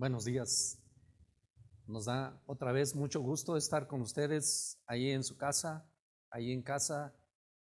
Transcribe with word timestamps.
Buenos 0.00 0.24
días. 0.24 0.78
Nos 1.86 2.06
da 2.06 2.42
otra 2.46 2.72
vez 2.72 2.96
mucho 2.96 3.20
gusto 3.20 3.58
estar 3.58 3.86
con 3.86 4.00
ustedes 4.00 4.80
ahí 4.86 5.10
en 5.10 5.22
su 5.22 5.36
casa, 5.36 5.86
ahí 6.30 6.52
en 6.52 6.62
casa. 6.62 7.14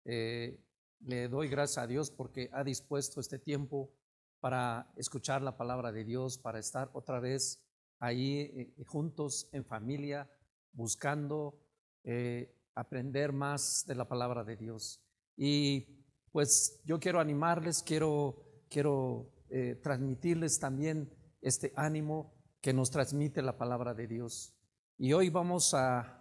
Eh, 0.05 0.63
le 0.99 1.29
doy 1.29 1.47
gracias 1.47 1.83
a 1.83 1.87
Dios 1.87 2.11
porque 2.11 2.51
ha 2.53 2.63
dispuesto 2.63 3.21
este 3.21 3.39
tiempo 3.39 3.91
para 4.39 4.93
escuchar 4.97 5.41
la 5.41 5.57
palabra 5.57 5.91
de 5.91 6.03
Dios, 6.03 6.37
para 6.37 6.59
estar 6.59 6.91
otra 6.93 7.19
vez 7.19 7.65
ahí 7.97 8.41
eh, 8.41 8.83
juntos 8.85 9.49
en 9.51 9.65
familia, 9.65 10.29
buscando 10.73 11.59
eh, 12.03 12.55
aprender 12.75 13.33
más 13.33 13.83
de 13.87 13.95
la 13.95 14.07
palabra 14.07 14.43
de 14.43 14.57
Dios. 14.57 15.03
Y 15.35 16.05
pues 16.31 16.83
yo 16.85 16.99
quiero 16.99 17.19
animarles, 17.19 17.81
quiero, 17.81 18.63
quiero 18.69 19.33
transmitirles 19.81 20.59
también 20.59 21.16
este 21.41 21.73
ánimo 21.75 22.33
que 22.61 22.73
nos 22.73 22.91
transmite 22.91 23.41
la 23.41 23.57
palabra 23.57 23.93
de 23.93 24.07
Dios. 24.07 24.55
Y 24.97 25.13
hoy 25.13 25.29
vamos 25.29 25.73
a, 25.73 26.13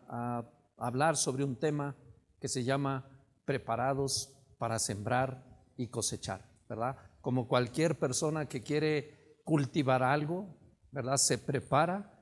hablar 0.78 1.16
sobre 1.16 1.42
un 1.42 1.58
tema 1.58 1.96
que 2.38 2.48
se 2.48 2.62
llama 2.62 3.08
preparados 3.46 4.36
para 4.58 4.78
sembrar 4.78 5.42
y 5.76 5.88
cosechar, 5.88 6.46
¿verdad? 6.68 6.96
Como 7.22 7.48
cualquier 7.48 7.98
persona 7.98 8.46
que 8.46 8.62
quiere 8.62 9.40
cultivar 9.42 10.02
algo, 10.02 10.54
¿verdad? 10.90 11.16
Se 11.16 11.38
prepara 11.38 12.12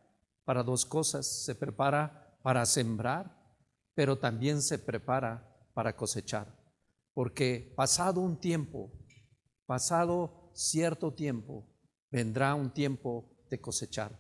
para 0.45 0.63
dos 0.63 0.87
cosas, 0.87 1.45
se 1.45 1.57
prepara 1.57 2.38
para 2.43 2.65
sembrar, 2.65 3.37
pero 3.95 4.19
también 4.19 4.63
se 4.63 4.79
prepara 4.79 5.69
para 5.74 5.97
cosechar. 5.97 6.47
Porque 7.13 7.74
pasado 7.77 8.21
un 8.21 8.38
tiempo, 8.38 8.93
pasado 9.66 10.51
cierto 10.55 11.13
tiempo, 11.13 11.73
vendrá 12.14 12.54
un 12.54 12.70
tiempo 12.70 13.28
de 13.50 13.60
cosechar. 13.60 14.16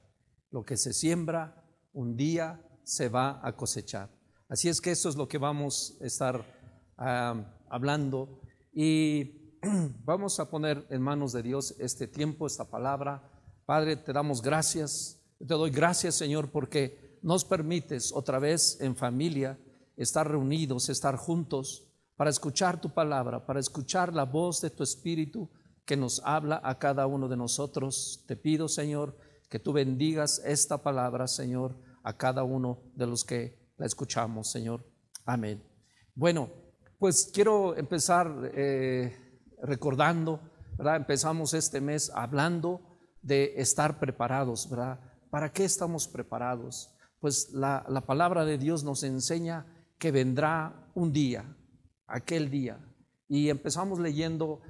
Lo 0.50 0.64
que 0.64 0.76
se 0.76 0.92
siembra, 0.92 1.64
un 1.92 2.16
día 2.16 2.60
se 2.82 3.08
va 3.08 3.40
a 3.40 3.54
cosechar. 3.54 4.10
Así 4.48 4.68
es 4.68 4.80
que 4.80 4.90
eso 4.90 5.08
es 5.08 5.14
lo 5.14 5.28
que 5.28 5.38
vamos 5.38 5.96
a 6.00 6.04
estar 6.04 6.44
hablando 7.68 8.40
y 8.72 9.58
vamos 10.04 10.40
a 10.40 10.50
poner 10.50 10.84
en 10.90 11.02
manos 11.02 11.32
de 11.32 11.44
Dios 11.44 11.76
este 11.78 12.08
tiempo, 12.08 12.48
esta 12.48 12.68
palabra. 12.68 13.30
Padre, 13.64 13.94
te 13.94 14.12
damos 14.12 14.42
gracias, 14.42 15.22
te 15.38 15.54
doy 15.54 15.70
gracias 15.70 16.16
Señor 16.16 16.50
porque 16.50 17.20
nos 17.22 17.44
permites 17.44 18.12
otra 18.12 18.40
vez 18.40 18.76
en 18.80 18.96
familia 18.96 19.56
estar 19.96 20.28
reunidos, 20.28 20.88
estar 20.88 21.14
juntos 21.14 21.86
para 22.16 22.30
escuchar 22.30 22.80
tu 22.80 22.92
palabra, 22.92 23.46
para 23.46 23.60
escuchar 23.60 24.12
la 24.12 24.24
voz 24.24 24.60
de 24.62 24.70
tu 24.70 24.82
Espíritu 24.82 25.48
que 25.84 25.96
nos 25.96 26.22
habla 26.24 26.60
a 26.64 26.78
cada 26.78 27.06
uno 27.06 27.28
de 27.28 27.36
nosotros. 27.36 28.24
Te 28.26 28.36
pido, 28.36 28.68
Señor, 28.68 29.16
que 29.48 29.58
tú 29.58 29.72
bendigas 29.72 30.40
esta 30.44 30.82
palabra, 30.82 31.28
Señor, 31.28 31.76
a 32.02 32.16
cada 32.16 32.42
uno 32.42 32.82
de 32.94 33.06
los 33.06 33.24
que 33.24 33.72
la 33.76 33.86
escuchamos, 33.86 34.50
Señor. 34.50 34.84
Amén. 35.24 35.62
Bueno, 36.14 36.50
pues 36.98 37.30
quiero 37.32 37.76
empezar 37.76 38.50
eh, 38.54 39.16
recordando, 39.62 40.40
¿verdad? 40.76 40.96
Empezamos 40.96 41.54
este 41.54 41.80
mes 41.80 42.10
hablando 42.14 42.80
de 43.22 43.54
estar 43.56 43.98
preparados, 43.98 44.68
¿verdad? 44.68 45.00
¿Para 45.30 45.52
qué 45.52 45.64
estamos 45.64 46.08
preparados? 46.08 46.90
Pues 47.20 47.52
la, 47.52 47.84
la 47.88 48.02
palabra 48.02 48.44
de 48.44 48.58
Dios 48.58 48.84
nos 48.84 49.02
enseña 49.02 49.66
que 49.98 50.12
vendrá 50.12 50.90
un 50.94 51.12
día, 51.12 51.56
aquel 52.06 52.50
día. 52.50 52.78
Y 53.28 53.48
empezamos 53.48 53.98
leyendo 53.98 54.60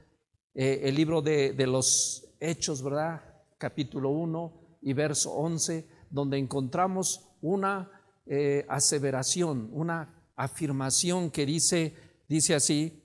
eh, 0.55 0.83
el 0.84 0.94
libro 0.94 1.20
de, 1.20 1.55
los 1.66 2.28
Hechos, 2.38 2.83
¿verdad? 2.83 3.22
Capítulo 3.58 4.10
1 4.10 4.78
y 4.83 4.92
verso 4.92 5.33
11, 5.33 5.88
donde 6.10 6.38
encontramos 6.38 7.28
una 7.41 7.91
eh, 8.27 8.64
aseveración, 8.69 9.69
una 9.72 10.30
afirmación 10.36 11.31
que 11.31 11.44
dice, 11.44 11.94
dice 12.28 12.54
así, 12.54 13.03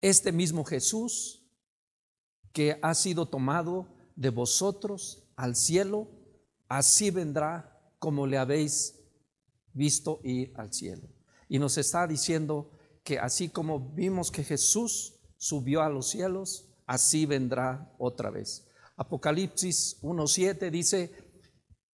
este 0.00 0.32
mismo 0.32 0.64
Jesús 0.64 1.46
que 2.52 2.78
ha 2.82 2.94
sido 2.94 3.26
tomado 3.26 3.88
de 4.16 4.30
vosotros 4.30 5.28
al 5.36 5.54
cielo, 5.56 6.08
así 6.68 7.10
vendrá 7.10 7.94
como 7.98 8.26
le 8.26 8.38
habéis 8.38 9.00
visto 9.72 10.20
ir 10.24 10.52
al 10.56 10.72
cielo. 10.72 11.08
Y 11.48 11.58
nos 11.58 11.78
está 11.78 12.06
diciendo 12.06 12.70
que 13.02 13.18
así 13.18 13.48
como 13.48 13.94
vimos 13.94 14.30
que 14.30 14.42
Jesús 14.42 15.13
subió 15.44 15.82
a 15.82 15.90
los 15.90 16.08
cielos, 16.08 16.70
así 16.86 17.26
vendrá 17.26 17.94
otra 17.98 18.30
vez. 18.30 18.66
Apocalipsis 18.96 19.98
1.7 20.00 20.70
dice, 20.70 21.12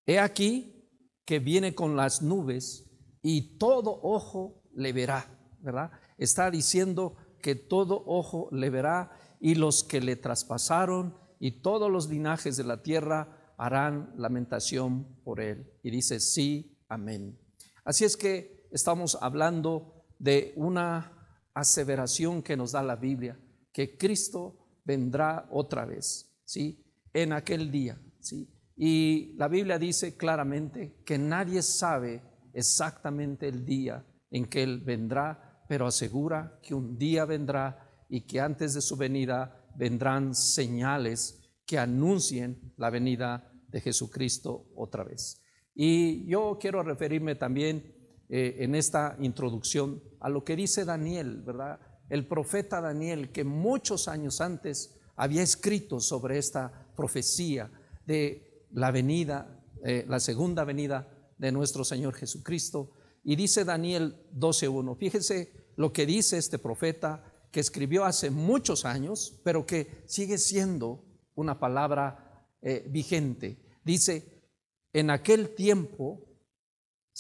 he 0.07 0.21
aquí 0.21 0.89
que 1.25 1.41
viene 1.41 1.75
con 1.75 1.97
las 1.97 2.23
nubes 2.23 2.89
y 3.23 3.59
todo 3.59 3.99
ojo 4.05 4.63
le 4.73 4.93
verá, 4.93 5.37
¿verdad? 5.59 5.91
Está 6.17 6.49
diciendo 6.49 7.17
que 7.43 7.57
todo 7.57 8.05
ojo 8.07 8.49
le 8.53 8.71
verá 8.71 9.11
y 9.41 9.57
los 9.57 9.83
que 9.83 10.01
le 10.01 10.15
traspasaron 10.15 11.17
y 11.41 11.61
todos 11.61 11.91
los 11.91 12.09
linajes 12.09 12.57
de 12.57 12.65
la 12.65 12.85
tierra 12.85 13.53
harán 13.59 14.15
lamentación 14.17 15.21
por 15.25 15.41
él. 15.41 15.73
Y 15.83 15.91
dice, 15.91 16.21
sí, 16.21 16.79
amén. 16.89 17.37
Así 17.85 18.05
es 18.05 18.17
que 18.17 18.69
estamos 18.71 19.19
hablando 19.21 20.05
de 20.21 20.53
una 20.55 21.20
aseveración 21.55 22.43
que 22.43 22.57
nos 22.57 22.73
da 22.73 22.83
la 22.83 22.97
Biblia, 22.97 23.39
que 23.73 23.97
Cristo 23.97 24.81
vendrá 24.85 25.49
otra 25.51 25.85
vez, 25.85 26.41
¿sí? 26.45 26.85
En 27.13 27.33
aquel 27.33 27.71
día, 27.71 28.01
¿sí? 28.21 28.49
Y 28.77 29.35
la 29.37 29.49
Biblia 29.49 29.79
dice 29.79 30.17
claramente 30.17 31.03
que 31.05 31.19
nadie 31.19 31.63
sabe 31.63 32.23
exactamente 32.53 33.49
el 33.49 33.65
día 33.65 34.07
en 34.31 34.47
que 34.47 34.63
Él 34.63 34.81
vendrá, 34.81 35.65
pero 35.69 35.87
asegura 35.87 36.59
que 36.63 36.75
un 36.75 36.97
día 36.97 37.25
vendrá 37.25 38.07
y 38.09 38.23
que 38.23 38.41
antes 38.41 38.75
de 38.75 38.81
su 38.81 38.97
venida 38.97 39.69
vendrán 39.77 40.35
señales 40.35 41.41
que 41.67 41.79
anuncien 41.79 42.73
la 42.77 42.91
venida 42.91 43.53
de 43.69 43.81
Jesucristo 43.81 44.71
otra 44.75 45.05
vez. 45.05 45.43
Y 45.75 46.27
yo 46.27 46.59
quiero 46.61 46.83
referirme 46.83 47.37
también 47.37 48.00
eh, 48.33 48.59
en 48.61 48.77
esta 48.77 49.17
introducción 49.19 50.01
a 50.21 50.29
lo 50.29 50.45
que 50.45 50.55
dice 50.55 50.85
Daniel, 50.85 51.43
¿verdad? 51.43 51.81
El 52.09 52.29
profeta 52.29 52.81
Daniel, 52.81 53.33
que 53.33 53.43
muchos 53.43 54.07
años 54.07 54.41
antes 54.41 54.97
había 55.17 55.43
escrito 55.43 55.99
sobre 55.99 56.39
esta 56.39 56.93
profecía 56.95 57.73
de 58.07 58.67
la 58.71 58.93
venida, 58.93 59.61
eh, 59.85 60.05
la 60.07 60.21
segunda 60.21 60.63
venida 60.63 61.33
de 61.39 61.51
nuestro 61.51 61.83
Señor 61.83 62.15
Jesucristo. 62.15 62.93
Y 63.25 63.35
dice 63.35 63.65
Daniel 63.65 64.17
12.1, 64.33 64.97
fíjese 64.97 65.53
lo 65.75 65.93
que 65.93 66.07
dice 66.07 66.39
este 66.39 66.61
profeta 66.61 67.25
que 67.51 67.59
escribió 67.59 68.05
hace 68.05 68.31
muchos 68.31 68.85
años, 68.85 69.41
pero 69.43 69.67
que 69.67 70.05
sigue 70.07 70.39
siendo 70.39 71.05
una 71.35 71.59
palabra 71.59 72.47
eh, 72.63 72.87
vigente. 72.89 73.59
Dice, 73.85 74.45
en 74.93 75.11
aquel 75.11 75.57
tiempo 75.57 76.30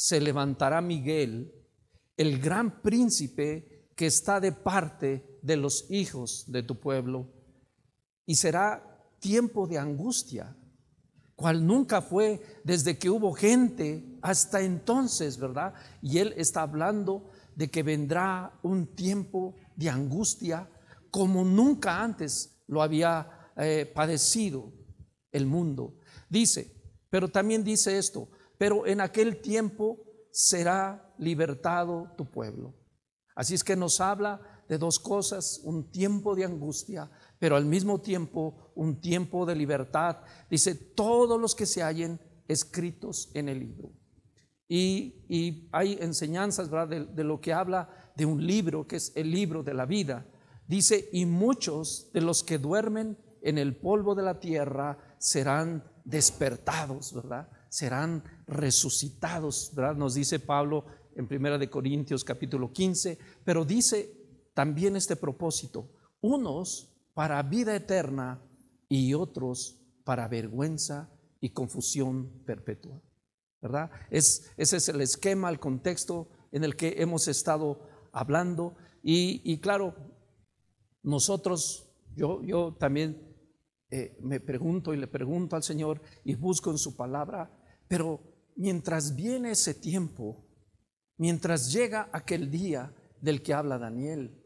se 0.00 0.18
levantará 0.18 0.80
Miguel, 0.80 1.52
el 2.16 2.40
gran 2.40 2.80
príncipe 2.80 3.90
que 3.94 4.06
está 4.06 4.40
de 4.40 4.50
parte 4.50 5.38
de 5.42 5.58
los 5.58 5.90
hijos 5.90 6.50
de 6.50 6.62
tu 6.62 6.80
pueblo, 6.80 7.30
y 8.24 8.36
será 8.36 8.82
tiempo 9.18 9.66
de 9.66 9.76
angustia, 9.76 10.56
cual 11.36 11.66
nunca 11.66 12.00
fue 12.00 12.40
desde 12.64 12.96
que 12.96 13.10
hubo 13.10 13.34
gente 13.34 14.18
hasta 14.22 14.62
entonces, 14.62 15.36
¿verdad? 15.36 15.74
Y 16.00 16.16
él 16.16 16.32
está 16.38 16.62
hablando 16.62 17.30
de 17.54 17.70
que 17.70 17.82
vendrá 17.82 18.58
un 18.62 18.86
tiempo 18.96 19.54
de 19.76 19.90
angustia 19.90 20.66
como 21.10 21.44
nunca 21.44 22.02
antes 22.02 22.62
lo 22.68 22.80
había 22.80 23.50
eh, 23.54 23.84
padecido 23.94 24.72
el 25.30 25.44
mundo. 25.44 25.98
Dice, 26.30 26.74
pero 27.10 27.28
también 27.28 27.62
dice 27.62 27.98
esto, 27.98 28.30
pero 28.60 28.86
en 28.86 29.00
aquel 29.00 29.40
tiempo 29.40 30.04
será 30.30 31.14
libertado 31.16 32.12
tu 32.18 32.30
pueblo. 32.30 32.74
Así 33.34 33.54
es 33.54 33.64
que 33.64 33.74
nos 33.74 34.02
habla 34.02 34.62
de 34.68 34.76
dos 34.76 34.98
cosas, 34.98 35.62
un 35.64 35.90
tiempo 35.90 36.34
de 36.34 36.44
angustia, 36.44 37.10
pero 37.38 37.56
al 37.56 37.64
mismo 37.64 38.02
tiempo 38.02 38.70
un 38.74 39.00
tiempo 39.00 39.46
de 39.46 39.54
libertad. 39.54 40.18
Dice, 40.50 40.74
todos 40.74 41.40
los 41.40 41.54
que 41.54 41.64
se 41.64 41.82
hallen 41.82 42.20
escritos 42.48 43.30
en 43.32 43.48
el 43.48 43.60
libro. 43.60 43.92
Y, 44.68 45.70
hay 45.72 45.96
enseñanzas 45.98 46.68
¿verdad? 46.68 47.06
de 47.06 47.24
lo 47.24 47.40
que 47.40 47.54
habla 47.54 48.12
de 48.14 48.26
un 48.26 48.46
libro, 48.46 48.86
que 48.86 48.96
es 48.96 49.10
el 49.16 49.30
libro 49.30 49.62
de 49.62 49.72
la 49.72 49.86
vida. 49.86 50.26
Dice, 50.68 51.08
y 51.14 51.24
muchos 51.24 52.10
de 52.12 52.20
los 52.20 52.44
que 52.44 52.58
duermen 52.58 53.16
en 53.40 53.56
el 53.56 53.74
polvo 53.74 54.14
de 54.14 54.22
la 54.22 54.38
tierra 54.38 54.98
serán 55.16 55.82
despertados, 56.04 57.14
¿verdad? 57.14 57.48
Serán 57.70 58.22
resucitados. 58.46 59.72
Nos 59.96 60.14
dice 60.14 60.40
Pablo 60.40 60.84
en 61.14 61.26
Primera 61.26 61.56
de 61.56 61.70
Corintios 61.70 62.24
capítulo 62.24 62.70
15, 62.72 63.18
pero 63.42 63.64
dice 63.64 64.12
también 64.52 64.96
este 64.96 65.16
propósito, 65.16 65.88
unos 66.20 66.92
para 67.14 67.42
vida 67.42 67.74
eterna 67.74 68.42
y 68.88 69.14
otros 69.14 69.78
para 70.04 70.28
vergüenza 70.28 71.08
y 71.40 71.50
confusión 71.50 72.42
perpetua. 72.44 73.00
¿Verdad? 73.62 73.90
Es, 74.10 74.50
ese 74.56 74.78
es 74.78 74.88
el 74.88 75.00
esquema, 75.00 75.48
el 75.48 75.60
contexto 75.60 76.28
en 76.50 76.64
el 76.64 76.76
que 76.76 76.96
hemos 76.98 77.28
estado 77.28 77.80
hablando. 78.12 78.74
Y, 79.02 79.58
claro, 79.60 79.94
nosotros, 81.02 81.88
yo, 82.16 82.42
yo 82.42 82.76
también 82.78 83.36
eh, 83.90 84.16
me 84.20 84.40
pregunto 84.40 84.94
y 84.94 84.96
le 84.96 85.06
pregunto 85.06 85.56
al 85.56 85.62
Señor 85.62 86.00
y 86.24 86.34
busco 86.34 86.70
en 86.70 86.78
su 86.78 86.96
palabra, 86.96 87.50
pero 87.90 88.20
mientras 88.54 89.16
viene 89.16 89.50
ese 89.50 89.74
tiempo, 89.74 90.46
mientras 91.16 91.72
llega 91.72 92.08
aquel 92.12 92.48
día 92.48 92.94
del 93.20 93.42
que 93.42 93.52
habla 93.52 93.78
Daniel, 93.78 94.40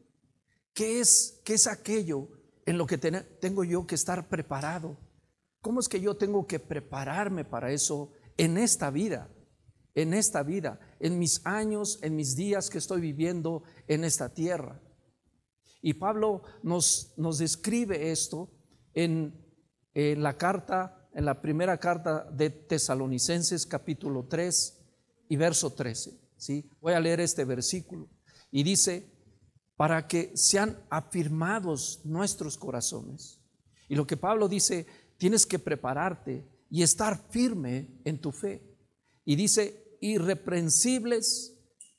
¿qué 0.72 0.98
es, 0.98 1.42
qué 1.44 1.52
es 1.52 1.66
aquello 1.66 2.30
en 2.64 2.78
lo 2.78 2.86
que 2.86 2.96
tengo 2.96 3.62
yo 3.62 3.86
que 3.86 3.96
estar 3.96 4.30
preparado? 4.30 4.96
¿Cómo 5.60 5.80
es 5.80 5.90
que 5.90 6.00
yo 6.00 6.16
tengo 6.16 6.46
que 6.46 6.58
prepararme 6.58 7.44
para 7.44 7.70
eso 7.70 8.12
en 8.38 8.56
esta 8.56 8.88
vida? 8.88 9.30
En 9.94 10.14
esta 10.14 10.42
vida, 10.42 10.80
en 10.98 11.18
mis 11.18 11.44
años, 11.44 11.98
en 12.00 12.16
mis 12.16 12.36
días 12.36 12.70
que 12.70 12.78
estoy 12.78 13.02
viviendo 13.02 13.62
en 13.88 14.04
esta 14.04 14.32
tierra. 14.32 14.80
Y 15.82 15.92
Pablo 15.92 16.44
nos, 16.62 17.12
nos 17.18 17.36
describe 17.36 18.10
esto 18.10 18.50
en, 18.94 19.38
la 19.92 20.38
carta, 20.38 21.03
en 21.14 21.24
la 21.24 21.40
primera 21.40 21.78
carta 21.78 22.28
de 22.30 22.50
Tesalonicenses 22.50 23.64
capítulo 23.66 24.26
3 24.26 24.80
y 25.28 25.36
verso 25.36 25.72
13. 25.72 26.20
¿sí? 26.36 26.68
Voy 26.80 26.92
a 26.92 27.00
leer 27.00 27.20
este 27.20 27.44
versículo. 27.44 28.10
Y 28.50 28.64
dice, 28.64 29.10
para 29.76 30.06
que 30.08 30.36
sean 30.36 30.76
afirmados 30.90 32.00
nuestros 32.04 32.58
corazones. 32.58 33.40
Y 33.88 33.94
lo 33.94 34.06
que 34.06 34.16
Pablo 34.16 34.48
dice, 34.48 34.86
tienes 35.16 35.46
que 35.46 35.58
prepararte 35.58 36.44
y 36.68 36.82
estar 36.82 37.30
firme 37.30 38.00
en 38.04 38.20
tu 38.20 38.32
fe. 38.32 38.76
Y 39.24 39.36
dice, 39.36 39.96
irreprensibles 40.00 41.56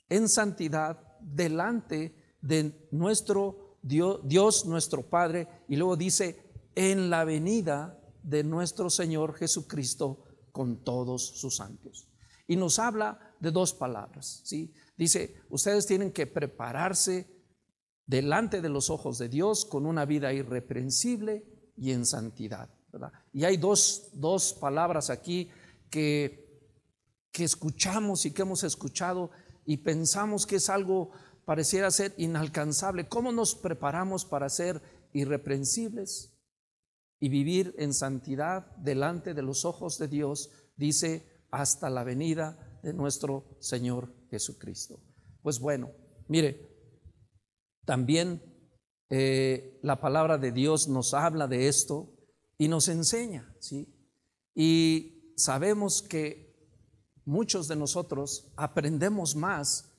en 0.10 0.28
santidad 0.28 1.00
delante 1.22 2.38
de 2.42 2.88
nuestro 2.92 3.80
Dios, 3.82 4.20
Dios, 4.26 4.66
nuestro 4.66 5.04
Padre. 5.10 5.48
Y 5.70 5.78
luego 5.78 5.96
dice, 5.96 6.38
en 6.76 7.10
la 7.10 7.24
venida 7.24 8.02
de 8.26 8.44
nuestro 8.44 8.90
Señor 8.90 9.36
Jesucristo 9.36 10.24
con 10.52 10.84
todos 10.84 11.22
sus 11.22 11.58
santos. 11.58 12.08
Y 12.48 12.56
nos 12.56 12.80
habla 12.80 13.36
de 13.40 13.52
dos 13.52 13.74
palabras, 13.74 14.42
¿sí? 14.44 14.74
Dice, 14.98 15.36
ustedes 15.50 15.86
tienen 15.86 16.12
que 16.12 16.26
prepararse 16.26 17.28
delante 18.06 18.62
de 18.62 18.70
los 18.70 18.90
ojos 18.90 19.18
de 19.18 19.30
Dios 19.30 19.66
con 19.66 19.86
una 19.86 20.06
vida 20.06 20.34
irreprensible 20.34 21.46
y 21.76 21.92
en 21.92 22.06
santidad. 22.06 22.70
Y 23.34 23.44
hay 23.44 23.58
dos, 23.58 24.10
dos 24.14 24.54
palabras 24.54 25.10
aquí 25.10 25.50
que, 25.90 26.62
que 27.32 27.44
escuchamos 27.44 28.26
y 28.26 28.32
que 28.32 28.44
hemos 28.44 28.64
escuchado 28.64 29.32
y 29.66 29.78
pensamos 29.78 30.46
que 30.46 30.56
es 30.58 30.70
algo 30.70 31.12
pareciera 31.44 31.92
ser 31.92 32.14
inalcanzable. 32.18 33.08
¿Cómo 33.08 33.32
nos 33.32 33.54
preparamos 33.56 34.24
para 34.24 34.50
ser 34.50 34.82
irreprensibles 35.14 36.35
y 37.20 37.30
vivir 37.30 37.76
en 37.78 37.94
santidad 37.94 38.76
delante 38.78 39.34
de 39.34 39.42
los 39.42 39.66
ojos 39.66 39.98
de 39.98 40.08
Dios? 40.08 40.52
Dice, 40.76 41.26
hasta 41.52 41.90
la 41.90 42.04
venida 42.04 42.80
de 42.84 42.94
nuestro 42.94 43.58
Señor 43.60 44.14
Jesucristo. 44.30 45.02
Pues 45.42 45.60
bueno, 45.60 45.92
mire, 46.28 46.70
también 47.86 48.42
eh, 49.10 49.80
la 49.84 50.02
palabra 50.02 50.38
de 50.38 50.52
Dios 50.52 50.88
nos 50.88 51.14
habla 51.14 51.48
de 51.48 51.68
esto 51.68 52.12
y 52.58 52.68
nos 52.68 52.88
enseña, 52.88 53.56
¿sí? 53.60 53.94
Y 54.54 55.34
sabemos 55.38 56.02
que 56.02 56.46
muchos 57.26 57.68
de 57.68 57.76
nosotros 57.76 58.52
aprendemos 58.56 59.36
más 59.36 59.92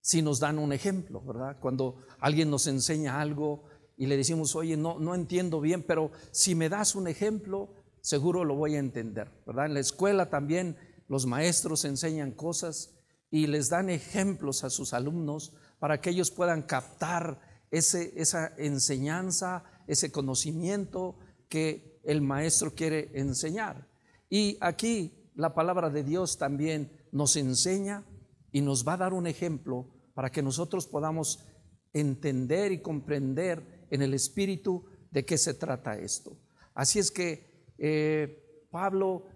si 0.00 0.20
nos 0.20 0.40
dan 0.40 0.58
un 0.58 0.72
ejemplo, 0.72 1.22
¿verdad? 1.22 1.58
Cuando 1.60 1.96
alguien 2.18 2.50
nos 2.50 2.66
enseña 2.66 3.20
algo 3.20 3.64
y 3.96 4.06
le 4.06 4.16
decimos, 4.16 4.56
oye, 4.56 4.76
no, 4.76 4.98
no 4.98 5.14
entiendo 5.14 5.60
bien, 5.60 5.82
pero 5.82 6.10
si 6.30 6.54
me 6.54 6.68
das 6.68 6.94
un 6.94 7.08
ejemplo, 7.08 7.70
seguro 8.00 8.44
lo 8.44 8.54
voy 8.54 8.74
a 8.74 8.80
entender, 8.80 9.30
¿verdad? 9.46 9.66
En 9.66 9.74
la 9.74 9.80
escuela 9.80 10.30
también 10.30 10.76
los 11.08 11.26
maestros 11.26 11.84
enseñan 11.84 12.32
cosas 12.32 12.94
y 13.30 13.46
les 13.46 13.68
dan 13.68 13.90
ejemplos 13.90 14.64
a 14.64 14.70
sus 14.70 14.92
alumnos 14.92 15.54
para 15.78 16.00
que 16.00 16.10
ellos 16.10 16.30
puedan 16.30 16.62
captar 16.62 17.40
ese, 17.70 18.12
esa 18.16 18.54
enseñanza, 18.58 19.64
ese 19.86 20.12
conocimiento 20.12 21.18
que 21.48 22.00
el 22.04 22.20
maestro 22.22 22.74
quiere 22.74 23.10
enseñar. 23.14 23.88
Y 24.28 24.58
aquí 24.60 25.30
la 25.34 25.54
palabra 25.54 25.90
de 25.90 26.04
Dios 26.04 26.38
también 26.38 26.92
nos 27.10 27.36
enseña 27.36 28.04
y 28.52 28.60
nos 28.60 28.86
va 28.86 28.94
a 28.94 28.98
dar 28.98 29.12
un 29.12 29.26
ejemplo 29.26 29.88
para 30.14 30.30
que 30.30 30.42
nosotros 30.42 30.86
podamos 30.86 31.44
entender 31.92 32.72
y 32.72 32.80
comprender 32.80 33.81
en 33.92 34.00
el 34.00 34.14
espíritu 34.14 34.86
de 35.10 35.24
qué 35.24 35.36
se 35.36 35.52
trata 35.52 35.98
esto. 35.98 36.36
Así 36.74 36.98
es 36.98 37.10
que 37.10 37.74
eh, 37.76 38.66
Pablo, 38.70 39.26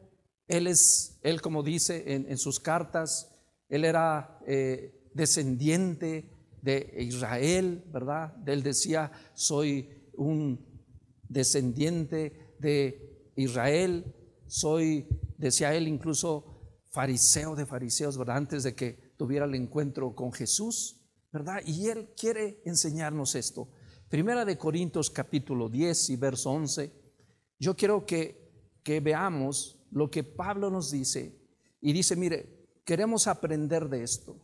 él 0.49 0.67
es, 0.67 1.19
él 1.23 1.43
como 1.43 1.63
dice 1.63 2.05
en, 2.07 2.39
sus 2.39 2.59
cartas, 2.59 3.31
él 3.69 3.85
era 3.85 4.41
eh, 4.47 5.11
descendiente 5.13 6.31
de 6.63 6.95
Israel, 7.01 7.85
¿verdad? 7.93 8.35
Él 8.49 8.63
decía, 8.63 9.13
soy 9.35 9.91
un 10.15 10.65
descendiente 11.29 12.55
de 12.59 13.31
Israel, 13.37 14.15
soy, 14.47 15.07
decía 15.37 15.75
él 15.75 15.87
incluso, 15.87 16.81
fariseo 16.91 17.55
de 17.55 17.67
fariseos, 17.67 18.17
¿verdad? 18.17 18.39
Antes 18.39 18.63
de 18.63 18.75
que 18.75 19.13
tuviera 19.19 19.45
el 19.45 19.55
encuentro 19.55 20.15
con 20.15 20.33
Jesús, 20.33 21.03
¿verdad? 21.31 21.61
Y 21.67 21.89
él 21.89 22.09
quiere 22.19 22.63
enseñarnos 22.65 23.35
esto. 23.35 23.69
Primera 24.09 24.45
de 24.45 24.57
Corintios 24.57 25.11
capítulo 25.11 25.69
10 25.69 26.11
y 26.11 26.17
verso 26.17 26.51
11. 26.51 26.93
Yo 27.59 27.75
quiero 27.75 28.07
que, 28.07 28.79
que 28.85 29.01
veamos 29.01 29.85
lo 29.91 30.09
que 30.11 30.23
Pablo 30.23 30.71
nos 30.71 30.93
dice. 30.93 31.37
Y 31.81 31.93
dice, 31.93 32.15
mire, 32.15 32.69
queremos 32.85 33.27
aprender 33.27 33.89
de 33.89 34.05
esto. 34.05 34.41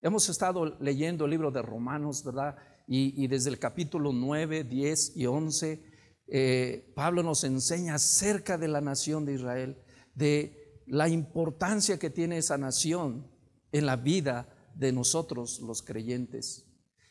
Hemos 0.00 0.28
estado 0.30 0.78
leyendo 0.80 1.26
el 1.26 1.32
libro 1.32 1.50
de 1.50 1.60
Romanos, 1.60 2.24
¿verdad? 2.24 2.56
Y, 2.88 3.26
desde 3.26 3.50
el 3.50 3.58
capítulo 3.58 4.12
9, 4.12 4.64
10 4.64 5.16
y 5.16 5.26
11, 5.26 5.84
eh, 6.28 6.92
Pablo 6.96 7.22
nos 7.22 7.44
enseña 7.44 7.96
acerca 7.96 8.56
de 8.56 8.68
la 8.68 8.80
nación 8.80 9.24
de 9.24 9.34
Israel, 9.34 9.82
de 10.14 10.82
la 10.86 11.08
importancia 11.08 11.98
que 11.98 12.10
tiene 12.10 12.38
esa 12.38 12.56
nación 12.56 13.30
en 13.70 13.86
la 13.86 13.96
vida 13.96 14.48
de 14.74 14.92
nosotros 14.92 15.60
los 15.60 15.82
creyentes. 15.82 16.66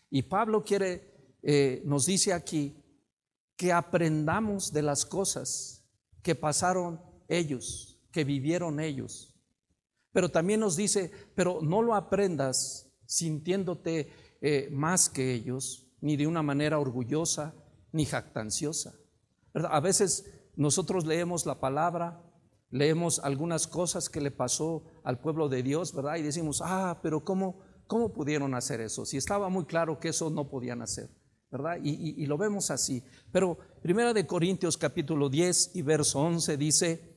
Y 0.09 0.23
Pablo 0.23 0.63
quiere, 0.63 1.10
eh, 1.43 1.81
nos 1.85 2.05
dice 2.05 2.33
aquí, 2.33 2.77
que 3.55 3.71
aprendamos 3.71 4.73
de 4.73 4.81
las 4.81 5.05
cosas 5.05 5.83
que 6.21 6.35
pasaron 6.35 7.01
ellos, 7.27 7.99
que 8.11 8.23
vivieron 8.23 8.79
ellos. 8.79 9.35
Pero 10.11 10.29
también 10.29 10.59
nos 10.59 10.75
dice, 10.75 11.11
pero 11.35 11.61
no 11.61 11.81
lo 11.81 11.95
aprendas 11.95 12.91
sintiéndote 13.05 14.11
eh, 14.41 14.69
más 14.71 15.09
que 15.09 15.33
ellos, 15.33 15.87
ni 16.01 16.17
de 16.17 16.27
una 16.27 16.41
manera 16.41 16.79
orgullosa, 16.79 17.53
ni 17.91 18.05
jactanciosa. 18.05 18.95
A 19.53 19.79
veces 19.79 20.25
nosotros 20.55 21.05
leemos 21.05 21.45
la 21.45 21.59
palabra, 21.59 22.23
leemos 22.69 23.19
algunas 23.19 23.67
cosas 23.67 24.09
que 24.09 24.21
le 24.21 24.31
pasó 24.31 24.83
al 25.03 25.19
pueblo 25.19 25.49
de 25.49 25.61
Dios, 25.61 25.93
¿verdad? 25.93 26.15
Y 26.15 26.23
decimos, 26.23 26.61
ah, 26.63 26.99
pero 27.03 27.23
¿cómo, 27.23 27.59
cómo 27.87 28.13
pudieron 28.13 28.55
hacer 28.55 28.81
eso? 28.81 29.05
Si 29.05 29.17
estaba 29.17 29.49
muy 29.49 29.65
claro 29.65 29.99
que 29.99 30.09
eso 30.09 30.29
no 30.29 30.49
podían 30.49 30.81
hacer, 30.81 31.09
¿verdad? 31.51 31.77
Y, 31.83 32.25
lo 32.25 32.37
vemos 32.37 32.71
así. 32.71 33.03
Pero 33.31 33.57
Primera 33.81 34.13
de 34.13 34.25
Corintios 34.25 34.77
capítulo 34.77 35.29
10 35.29 35.71
y 35.75 35.81
verso 35.81 36.19
11 36.21 36.57
dice, 36.57 37.11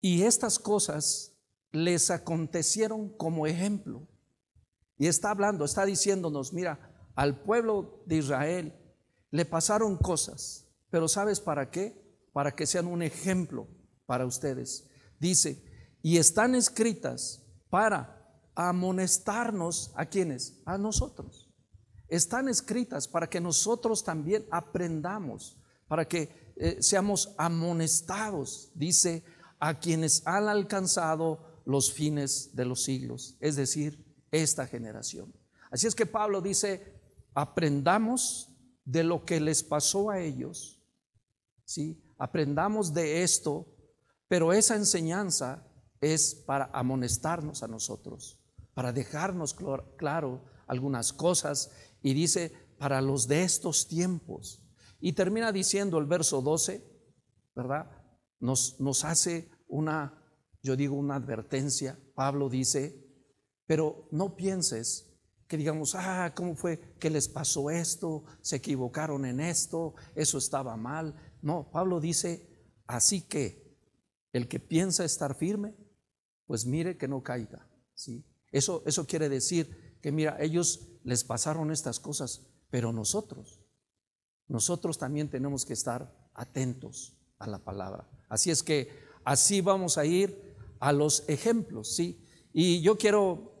y 0.00 0.22
estas 0.22 0.58
cosas 0.58 1.32
les 1.70 2.10
acontecieron 2.10 3.08
como 3.16 3.46
ejemplo. 3.46 4.06
Y 4.98 5.06
está 5.06 5.30
hablando, 5.30 5.64
está 5.64 5.86
diciéndonos, 5.86 6.52
mira, 6.52 7.10
al 7.14 7.42
pueblo 7.42 8.02
de 8.06 8.16
Israel 8.16 8.74
le 9.30 9.44
pasaron 9.46 9.96
cosas, 9.96 10.68
pero 10.90 11.08
¿sabes 11.08 11.40
para 11.40 11.70
qué? 11.70 12.00
Para 12.32 12.54
que 12.54 12.66
sean 12.66 12.86
un 12.86 13.02
ejemplo 13.02 13.66
para 14.04 14.26
ustedes. 14.26 14.90
Dice, 15.18 15.64
y 16.02 16.18
están 16.18 16.54
escritas 16.54 17.42
para 17.70 18.22
amonestarnos 18.54 19.92
a 19.94 20.04
quienes, 20.04 20.60
a 20.66 20.76
nosotros. 20.76 21.41
Están 22.12 22.46
escritas 22.50 23.08
para 23.08 23.26
que 23.26 23.40
nosotros 23.40 24.04
también 24.04 24.44
aprendamos, 24.50 25.56
para 25.88 26.06
que 26.06 26.52
eh, 26.56 26.76
seamos 26.82 27.34
amonestados, 27.38 28.70
dice, 28.74 29.24
a 29.58 29.80
quienes 29.80 30.22
han 30.26 30.46
alcanzado 30.46 31.62
los 31.64 31.90
fines 31.90 32.54
de 32.54 32.66
los 32.66 32.82
siglos, 32.82 33.38
es 33.40 33.56
decir, 33.56 34.04
esta 34.30 34.66
generación. 34.66 35.32
Así 35.70 35.86
es 35.86 35.94
que 35.94 36.04
Pablo 36.04 36.42
dice, 36.42 37.00
aprendamos 37.32 38.50
de 38.84 39.04
lo 39.04 39.24
que 39.24 39.40
les 39.40 39.62
pasó 39.62 40.10
a 40.10 40.20
ellos, 40.20 40.82
¿sí? 41.64 41.98
Aprendamos 42.18 42.92
de 42.92 43.22
esto, 43.22 43.68
Pero 44.28 44.52
esa 44.52 44.76
enseñanza 44.76 45.66
es 46.00 46.34
para 46.34 46.66
amonestarnos 46.74 47.62
a 47.62 47.68
nosotros, 47.68 48.38
para 48.74 48.92
dejarnos 48.92 49.56
claro 49.96 50.42
algunas 50.66 51.12
cosas 51.12 51.70
y 52.02 52.14
dice, 52.14 52.52
para 52.78 53.00
los 53.00 53.28
de 53.28 53.42
estos 53.42 53.86
tiempos. 53.86 54.62
Y 55.00 55.12
termina 55.12 55.52
diciendo 55.52 55.98
el 55.98 56.06
verso 56.06 56.42
12, 56.42 56.84
¿verdad? 57.54 57.90
Nos, 58.40 58.80
nos 58.80 59.04
hace 59.04 59.50
una, 59.68 60.22
yo 60.62 60.76
digo, 60.76 60.96
una 60.96 61.16
advertencia. 61.16 61.98
Pablo 62.14 62.48
dice, 62.48 63.02
pero 63.66 64.08
no 64.10 64.36
pienses 64.36 65.12
que 65.52 65.58
digamos, 65.58 65.94
ah, 65.94 66.32
¿cómo 66.34 66.56
fue 66.56 66.96
que 66.98 67.10
les 67.10 67.28
pasó 67.28 67.68
esto? 67.68 68.24
Se 68.40 68.56
equivocaron 68.56 69.26
en 69.26 69.38
esto, 69.38 69.94
eso 70.14 70.38
estaba 70.38 70.78
mal. 70.78 71.14
No, 71.42 71.70
Pablo 71.70 72.00
dice, 72.00 72.48
así 72.86 73.28
que 73.28 73.78
el 74.32 74.48
que 74.48 74.60
piensa 74.60 75.04
estar 75.04 75.34
firme, 75.34 75.76
pues 76.46 76.64
mire 76.64 76.96
que 76.96 77.06
no 77.06 77.22
caiga. 77.22 77.70
¿sí? 77.92 78.24
Eso, 78.50 78.82
eso 78.86 79.06
quiere 79.06 79.28
decir 79.28 79.98
que, 80.00 80.10
mira, 80.10 80.38
ellos 80.40 80.88
les 81.04 81.24
pasaron 81.24 81.70
estas 81.70 82.00
cosas, 82.00 82.46
pero 82.70 82.92
nosotros, 82.92 83.60
nosotros 84.48 84.98
también 84.98 85.28
tenemos 85.28 85.64
que 85.64 85.72
estar 85.72 86.30
atentos 86.34 87.16
a 87.38 87.46
la 87.46 87.58
palabra. 87.58 88.08
Así 88.28 88.50
es 88.50 88.62
que 88.62 88.88
así 89.24 89.60
vamos 89.60 89.98
a 89.98 90.04
ir 90.04 90.56
a 90.80 90.92
los 90.92 91.28
ejemplos, 91.28 91.94
¿sí? 91.94 92.24
Y 92.52 92.82
yo 92.82 92.98
quiero 92.98 93.52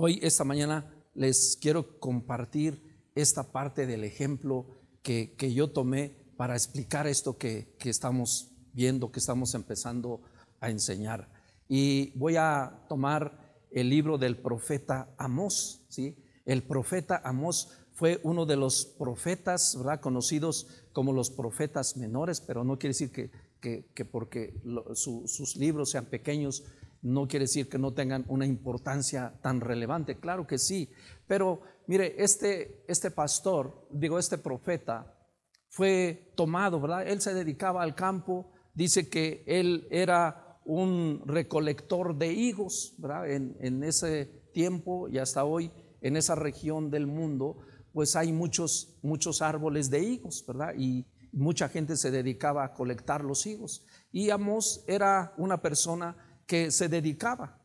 Hoy, 0.00 0.20
esta 0.22 0.44
mañana, 0.44 0.94
les 1.14 1.58
quiero 1.60 1.98
compartir 1.98 3.10
esta 3.16 3.50
parte 3.50 3.84
del 3.84 4.04
ejemplo 4.04 4.78
que, 5.02 5.34
yo 5.52 5.72
tomé 5.72 6.14
para 6.36 6.54
explicar 6.54 7.08
esto 7.08 7.36
que, 7.36 7.74
estamos 7.80 8.52
viendo, 8.72 9.10
que 9.10 9.18
estamos 9.18 9.54
empezando 9.54 10.20
a 10.60 10.70
enseñar. 10.70 11.28
Y 11.68 12.16
voy 12.16 12.36
a 12.36 12.84
tomar 12.88 13.58
el 13.72 13.90
libro 13.90 14.18
del 14.18 14.36
profeta 14.36 15.12
Amós. 15.18 15.84
¿sí? 15.88 16.16
El 16.48 16.62
profeta 16.62 17.20
Amós 17.24 17.68
fue 17.92 18.20
uno 18.22 18.46
de 18.46 18.56
los 18.56 18.86
profetas 18.86 19.76
¿verdad? 19.76 20.00
conocidos 20.00 20.66
como 20.94 21.12
los 21.12 21.28
profetas 21.28 21.98
menores, 21.98 22.40
pero 22.40 22.64
no 22.64 22.78
quiere 22.78 22.94
decir 22.94 23.12
que, 23.12 23.30
que, 23.94 24.04
porque 24.06 24.58
sus 24.94 25.56
libros 25.56 25.90
sean 25.90 26.06
pequeños 26.06 26.64
no 27.02 27.28
quiere 27.28 27.44
decir 27.44 27.68
que 27.68 27.76
no 27.76 27.92
tengan 27.92 28.24
una 28.28 28.46
importancia 28.46 29.38
tan 29.42 29.60
relevante, 29.60 30.18
claro 30.18 30.46
que 30.46 30.56
sí, 30.56 30.90
pero 31.26 31.60
mire, 31.86 32.14
este, 32.16 32.82
este 32.88 33.10
pastor, 33.10 33.86
digo, 33.90 34.18
este 34.18 34.38
profeta, 34.38 35.14
fue 35.68 36.32
tomado, 36.34 36.80
¿verdad? 36.80 37.06
Él 37.06 37.20
se 37.20 37.34
dedicaba 37.34 37.82
al 37.82 37.94
campo, 37.94 38.50
dice 38.72 39.10
que 39.10 39.44
él 39.46 39.86
era 39.90 40.58
un 40.64 41.22
recolector 41.26 42.16
de 42.16 42.32
higos, 42.32 42.94
¿verdad? 42.96 43.30
En, 43.30 43.54
en 43.60 43.84
ese 43.84 44.24
tiempo 44.54 45.10
y 45.10 45.18
hasta 45.18 45.44
hoy, 45.44 45.70
en 46.00 46.16
esa 46.16 46.34
región 46.34 46.90
del 46.90 47.06
mundo, 47.06 47.58
pues 47.92 48.16
hay 48.16 48.32
muchos, 48.32 48.98
muchos 49.02 49.42
árboles 49.42 49.90
de 49.90 50.00
higos, 50.00 50.44
¿verdad? 50.46 50.74
Y 50.76 51.06
mucha 51.32 51.68
gente 51.68 51.96
se 51.96 52.10
dedicaba 52.10 52.64
a 52.64 52.74
colectar 52.74 53.24
los 53.24 53.46
higos. 53.46 53.84
Y 54.12 54.30
Amos 54.30 54.84
era 54.86 55.34
una 55.36 55.60
persona 55.60 56.16
que 56.46 56.70
se 56.70 56.88
dedicaba 56.88 57.58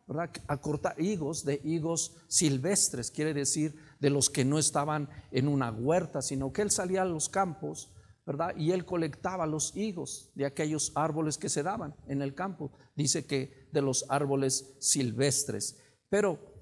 a 0.48 0.58
cortar 0.58 1.00
higos 1.00 1.46
de 1.46 1.62
higos 1.64 2.18
silvestres, 2.28 3.10
quiere 3.10 3.34
decir 3.34 3.76
de 4.00 4.10
los 4.10 4.30
que 4.30 4.44
no 4.44 4.60
estaban 4.60 5.10
en 5.32 5.48
una 5.48 5.72
huerta, 5.72 6.22
sino 6.22 6.52
que 6.52 6.62
él 6.62 6.72
salía 6.72 7.04
a 7.04 7.06
los 7.06 7.30
campos, 7.30 7.94
¿verdad? 8.26 8.54
Y 8.58 8.72
él 8.72 8.86
colectaba 8.86 9.48
los 9.48 9.76
higos 9.76 10.32
de 10.36 10.46
aquellos 10.46 10.92
árboles 10.96 11.38
que 11.38 11.50
se 11.50 11.64
daban 11.64 11.96
en 12.08 12.22
el 12.22 12.36
campo. 12.36 12.72
Dice 12.96 13.26
que 13.26 13.68
de 13.72 13.82
los 13.82 14.06
árboles 14.10 14.76
silvestres. 14.80 15.78
Pero, 16.10 16.53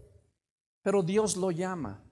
pero 0.83 1.03
Dios 1.03 1.38
lo 1.38 1.51
llama, 1.51 2.03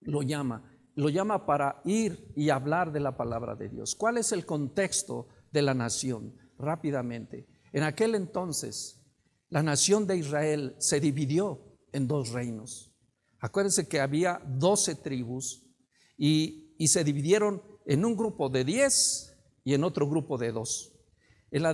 lo 0.00 0.22
llama, 0.22 0.70
lo 0.94 1.08
llama 1.08 1.46
para 1.46 1.80
ir 1.84 2.32
y 2.36 2.50
hablar 2.50 2.92
de 2.92 3.00
la 3.00 3.16
palabra 3.16 3.56
de 3.56 3.68
Dios. 3.68 3.94
¿Cuál 3.94 4.18
es 4.18 4.32
el 4.32 4.46
contexto 4.46 5.28
de 5.50 5.62
la 5.62 5.74
nación? 5.74 6.36
Rápidamente. 6.58 7.48
En 7.72 7.82
aquel 7.82 8.14
entonces, 8.14 9.04
la 9.48 9.62
nación 9.62 10.06
de 10.06 10.16
Israel 10.16 10.76
se 10.78 11.00
dividió 11.00 11.78
en 11.92 12.06
dos 12.06 12.30
reinos. 12.30 12.92
Acuérdense 13.40 13.88
que 13.88 14.00
había 14.00 14.40
doce 14.46 14.94
tribus 14.94 15.66
y, 16.16 16.60
se 16.86 17.04
dividieron 17.04 17.62
en 17.86 18.04
un 18.04 18.16
grupo 18.16 18.48
de 18.48 18.64
diez 18.64 19.36
y 19.64 19.74
en 19.74 19.84
otro 19.84 20.08
grupo 20.08 20.38
de 20.38 20.52
dos. 20.52 20.92
En, 21.50 21.64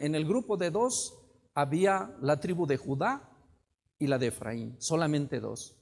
en, 0.00 0.14
el 0.14 0.26
grupo 0.26 0.56
de 0.56 0.70
dos 0.70 1.20
había 1.54 2.16
la 2.20 2.40
tribu 2.40 2.66
de 2.66 2.76
Judá 2.76 3.29
y 4.00 4.08
la 4.08 4.18
de 4.18 4.28
Efraín, 4.28 4.74
solamente 4.78 5.38
dos. 5.38 5.76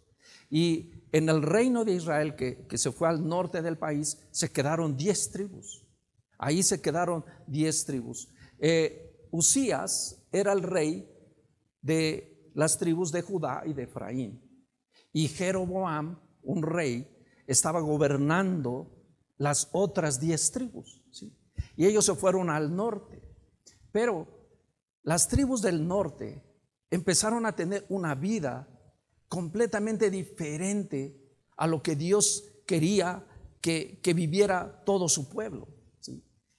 Y 0.50 0.90
en 1.12 1.28
el 1.28 1.40
reino 1.40 1.84
de 1.84 1.94
Israel, 1.94 2.34
que, 2.34 2.66
se 2.76 2.92
fue 2.92 3.08
al 3.08 3.26
norte 3.26 3.62
del 3.62 3.78
país, 3.78 4.18
se 4.30 4.50
quedaron 4.50 4.96
diez 4.96 5.30
tribus. 5.30 5.87
Ahí 6.37 6.62
se 6.62 6.82
quedaron 6.82 7.25
diez 7.46 7.84
tribus. 7.84 8.28
Eh, 8.58 9.26
Usías 9.30 10.20
era 10.32 10.52
el 10.52 10.62
rey 10.62 11.08
de 11.80 12.50
las 12.54 12.76
tribus 12.76 13.12
de 13.12 13.22
Judá 13.22 13.62
y 13.64 13.72
de 13.72 13.84
Efraín. 13.84 14.42
Y 15.12 15.28
Jeroboam, 15.28 16.18
un 16.42 16.62
rey, 16.62 17.08
estaba 17.46 17.80
gobernando 17.80 18.90
las 19.37 19.68
otras 19.72 20.18
diez 20.18 20.50
tribus. 20.50 21.02
Y 21.76 21.87
ellos 21.87 22.04
se 22.04 22.14
fueron 22.14 22.50
al 22.50 22.75
norte. 22.75 23.22
Pero 23.92 24.26
las 25.02 25.28
tribus 25.28 25.62
del 25.62 25.87
norte 25.87 26.47
empezaron 26.90 27.47
a 27.47 27.54
tener 27.54 27.85
una 27.88 28.14
vida 28.14 28.68
completamente 29.28 30.11
diferente 30.11 31.28
a 31.57 31.66
lo 31.66 31.83
que 31.83 31.97
Dios 31.97 32.45
quería 32.66 33.26
que, 33.61 34.00
viviera 34.14 34.83
todo 34.85 35.09
su 35.09 35.28
pueblo. 35.28 35.68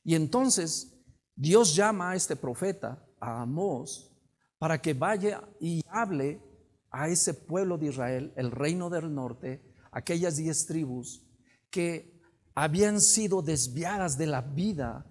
Y 0.03 0.15
entonces 0.15 0.93
Dios 1.35 1.75
llama 1.75 2.11
a 2.11 2.15
este 2.15 2.35
profeta, 2.35 3.05
a 3.19 3.41
Amós, 3.41 4.11
para 4.57 4.81
que 4.81 4.93
vaya 4.93 5.47
y 5.59 5.81
hable 5.87 6.41
a 6.91 7.07
ese 7.07 7.33
pueblo 7.33 7.77
de 7.77 7.87
Israel, 7.87 8.33
el 8.35 8.51
reino 8.51 8.89
del 8.89 9.13
norte, 9.13 9.63
aquellas 9.91 10.37
diez 10.37 10.65
tribus 10.65 11.25
que 11.69 12.19
habían 12.55 12.99
sido 12.99 13.41
desviadas 13.41 14.17
de 14.17 14.27
la 14.27 14.41
vida 14.41 15.05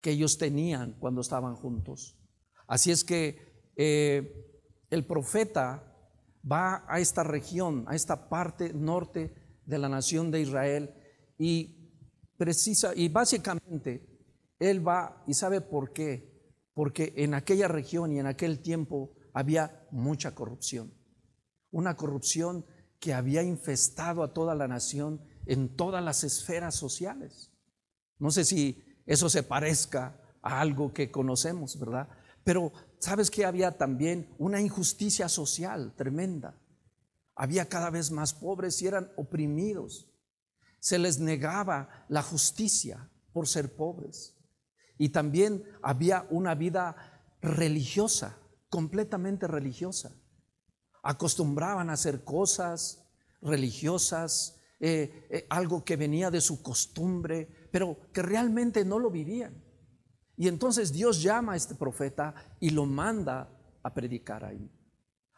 que 0.00 0.12
ellos 0.12 0.38
tenían 0.38 0.96
cuando 0.98 1.20
estaban 1.20 1.54
juntos. 1.54 2.18
Así 2.66 2.90
es 2.90 3.04
que 3.04 3.51
eh, 3.76 4.60
el 4.90 5.06
profeta 5.06 5.82
va 6.50 6.84
a 6.88 7.00
esta 7.00 7.22
región, 7.22 7.84
a 7.88 7.94
esta 7.94 8.28
parte 8.28 8.72
norte 8.72 9.34
de 9.64 9.78
la 9.78 9.88
nación 9.88 10.30
de 10.30 10.40
Israel 10.40 10.94
y 11.38 11.90
precisa 12.36 12.92
y 12.94 13.08
básicamente 13.08 14.08
él 14.58 14.86
va 14.86 15.22
y 15.26 15.34
sabe 15.34 15.60
por 15.60 15.92
qué 15.92 16.32
porque 16.74 17.12
en 17.16 17.34
aquella 17.34 17.68
región 17.68 18.12
y 18.12 18.18
en 18.18 18.26
aquel 18.26 18.60
tiempo 18.60 19.12
había 19.34 19.86
mucha 19.90 20.34
corrupción. 20.34 20.92
Una 21.70 21.96
corrupción 21.96 22.66
que 22.98 23.14
había 23.14 23.42
infestado 23.42 24.22
a 24.22 24.32
toda 24.32 24.54
la 24.54 24.68
nación 24.68 25.20
en 25.46 25.76
todas 25.76 26.02
las 26.02 26.24
esferas 26.24 26.74
sociales. 26.74 27.50
No 28.18 28.30
sé 28.30 28.44
si 28.44 28.82
eso 29.06 29.28
se 29.28 29.42
parezca 29.42 30.20
a 30.42 30.60
algo 30.60 30.92
que 30.92 31.10
conocemos, 31.10 31.78
¿verdad? 31.78 32.08
Pero 32.44 32.72
sabes 32.98 33.30
que 33.30 33.44
había 33.44 33.76
también 33.78 34.34
una 34.38 34.60
injusticia 34.60 35.28
social 35.28 35.94
tremenda. 35.96 36.58
Había 37.34 37.68
cada 37.68 37.90
vez 37.90 38.10
más 38.10 38.34
pobres 38.34 38.80
y 38.82 38.86
eran 38.86 39.10
oprimidos. 39.16 40.08
Se 40.80 40.98
les 40.98 41.18
negaba 41.18 42.06
la 42.08 42.22
justicia 42.22 43.10
por 43.32 43.46
ser 43.46 43.74
pobres. 43.74 44.36
Y 44.98 45.10
también 45.10 45.64
había 45.82 46.26
una 46.30 46.54
vida 46.54 46.96
religiosa, 47.40 48.38
completamente 48.68 49.46
religiosa. 49.46 50.12
Acostumbraban 51.02 51.90
a 51.90 51.94
hacer 51.94 52.24
cosas 52.24 53.04
religiosas, 53.40 54.60
eh, 54.78 55.26
eh, 55.30 55.46
algo 55.50 55.84
que 55.84 55.96
venía 55.96 56.30
de 56.30 56.40
su 56.40 56.62
costumbre, 56.62 57.68
pero 57.70 57.98
que 58.12 58.22
realmente 58.22 58.84
no 58.84 58.98
lo 58.98 59.10
vivían. 59.10 59.62
Y 60.42 60.48
entonces 60.48 60.92
Dios 60.92 61.22
llama 61.22 61.52
a 61.52 61.56
este 61.56 61.76
profeta 61.76 62.34
y 62.58 62.70
lo 62.70 62.84
manda 62.84 63.48
a 63.80 63.94
predicar 63.94 64.44
ahí. 64.44 64.68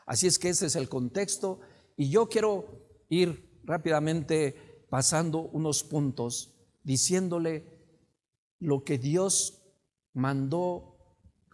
Así 0.07 0.27
es 0.27 0.39
que 0.39 0.49
ese 0.49 0.65
es 0.65 0.77
el 0.77 0.89
contexto 0.89 1.61
y 1.95 2.09
yo 2.09 2.27
quiero 2.27 3.05
ir 3.11 3.61
rápidamente 3.65 4.87
pasando 4.89 5.41
unos 5.41 5.85
puntos 5.85 6.55
diciéndole 6.85 7.85
lo 8.61 8.83
que 8.83 8.97
Dios 8.97 9.63
mandó 10.15 10.97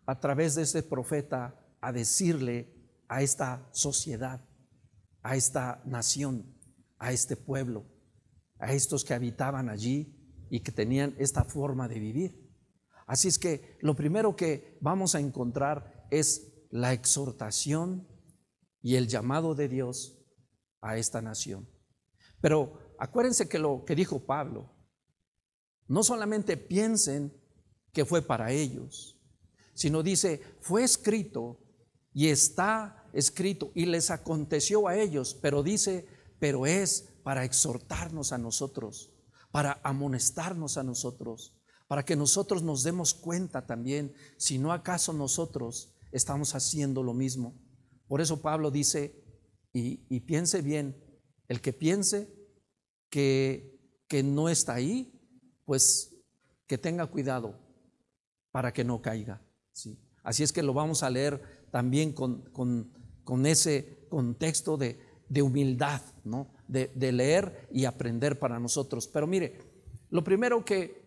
a 0.07 0.21
través 0.21 0.54
de 0.54 0.62
ese 0.62 0.85
profeta 0.85 1.76
a 1.80 1.90
decirle 1.90 2.73
a 3.09 3.21
esta 3.21 3.69
sociedad, 3.73 4.49
a 5.25 5.35
esta 5.35 5.83
nación, 5.87 6.57
a 7.00 7.11
este 7.11 7.35
pueblo, 7.35 7.85
a 8.61 8.73
estos 8.73 9.04
que 9.04 9.14
habitaban 9.14 9.69
allí 9.69 10.47
y 10.50 10.61
que 10.61 10.71
tenían 10.71 11.16
esta 11.19 11.42
forma 11.42 11.88
de 11.88 11.99
vivir. 11.99 12.39
Así 13.10 13.26
es 13.26 13.40
que 13.40 13.76
lo 13.80 13.96
primero 13.96 14.36
que 14.36 14.78
vamos 14.80 15.16
a 15.16 15.18
encontrar 15.18 16.06
es 16.12 16.52
la 16.70 16.92
exhortación 16.92 18.06
y 18.82 18.94
el 18.94 19.08
llamado 19.08 19.56
de 19.56 19.68
Dios 19.68 20.16
a 20.80 20.96
esta 20.96 21.20
nación. 21.20 21.68
Pero 22.40 22.94
acuérdense 23.00 23.48
que 23.48 23.58
lo 23.58 23.84
que 23.84 23.96
dijo 23.96 24.24
Pablo, 24.26 24.72
no 25.88 26.04
solamente 26.04 26.56
piensen 26.56 27.36
que 27.92 28.04
fue 28.04 28.22
para 28.22 28.52
ellos, 28.52 29.20
sino 29.74 30.04
dice, 30.04 30.40
fue 30.60 30.84
escrito 30.84 31.58
y 32.12 32.28
está 32.28 33.10
escrito 33.12 33.72
y 33.74 33.86
les 33.86 34.12
aconteció 34.12 34.86
a 34.86 34.96
ellos, 34.96 35.36
pero 35.42 35.64
dice, 35.64 36.06
pero 36.38 36.64
es 36.64 37.12
para 37.24 37.44
exhortarnos 37.44 38.30
a 38.30 38.38
nosotros, 38.38 39.12
para 39.50 39.80
amonestarnos 39.82 40.78
a 40.78 40.84
nosotros, 40.84 41.59
para 41.90 42.04
que 42.04 42.14
nosotros 42.14 42.62
nos 42.62 42.85
demos 42.85 43.12
cuenta 43.14 43.66
también 43.66 44.14
si 44.37 44.59
no 44.59 44.73
acaso 44.73 45.12
nosotros 45.12 45.92
estamos 46.12 46.54
haciendo 46.54 47.02
lo 47.02 47.14
mismo. 47.14 47.61
Por 48.06 48.20
eso 48.20 48.40
Pablo 48.40 48.70
dice, 48.70 49.20
y, 49.73 50.20
piense 50.20 50.62
bien, 50.62 50.97
el 51.49 51.61
que 51.61 51.73
piense 51.73 52.32
que, 53.09 53.76
que 54.06 54.23
no 54.23 54.49
está 54.49 54.75
ahí, 54.75 55.12
pues 55.64 56.14
que 56.68 56.78
tenga 56.78 57.06
cuidado 57.06 57.59
para 58.52 58.73
que 58.73 58.85
no 58.85 59.02
caiga. 59.02 59.42
¿sí? 59.73 59.99
Así 60.23 60.44
es 60.44 60.52
que 60.52 60.62
lo 60.62 60.73
vamos 60.73 61.02
a 61.02 61.11
leer 61.11 61.42
también 61.73 62.12
con, 62.12 62.42
con, 62.52 63.47
ese 63.47 64.06
contexto 64.09 64.76
de, 64.76 65.00
de 65.28 65.42
humildad, 65.42 66.02
¿no? 66.23 66.54
De, 66.68 66.92
de, 66.94 67.11
leer 67.11 67.68
y 67.73 67.85
aprender 67.85 68.38
para 68.38 68.61
nosotros. 68.61 69.09
Pero 69.09 69.26
mire, 69.26 69.59
lo 70.09 70.23
primero 70.23 70.64
que, 70.64 71.00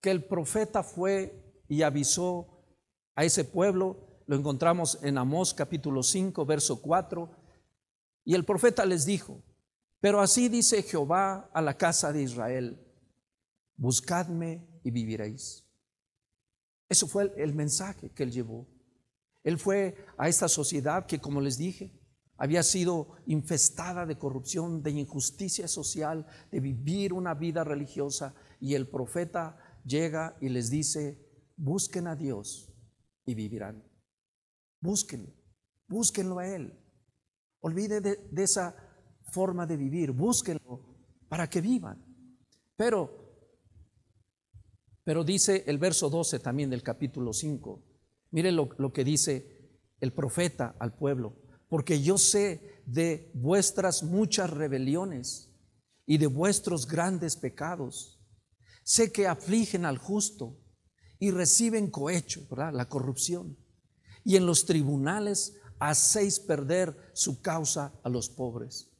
que 0.00 0.10
el 0.10 0.24
profeta 0.24 0.82
fue 0.82 1.62
y 1.68 1.82
avisó 1.82 2.64
a 3.14 3.24
ese 3.24 3.44
pueblo, 3.44 4.22
lo 4.26 4.36
encontramos 4.36 4.98
en 5.02 5.18
Amós 5.18 5.54
capítulo 5.54 6.02
5, 6.02 6.44
verso 6.46 6.80
4, 6.80 7.30
y 8.24 8.34
el 8.34 8.44
profeta 8.44 8.84
les 8.84 9.06
dijo, 9.06 9.42
pero 10.00 10.20
así 10.20 10.48
dice 10.48 10.82
Jehová 10.82 11.50
a 11.52 11.60
la 11.60 11.76
casa 11.76 12.12
de 12.12 12.22
Israel, 12.22 12.78
buscadme 13.76 14.66
y 14.84 14.90
viviréis. 14.90 15.64
Eso 16.88 17.06
fue 17.06 17.32
el, 17.36 17.54
mensaje 17.54 18.10
que 18.10 18.22
él 18.22 18.32
llevó. 18.32 18.66
Él 19.42 19.58
fue 19.58 19.96
a 20.16 20.28
esta 20.28 20.48
sociedad 20.48 21.06
que, 21.06 21.20
como 21.20 21.40
les 21.40 21.58
dije, 21.58 21.92
había 22.36 22.62
sido 22.62 23.16
infestada 23.26 24.06
de 24.06 24.16
corrupción, 24.16 24.82
de 24.82 24.92
injusticia 24.92 25.66
social, 25.68 26.26
de 26.50 26.60
vivir 26.60 27.12
una 27.12 27.34
vida 27.34 27.64
religiosa. 27.64 28.34
Y 28.60 28.74
el 28.74 28.88
profeta 28.88 29.56
llega 29.84 30.36
y 30.40 30.48
les 30.48 30.70
dice, 30.70 31.18
busquen 31.56 32.06
a 32.06 32.16
Dios 32.16 32.72
y 33.24 33.34
vivirán. 33.34 33.84
Búsquenlo, 34.80 35.32
búsquenlo 35.88 36.38
a 36.38 36.46
Él. 36.46 36.78
Olvide 37.60 38.00
de, 38.00 38.42
esa 38.42 38.76
forma 39.32 39.66
de 39.66 39.76
vivir, 39.76 40.12
búsquenlo 40.12 40.96
para 41.28 41.48
que 41.48 41.60
vivan. 41.60 42.04
Pero 42.76 43.26
pero 45.08 45.24
dice 45.24 45.64
el 45.66 45.78
verso 45.78 46.10
12 46.10 46.38
también 46.38 46.68
del 46.68 46.82
capítulo 46.82 47.32
5. 47.32 47.82
Mire 48.30 48.52
lo, 48.52 48.68
lo 48.76 48.92
que 48.92 49.04
dice 49.04 49.70
el 50.00 50.12
profeta 50.12 50.76
al 50.78 50.98
pueblo. 50.98 51.34
Porque 51.70 52.02
yo 52.02 52.18
sé 52.18 52.82
de 52.84 53.30
vuestras 53.32 54.02
muchas 54.02 54.50
rebeliones 54.50 55.50
y 56.04 56.18
de 56.18 56.26
vuestros 56.26 56.86
grandes 56.86 57.36
pecados. 57.36 58.17
Sé 58.88 59.12
que 59.12 59.26
afligen 59.26 59.84
al 59.84 59.98
justo 59.98 60.56
y 61.18 61.30
reciben 61.30 61.90
cohecho, 61.90 62.46
¿verdad? 62.48 62.72
La 62.72 62.88
corrupción. 62.88 63.58
Y 64.24 64.36
en 64.36 64.46
los 64.46 64.64
tribunales 64.64 65.58
hacéis 65.78 66.40
perder 66.40 66.96
su 67.12 67.42
causa 67.42 67.92
a 68.02 68.08
los 68.08 68.30
pobres. 68.30 68.90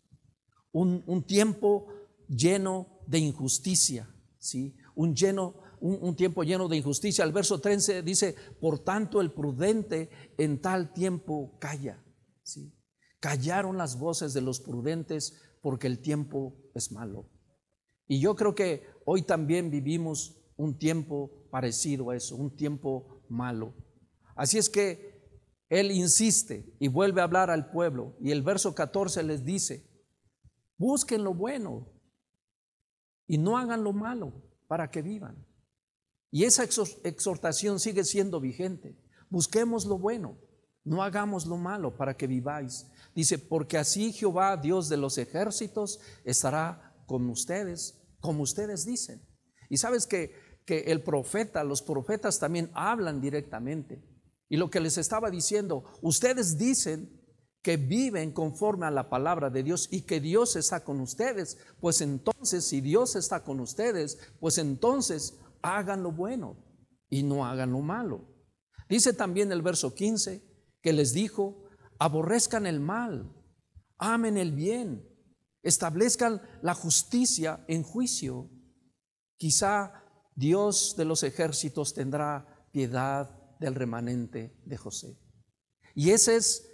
Un, 0.72 1.02
un 1.06 1.24
tiempo 1.24 1.86
lleno 2.28 3.00
de 3.06 3.20
injusticia, 3.20 4.14
¿sí? 4.38 4.76
Un 4.94 5.14
lleno 5.14 5.54
un, 5.80 6.14
tiempo 6.16 6.42
lleno 6.42 6.68
de 6.68 6.76
injusticia. 6.76 7.24
El 7.24 7.32
verso 7.32 7.58
13 7.58 8.02
dice, 8.02 8.34
por 8.60 8.80
tanto 8.80 9.22
el 9.22 9.32
prudente 9.32 10.10
en 10.36 10.60
tal 10.60 10.92
tiempo 10.92 11.56
calla. 11.58 12.04
¿Sí? 12.42 12.74
Callaron 13.20 13.78
las 13.78 13.98
voces 13.98 14.34
de 14.34 14.42
los 14.42 14.60
prudentes 14.60 15.40
porque 15.62 15.86
el 15.86 16.00
tiempo 16.00 16.58
es 16.74 16.92
malo. 16.92 17.30
Y 18.08 18.20
yo 18.20 18.34
creo 18.34 18.54
que 18.54 18.86
hoy 19.04 19.22
también 19.22 19.70
vivimos 19.70 20.34
un 20.56 20.76
tiempo 20.78 21.30
parecido 21.50 22.10
a 22.10 22.16
eso, 22.16 22.34
un 22.34 22.56
tiempo 22.56 23.22
malo. 23.28 23.74
Así 24.34 24.58
es 24.58 24.68
que 24.68 25.18
él 25.68 25.92
insiste 25.92 26.74
y 26.80 26.88
vuelve 26.88 27.20
a 27.20 27.24
hablar 27.24 27.50
al 27.50 27.70
pueblo 27.70 28.16
y 28.20 28.30
el 28.30 28.42
verso 28.42 28.74
14 28.74 29.22
les 29.22 29.44
dice, 29.44 29.86
busquen 30.78 31.22
lo 31.22 31.34
bueno 31.34 31.92
y 33.26 33.36
no 33.36 33.58
hagan 33.58 33.84
lo 33.84 33.92
malo 33.92 34.32
para 34.66 34.90
que 34.90 35.02
vivan. 35.02 35.46
Y 36.30 36.44
esa 36.44 36.64
exhortación 36.64 37.80
sigue 37.80 38.04
siendo 38.04 38.40
vigente. 38.40 38.98
Busquemos 39.30 39.84
lo 39.84 39.98
bueno, 39.98 40.38
no 40.84 41.02
hagamos 41.02 41.46
lo 41.46 41.56
malo 41.56 41.96
para 41.96 42.16
que 42.16 42.26
viváis. 42.26 42.86
Dice, 43.14 43.38
porque 43.38 43.76
así 43.76 44.12
Jehová, 44.12 44.56
Dios 44.56 44.88
de 44.88 44.96
los 44.96 45.18
ejércitos, 45.18 46.00
estará 46.24 46.94
con 47.06 47.28
ustedes, 47.28 47.97
como 48.20 48.42
ustedes 48.42 48.84
dicen. 48.84 49.22
Y 49.68 49.78
sabes 49.78 50.06
que, 50.06 50.34
que 50.64 50.80
el 50.92 51.02
profeta, 51.02 51.64
los 51.64 51.82
profetas 51.82 52.38
también 52.38 52.70
hablan 52.74 53.20
directamente. 53.20 54.02
Y 54.48 54.56
lo 54.56 54.70
que 54.70 54.80
les 54.80 54.98
estaba 54.98 55.30
diciendo, 55.30 55.84
ustedes 56.02 56.56
dicen 56.56 57.18
que 57.62 57.76
viven 57.76 58.32
conforme 58.32 58.86
a 58.86 58.90
la 58.90 59.10
palabra 59.10 59.50
de 59.50 59.62
Dios 59.62 59.88
y 59.90 60.02
que 60.02 60.20
Dios 60.20 60.56
está 60.56 60.84
con 60.84 61.00
ustedes, 61.00 61.58
pues 61.80 62.00
entonces 62.00 62.64
si 62.64 62.80
Dios 62.80 63.16
está 63.16 63.44
con 63.44 63.60
ustedes, 63.60 64.18
pues 64.40 64.58
entonces 64.58 65.38
hagan 65.62 66.02
lo 66.02 66.12
bueno 66.12 66.56
y 67.10 67.22
no 67.22 67.44
hagan 67.44 67.72
lo 67.72 67.80
malo. 67.80 68.26
Dice 68.88 69.12
también 69.12 69.52
el 69.52 69.62
verso 69.62 69.94
15 69.94 70.42
que 70.80 70.92
les 70.92 71.12
dijo, 71.12 71.68
aborrezcan 71.98 72.66
el 72.66 72.80
mal, 72.80 73.34
amen 73.98 74.36
el 74.36 74.52
bien, 74.52 75.07
establezcan 75.68 76.42
la 76.62 76.74
justicia 76.74 77.64
en 77.68 77.82
juicio. 77.82 78.50
Quizá 79.36 80.04
Dios 80.34 80.94
de 80.96 81.04
los 81.04 81.22
ejércitos 81.22 81.94
tendrá 81.94 82.68
piedad 82.72 83.30
del 83.58 83.74
remanente 83.74 84.60
de 84.64 84.76
José. 84.76 85.18
Y 85.94 86.10
ese 86.10 86.36
es 86.36 86.68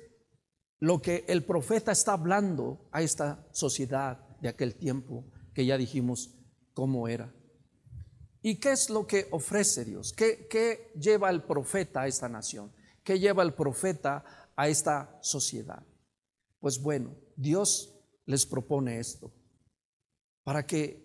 lo 0.81 1.01
que 1.01 1.25
el 1.29 1.45
profeta 1.45 1.93
está 1.93 2.13
hablando 2.13 2.89
a 2.93 3.03
esta 3.03 3.49
sociedad 3.53 4.19
de 4.41 4.49
aquel 4.49 4.75
tiempo 4.75 5.31
que 5.55 5.65
ya 5.65 5.79
dijimos 5.79 6.35
cómo 6.75 7.09
era. 7.09 7.35
¿Y 8.43 8.61
qué 8.61 8.73
es 8.73 8.91
lo 8.91 9.07
que 9.07 9.29
ofrece 9.31 9.87
Dios? 9.87 10.13
¿Qué, 10.13 10.93
lleva 11.01 11.31
el 11.31 11.45
profeta 11.45 12.03
a 12.03 12.07
esta 12.07 12.29
nación? 12.29 12.71
¿Qué 13.03 13.19
lleva 13.19 13.43
el 13.43 13.55
profeta 13.55 14.53
a 14.55 14.69
esta 14.69 15.19
sociedad? 15.23 15.83
Pues 16.61 16.79
bueno, 16.83 17.17
Dios 17.37 17.94
les 18.27 18.47
propone 18.47 18.99
esto 18.99 19.33
para 20.45 20.67
que 20.67 21.05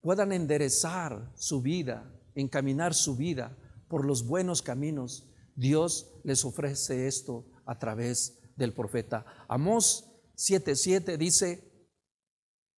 puedan 0.00 0.32
enderezar 0.32 1.32
su 1.34 1.60
vida, 1.60 2.12
encaminar 2.34 2.94
su 2.94 3.16
vida 3.16 3.56
por 3.88 4.04
los 4.04 4.26
buenos 4.26 4.62
caminos. 4.62 5.28
Dios 5.56 6.14
les 6.24 6.44
ofrece 6.44 7.08
esto 7.08 7.46
a 7.66 7.78
través 7.78 8.38
del 8.56 8.72
profeta. 8.72 9.24
Amós 9.48 10.04
7:7 10.36 11.16
dice, 11.16 11.64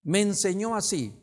me 0.03 0.21
enseñó 0.21 0.75
así, 0.75 1.13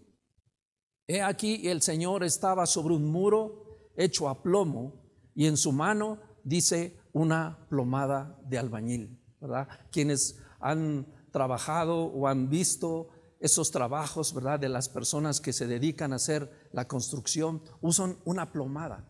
He 1.08 1.22
aquí 1.22 1.68
el 1.68 1.82
Señor 1.82 2.24
estaba 2.24 2.66
sobre 2.66 2.94
un 2.94 3.10
muro 3.10 3.92
hecho 3.96 4.28
a 4.28 4.42
plomo 4.42 5.04
y 5.34 5.46
en 5.46 5.56
su 5.56 5.70
mano 5.70 6.18
dice 6.42 6.98
una 7.12 7.66
plomada 7.68 8.38
de 8.44 8.58
albañil, 8.58 9.22
¿verdad? 9.40 9.68
Quienes 9.92 10.40
han 10.58 11.06
trabajado 11.36 12.06
o 12.06 12.28
han 12.28 12.48
visto 12.48 13.10
esos 13.40 13.70
trabajos, 13.70 14.32
¿verdad? 14.32 14.58
De 14.58 14.70
las 14.70 14.88
personas 14.88 15.38
que 15.38 15.52
se 15.52 15.66
dedican 15.66 16.14
a 16.14 16.16
hacer 16.16 16.50
la 16.72 16.88
construcción, 16.88 17.62
usan 17.82 18.16
una 18.24 18.52
plomada. 18.52 19.06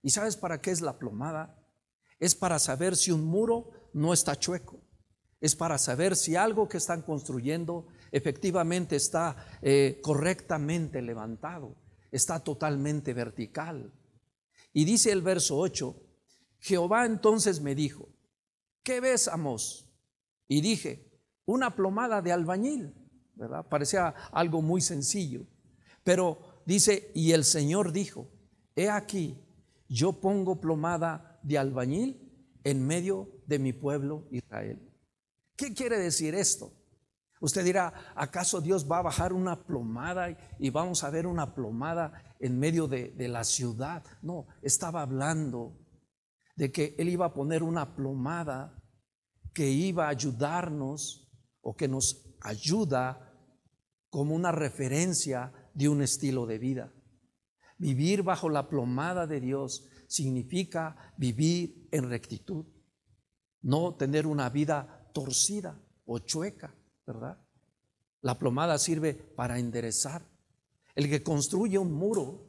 ¿Y 0.00 0.10
sabes 0.10 0.36
para 0.36 0.60
qué 0.60 0.70
es 0.70 0.80
la 0.80 0.96
plomada? 0.96 1.58
Es 2.20 2.36
para 2.36 2.60
saber 2.60 2.94
si 2.94 3.10
un 3.10 3.24
muro 3.24 3.72
no 3.92 4.12
está 4.12 4.38
chueco. 4.38 4.80
Es 5.40 5.56
para 5.56 5.76
saber 5.76 6.14
si 6.14 6.36
algo 6.36 6.68
que 6.68 6.76
están 6.76 7.02
construyendo 7.02 7.88
efectivamente 8.12 8.94
está 8.94 9.36
eh, 9.60 9.98
correctamente 10.04 11.02
levantado, 11.02 11.74
está 12.12 12.38
totalmente 12.44 13.12
vertical. 13.12 13.92
Y 14.72 14.84
dice 14.84 15.10
el 15.10 15.20
verso 15.20 15.58
8, 15.58 16.00
Jehová 16.60 17.06
entonces 17.06 17.60
me 17.60 17.74
dijo, 17.74 18.08
¿qué 18.84 19.00
ves, 19.00 19.26
Amos? 19.26 19.90
Y 20.46 20.60
dije, 20.60 21.05
una 21.46 21.74
plomada 21.74 22.20
de 22.20 22.32
albañil, 22.32 22.94
¿verdad? 23.34 23.66
Parecía 23.68 24.08
algo 24.32 24.60
muy 24.60 24.80
sencillo. 24.80 25.46
Pero 26.04 26.60
dice, 26.66 27.10
y 27.14 27.32
el 27.32 27.44
Señor 27.44 27.92
dijo, 27.92 28.28
he 28.74 28.90
aquí, 28.90 29.42
yo 29.88 30.20
pongo 30.20 30.60
plomada 30.60 31.40
de 31.42 31.58
albañil 31.58 32.26
en 32.64 32.84
medio 32.86 33.30
de 33.46 33.58
mi 33.58 33.72
pueblo 33.72 34.26
Israel. 34.30 34.92
¿Qué 35.56 35.72
quiere 35.72 35.98
decir 35.98 36.34
esto? 36.34 36.72
Usted 37.40 37.64
dirá, 37.64 37.92
¿acaso 38.14 38.60
Dios 38.60 38.90
va 38.90 38.98
a 38.98 39.02
bajar 39.02 39.32
una 39.32 39.66
plomada 39.66 40.36
y 40.58 40.70
vamos 40.70 41.04
a 41.04 41.10
ver 41.10 41.26
una 41.26 41.54
plomada 41.54 42.34
en 42.40 42.58
medio 42.58 42.88
de, 42.88 43.10
de, 43.10 43.28
la 43.28 43.44
ciudad? 43.44 44.02
No, 44.22 44.46
estaba 44.62 45.02
hablando 45.02 45.78
de 46.56 46.72
que 46.72 46.94
Él 46.98 47.10
iba 47.10 47.26
a 47.26 47.34
poner 47.34 47.62
una 47.62 47.94
plomada 47.94 48.82
que 49.52 49.68
iba 49.68 50.06
a 50.06 50.10
ayudarnos 50.10 51.25
o 51.68 51.74
que 51.74 51.88
nos 51.88 52.24
ayuda 52.42 53.34
como 54.08 54.36
una 54.36 54.52
referencia 54.52 55.52
de 55.74 55.88
un 55.88 56.00
estilo 56.00 56.46
de 56.46 56.58
vida. 56.58 56.92
Vivir 57.76 58.22
bajo 58.22 58.48
la 58.48 58.68
plomada 58.68 59.26
de 59.26 59.40
Dios 59.40 59.84
significa 60.06 61.12
vivir 61.16 61.88
en 61.90 62.08
rectitud, 62.08 62.66
no 63.62 63.96
tener 63.96 64.28
una 64.28 64.48
vida 64.48 65.10
torcida 65.12 65.82
o 66.04 66.20
chueca, 66.20 66.72
¿verdad? 67.04 67.44
La 68.20 68.38
plomada 68.38 68.78
sirve 68.78 69.14
para 69.14 69.58
enderezar. 69.58 70.24
El 70.94 71.10
que 71.10 71.24
construye 71.24 71.78
un 71.78 71.92
muro, 71.92 72.46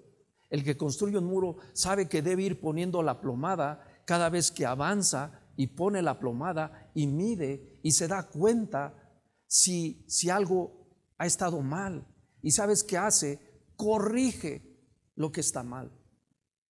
el 0.51 0.63
que 0.63 0.77
construye 0.77 1.17
un 1.17 1.25
muro 1.25 1.57
sabe 1.73 2.07
que 2.07 2.21
debe 2.21 2.43
ir 2.43 2.61
poniendo 2.61 3.01
la 3.01 3.19
plomada 3.19 3.83
cada 4.05 4.29
vez 4.29 4.51
que 4.51 4.67
avanza 4.67 5.41
y 5.55 5.65
pone 5.65 6.03
la 6.03 6.19
plomada 6.19 6.91
y 6.93 7.07
mide 7.07 7.79
y 7.81 7.93
se 7.93 8.07
da 8.07 8.27
cuenta 8.27 9.06
si, 9.47 10.03
si 10.07 10.29
algo 10.29 10.87
ha 11.17 11.25
estado 11.25 11.61
mal. 11.61 12.07
¿Y 12.41 12.51
sabes 12.51 12.83
qué 12.83 12.97
hace? 12.97 13.39
Corrige 13.75 14.77
lo 15.15 15.31
que 15.31 15.41
está 15.41 15.63
mal. 15.63 15.91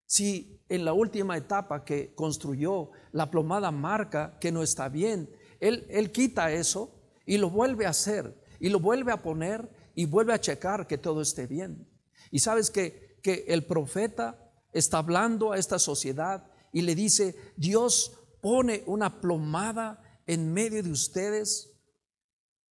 Si 0.06 0.64
en 0.70 0.86
la 0.86 0.94
última 0.94 1.36
etapa 1.36 1.84
que 1.84 2.14
construyó 2.16 2.92
la 3.12 3.30
plomada 3.30 3.72
marca 3.72 4.38
que 4.40 4.52
no 4.52 4.64
está 4.64 4.88
bien, 4.88 5.30
él, 5.60 5.86
él 5.90 6.12
quita 6.12 6.52
eso 6.52 7.02
y 7.26 7.38
lo 7.38 7.50
vuelve 7.50 7.86
a 7.86 7.90
hacer 7.90 8.42
y 8.60 8.70
lo 8.70 8.80
vuelve 8.80 9.12
a 9.12 9.22
poner 9.22 9.70
y 9.96 10.06
vuelve 10.06 10.34
a 10.34 10.40
checar 10.40 10.88
que 10.88 10.98
todo 10.98 11.22
esté 11.22 11.48
bien. 11.48 11.90
Y 12.32 12.40
sabes 12.40 12.72
que, 12.72 13.20
que 13.22 13.46
el 13.48 13.66
profeta 13.66 14.52
está 14.72 15.00
hablando 15.00 15.52
a 15.52 15.58
esta 15.58 15.80
sociedad 15.80 16.50
y 16.72 16.82
le 16.82 16.96
dice, 16.96 17.36
Dios 17.58 18.18
pone 18.42 18.84
una 18.86 19.20
plomada 19.20 20.22
en 20.26 20.54
medio 20.54 20.84
de 20.84 20.92
ustedes 20.92 21.77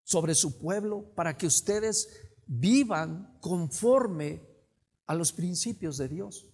sobre 0.06 0.36
su 0.36 0.58
pueblo 0.58 1.12
para 1.16 1.36
que 1.36 1.48
ustedes 1.48 2.08
vivan 2.46 3.38
conforme 3.42 4.42
a 5.08 5.16
los 5.16 5.34
principios 5.34 5.98
de 5.98 6.08
Dios. 6.08 6.48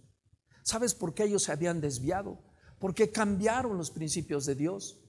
¿Sabes 0.63 0.95
por 0.95 1.13
qué 1.13 1.25
ellos 1.25 1.43
se 1.43 1.51
habían 1.51 1.81
desviado? 1.81 2.39
Porque 2.79 3.11
cambiaron 3.11 3.77
los 3.77 3.91
principios 3.91 4.45
de 4.45 4.55
Dios 4.55 4.99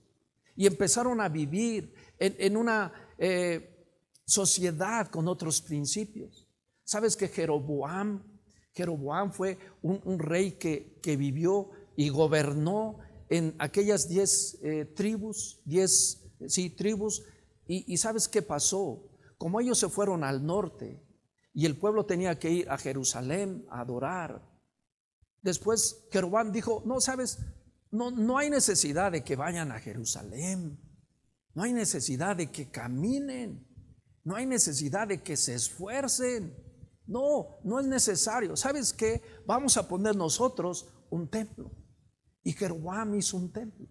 y 0.56 0.66
empezaron 0.66 1.20
a 1.20 1.28
vivir 1.28 1.94
en, 2.18 2.56
una 2.56 2.92
eh, 3.16 3.86
sociedad 4.24 5.08
con 5.08 5.28
otros 5.28 5.62
principios. 5.62 6.48
¿Sabes 6.84 7.16
que 7.16 7.28
Jeroboam, 7.28 8.22
Jeroboam 8.72 9.32
fue 9.32 9.56
un, 9.82 10.18
rey 10.18 10.52
que, 10.52 10.98
que, 11.00 11.16
vivió 11.16 11.70
y 11.96 12.08
gobernó 12.08 12.98
en 13.28 13.54
aquellas 13.58 14.08
diez 14.08 14.58
eh, 14.62 14.84
tribus, 14.84 15.60
diez, 15.64 16.22
sí, 16.48 16.70
tribus, 16.70 17.22
y, 17.66 17.96
¿sabes 17.96 18.28
qué 18.28 18.42
pasó? 18.42 19.08
Como 19.38 19.60
ellos 19.60 19.78
se 19.78 19.88
fueron 19.88 20.24
al 20.24 20.44
norte, 20.44 21.02
y 21.54 21.66
el 21.66 21.76
pueblo 21.76 22.06
tenía 22.06 22.38
que 22.38 22.50
ir 22.50 22.70
a 22.70 22.78
Jerusalén 22.78 23.66
a 23.70 23.80
adorar. 23.80 24.48
Después 25.42 26.06
Jeroboam 26.10 26.52
dijo, 26.52 26.82
no, 26.86 27.00
sabes, 27.00 27.38
no, 27.90 28.10
no 28.10 28.38
hay 28.38 28.50
necesidad 28.50 29.12
de 29.12 29.22
que 29.22 29.36
vayan 29.36 29.70
a 29.70 29.80
Jerusalén, 29.80 30.80
no 31.54 31.62
hay 31.62 31.72
necesidad 31.72 32.36
de 32.36 32.50
que 32.50 32.70
caminen, 32.70 33.66
no 34.24 34.36
hay 34.36 34.46
necesidad 34.46 35.08
de 35.08 35.22
que 35.22 35.36
se 35.36 35.54
esfuercen. 35.54 36.56
No, 37.06 37.58
no 37.64 37.80
es 37.80 37.86
necesario. 37.86 38.56
¿Sabes 38.56 38.92
qué? 38.92 39.20
Vamos 39.46 39.76
a 39.76 39.88
poner 39.88 40.16
nosotros 40.16 40.88
un 41.10 41.28
templo. 41.28 41.72
Y 42.42 42.52
Jeroboam 42.52 43.14
hizo 43.16 43.36
un 43.36 43.52
templo. 43.52 43.88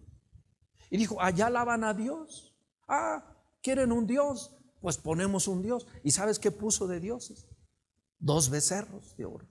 Y 0.90 0.96
dijo, 0.96 1.20
allá 1.20 1.46
alaban 1.46 1.84
a 1.84 1.94
Dios. 1.94 2.56
Ah, 2.88 3.31
quieren 3.62 3.92
un 3.92 4.06
Dios. 4.06 4.56
Pues 4.80 4.98
ponemos 4.98 5.46
un 5.48 5.62
Dios. 5.62 5.86
¿Y 6.02 6.10
sabes 6.10 6.38
qué 6.38 6.50
puso 6.50 6.86
de 6.88 7.00
dioses? 7.00 7.46
dos 8.22 8.50
becerros 8.50 9.16
de 9.16 9.26
oro. 9.26 9.46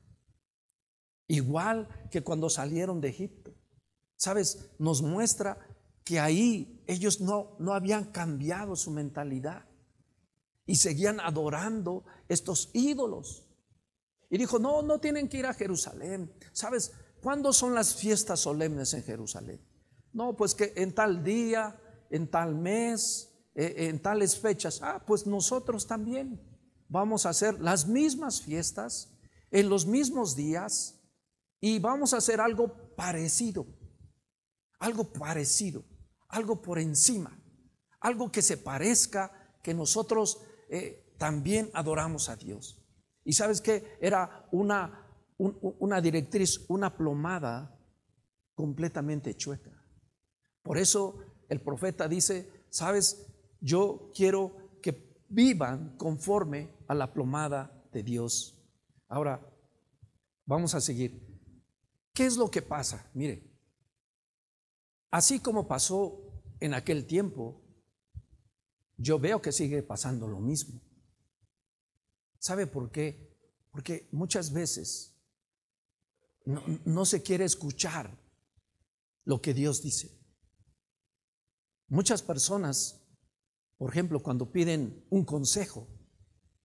Igual 1.28 1.88
que 2.10 2.24
cuando 2.24 2.50
salieron 2.50 3.00
de 3.00 3.10
Egipto. 3.10 3.54
¿Sabes? 4.16 4.72
Nos 4.80 5.02
muestra 5.02 5.58
que 6.04 6.20
ahí 6.20 6.84
ellos 6.88 7.22
no, 7.22 7.56
no 7.60 7.74
habían 7.74 8.06
cambiado 8.06 8.76
su 8.76 8.92
mentalidad 8.92 9.66
y 10.66 10.76
seguían 10.76 11.20
adorando 11.20 12.06
estos 12.28 12.70
ídolos. 12.74 13.48
Y 14.30 14.38
dijo, 14.38 14.60
no, 14.60 14.82
no 14.82 15.00
tienen 15.00 15.28
que 15.28 15.38
ir 15.38 15.46
a 15.46 15.54
Jerusalén. 15.54 16.34
¿Sabes? 16.54 16.94
¿Cuándo 17.22 17.52
son 17.54 17.76
las 17.76 17.96
fiestas 17.96 18.40
solemnes 18.40 18.94
en 18.94 19.04
Jerusalén? 19.04 19.62
No, 20.14 20.36
pues 20.36 20.56
que 20.56 20.74
en 20.76 20.94
tal 20.94 21.24
día, 21.24 21.80
en 22.10 22.30
tal 22.30 22.56
mes, 22.56 23.31
en 23.56 24.02
tales 24.02 24.40
fechas. 24.40 24.82
Ah, 24.82 25.04
pues 25.06 25.26
nosotros 25.28 25.88
también 25.88 26.40
vamos 26.88 27.26
a 27.26 27.30
hacer 27.30 27.60
las 27.60 27.88
mismas 27.88 28.42
fiestas 28.42 29.18
en 29.50 29.70
los 29.70 29.86
mismos 29.86 30.36
días 30.36 31.02
y 31.60 31.80
vamos 31.80 32.14
a 32.14 32.18
hacer 32.18 32.42
algo 32.42 32.96
parecido, 32.96 33.68
algo 34.80 35.12
parecido, 35.12 35.84
algo 36.28 36.62
por 36.62 36.80
encima, 36.80 37.40
algo 38.00 38.32
que 38.32 38.42
se 38.42 38.58
parezca 38.58 39.32
que 39.62 39.74
nosotros 39.74 40.42
eh, 40.70 41.16
también 41.18 41.70
adoramos 41.74 42.30
a 42.30 42.36
Dios. 42.36 42.84
Y 43.24 43.34
sabes 43.34 43.62
que 43.62 43.98
era 44.02 44.48
una, 44.52 45.08
una 45.38 46.02
directriz, 46.02 46.66
una 46.68 46.98
plomada 46.98 47.78
completamente 48.56 49.36
chueca. 49.36 49.72
Por 50.64 50.78
eso 50.78 51.20
el 51.48 51.62
profeta 51.62 52.08
dice, 52.08 52.66
sabes, 52.70 53.31
yo 53.62 54.12
quiero 54.14 54.62
vivan 55.32 55.96
conforme 55.98 56.76
a 56.88 56.94
la 56.94 57.14
plomada 57.14 57.88
de 57.92 58.04
Dios. 58.04 58.62
Ahora, 59.08 59.42
vamos 60.46 60.76
a 60.76 60.82
seguir. 60.82 61.26
¿Qué 62.14 62.26
es 62.26 62.36
lo 62.36 62.52
que 62.52 62.62
pasa? 62.62 63.10
Mire, 63.14 63.50
así 65.10 65.40
como 65.40 65.68
pasó 65.68 66.44
en 66.60 66.74
aquel 66.74 67.08
tiempo, 67.08 67.62
yo 68.98 69.18
veo 69.20 69.42
que 69.42 69.52
sigue 69.52 69.82
pasando 69.82 70.28
lo 70.28 70.40
mismo. 70.40 70.82
¿Sabe 72.38 72.68
por 72.68 72.92
qué? 72.92 73.38
Porque 73.72 74.10
muchas 74.12 74.52
veces 74.52 75.18
no, 76.46 77.06
se 77.06 77.24
quiere 77.24 77.46
escuchar 77.46 78.20
lo 79.24 79.42
que 79.42 79.54
Dios 79.54 79.82
dice. 79.82 80.20
Muchas 81.88 82.22
personas 82.22 83.01
por 83.82 83.90
ejemplo, 83.90 84.22
cuando 84.22 84.52
piden 84.52 85.04
un 85.10 85.26
consejo, 85.26 85.88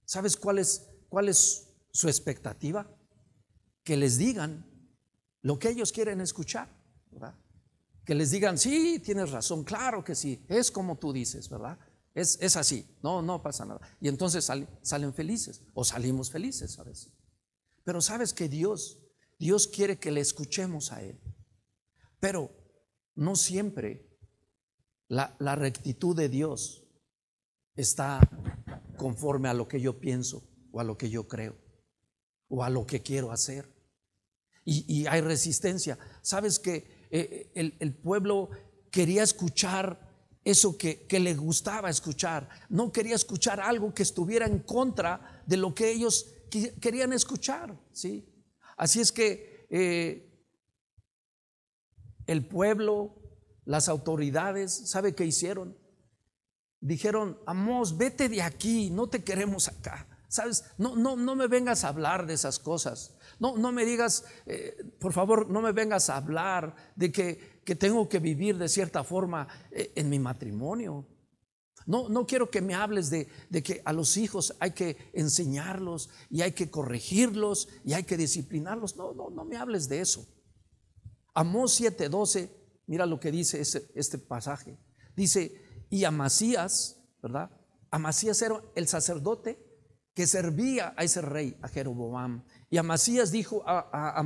¿sabes 0.04 0.36
cuál 0.36 0.58
es, 0.58 0.86
cuál 1.08 1.30
es 1.30 1.66
su 1.90 2.08
expectativa? 2.08 2.94
Que 3.82 3.96
les 3.96 4.18
digan 4.18 4.66
lo 5.40 5.58
que 5.58 5.70
ellos 5.70 5.92
quieren 5.92 6.20
escuchar, 6.20 6.68
¿verdad? 7.10 7.34
Que 8.04 8.14
les 8.14 8.32
digan, 8.32 8.58
sí, 8.58 9.00
tienes 9.02 9.30
razón, 9.30 9.64
claro 9.64 10.04
que 10.04 10.14
sí, 10.14 10.44
es 10.46 10.70
como 10.70 10.98
tú 10.98 11.10
dices, 11.10 11.48
¿verdad? 11.48 11.78
Es, 12.12 12.36
es 12.42 12.54
así, 12.54 12.86
no, 13.02 13.22
no 13.22 13.42
pasa 13.42 13.64
nada. 13.64 13.80
Y 13.98 14.08
entonces 14.08 14.44
salen 14.82 15.14
felices 15.14 15.62
o 15.72 15.84
salimos 15.84 16.30
felices 16.30 16.78
a 16.78 16.82
veces. 16.82 17.14
Pero 17.82 18.02
sabes 18.02 18.34
que 18.34 18.46
Dios, 18.46 18.98
Dios 19.38 19.66
quiere 19.68 19.98
que 19.98 20.10
le 20.10 20.20
escuchemos 20.20 20.92
a 20.92 21.00
Él. 21.02 21.18
Pero 22.20 22.50
no 23.14 23.36
siempre 23.36 24.06
la, 25.08 25.34
la 25.38 25.56
rectitud 25.56 26.14
de 26.14 26.28
Dios 26.28 26.82
está 27.76 28.20
conforme 28.96 29.48
a 29.48 29.54
lo 29.54 29.68
que 29.68 29.80
yo 29.80 30.00
pienso 30.00 30.42
o 30.72 30.80
a 30.80 30.84
lo 30.84 30.96
que 30.96 31.10
yo 31.10 31.28
creo 31.28 31.56
o 32.48 32.64
a 32.64 32.70
lo 32.70 32.86
que 32.86 33.02
quiero 33.02 33.32
hacer. 33.32 33.74
Y, 34.64 35.06
hay 35.06 35.20
resistencia. 35.20 35.96
Sabes 36.22 36.58
que 36.58 37.06
eh, 37.10 37.52
el, 37.54 37.94
pueblo 37.94 38.50
quería 38.90 39.22
escuchar 39.22 40.00
eso 40.42 40.76
que, 40.76 41.06
le 41.08 41.34
gustaba 41.34 41.88
escuchar. 41.88 42.48
No 42.68 42.90
quería 42.90 43.14
escuchar 43.14 43.60
algo 43.60 43.94
que 43.94 44.02
estuviera 44.02 44.44
en 44.46 44.58
contra 44.58 45.42
de 45.46 45.56
lo 45.56 45.72
que 45.72 45.92
ellos 45.92 46.32
querían 46.80 47.12
escuchar. 47.12 47.78
¿sí? 47.92 48.28
Así 48.76 49.00
es 49.00 49.12
que 49.12 49.68
eh, 49.70 50.44
el 52.26 52.46
pueblo, 52.48 53.14
las 53.64 53.88
autoridades, 53.88 54.72
¿sabe 54.72 55.14
qué 55.14 55.24
hicieron? 55.24 55.76
Dijeron, 56.80 57.38
Amos, 57.46 57.96
vete 57.96 58.28
de 58.28 58.42
aquí, 58.42 58.90
no 58.90 59.08
te 59.08 59.22
queremos 59.24 59.68
acá. 59.68 60.06
¿Sabes? 60.28 60.64
No, 60.76 60.96
no, 60.96 61.16
no 61.16 61.36
me 61.36 61.46
vengas 61.46 61.84
a 61.84 61.88
hablar 61.88 62.26
de 62.26 62.34
esas 62.34 62.58
cosas. 62.58 63.16
No, 63.38 63.56
no 63.56 63.70
me 63.70 63.84
digas, 63.84 64.24
eh, 64.46 64.76
por 64.98 65.12
favor, 65.12 65.48
no 65.48 65.62
me 65.62 65.72
vengas 65.72 66.10
a 66.10 66.16
hablar 66.16 66.74
de 66.96 67.12
que, 67.12 67.60
que 67.64 67.76
tengo 67.76 68.08
que 68.08 68.18
vivir 68.18 68.58
de 68.58 68.68
cierta 68.68 69.04
forma 69.04 69.46
eh, 69.70 69.92
en 69.94 70.08
mi 70.08 70.18
matrimonio. 70.18 71.06
No, 71.86 72.08
no 72.08 72.26
quiero 72.26 72.50
que 72.50 72.60
me 72.60 72.74
hables 72.74 73.10
de, 73.10 73.28
de, 73.48 73.62
que 73.62 73.80
a 73.84 73.92
los 73.92 74.16
hijos 74.16 74.56
hay 74.58 74.72
que 74.72 75.10
enseñarlos 75.12 76.10
y 76.28 76.42
hay 76.42 76.52
que 76.52 76.68
corregirlos 76.68 77.68
y 77.84 77.92
hay 77.92 78.02
que 78.02 78.16
disciplinarlos. 78.16 78.96
No, 78.96 79.14
no, 79.14 79.30
no 79.30 79.44
me 79.44 79.56
hables 79.56 79.88
de 79.88 80.00
eso. 80.00 80.26
Amós 81.32 81.80
7:12, 81.80 82.50
mira 82.86 83.06
lo 83.06 83.20
que 83.20 83.30
dice 83.30 83.60
este, 83.60 83.86
este 83.94 84.18
pasaje. 84.18 84.76
Dice, 85.14 85.65
y 85.90 86.04
Amasías, 86.04 87.02
¿verdad? 87.22 87.50
Amasías 87.90 88.40
era 88.42 88.60
el 88.74 88.88
sacerdote 88.88 89.58
que 90.14 90.26
servía 90.26 90.94
a 90.96 91.04
ese 91.04 91.20
rey, 91.20 91.56
a 91.62 91.68
Jeroboam. 91.68 92.42
Y 92.70 92.78
Amasías 92.78 93.30
dijo 93.30 93.62
a, 93.66 94.18
a 94.18 94.24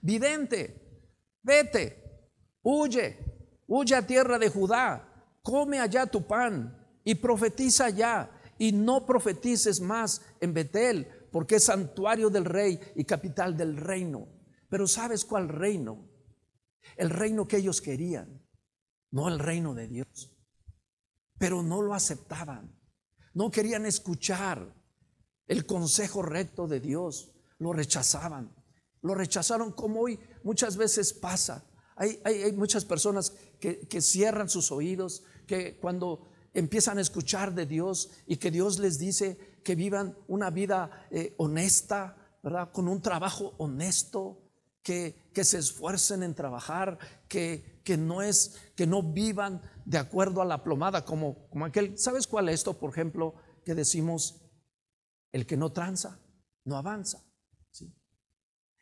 vidente, 0.00 1.08
vete, 1.42 2.30
huye, 2.62 3.18
huye 3.66 3.94
a 3.94 4.06
tierra 4.06 4.38
de 4.38 4.48
Judá, 4.48 5.38
come 5.42 5.80
allá 5.80 6.06
tu 6.06 6.26
pan 6.26 6.76
y 7.04 7.16
profetiza 7.16 7.86
allá 7.86 8.30
y 8.56 8.72
no 8.72 9.04
profetices 9.04 9.80
más 9.80 10.22
en 10.40 10.54
Betel, 10.54 11.08
porque 11.32 11.56
es 11.56 11.64
santuario 11.64 12.30
del 12.30 12.44
rey 12.44 12.78
y 12.94 13.04
capital 13.04 13.56
del 13.56 13.76
reino. 13.76 14.28
Pero 14.68 14.86
¿sabes 14.86 15.24
cuál 15.24 15.48
reino? 15.48 16.08
El 16.96 17.10
reino 17.10 17.48
que 17.48 17.56
ellos 17.56 17.80
querían, 17.80 18.46
no 19.10 19.28
el 19.28 19.38
reino 19.38 19.74
de 19.74 19.88
Dios. 19.88 20.36
Pero 21.40 21.62
no 21.62 21.80
lo 21.80 21.94
aceptaban, 21.94 22.78
no 23.32 23.50
querían 23.50 23.86
escuchar 23.86 24.74
el 25.48 25.64
consejo 25.64 26.20
recto 26.20 26.68
de 26.68 26.80
Dios, 26.80 27.32
lo 27.58 27.72
rechazaban. 27.72 28.54
Lo 29.00 29.14
rechazaron 29.14 29.72
como 29.72 30.02
hoy 30.02 30.20
muchas 30.44 30.76
veces 30.76 31.14
pasa. 31.14 31.64
Hay, 31.96 32.20
hay, 32.24 32.52
muchas 32.52 32.84
personas 32.84 33.32
que, 33.58 33.80
que, 33.88 34.02
cierran 34.02 34.50
sus 34.50 34.70
oídos, 34.70 35.22
que 35.46 35.78
cuando 35.78 36.28
empiezan 36.52 36.98
a 36.98 37.00
escuchar 37.00 37.54
de 37.54 37.64
Dios 37.64 38.10
y 38.26 38.36
que 38.36 38.50
Dios 38.50 38.78
les 38.78 38.98
dice 38.98 39.38
que 39.64 39.74
vivan 39.74 40.18
una 40.28 40.50
vida 40.50 41.06
eh, 41.10 41.34
honesta, 41.38 42.16
¿verdad? 42.42 42.70
Con 42.70 42.86
un 42.86 43.00
trabajo 43.00 43.54
honesto, 43.56 44.50
que, 44.82 45.30
que 45.32 45.44
se 45.44 45.58
esfuercen 45.58 46.22
en 46.22 46.34
trabajar, 46.34 46.98
que, 47.28 47.79
que, 47.90 47.96
no 47.96 48.22
es, 48.22 48.54
que 48.76 48.86
no 48.86 49.02
vivan 49.02 49.60
de 49.84 49.98
acuerdo 49.98 50.40
a 50.40 50.44
la 50.44 50.62
plomada, 50.62 51.04
como, 51.04 51.48
como 51.48 51.64
aquel, 51.64 51.98
¿sabes 51.98 52.28
cuál 52.28 52.48
es 52.48 52.54
esto? 52.54 52.78
Por 52.78 52.90
ejemplo, 52.90 53.34
que 53.64 53.74
decimos, 53.74 54.48
el 55.32 55.44
que 55.44 55.56
no 55.56 55.72
tranza, 55.72 56.20
no 56.64 56.76
avanza. 56.76 57.26
¿sí? 57.72 57.92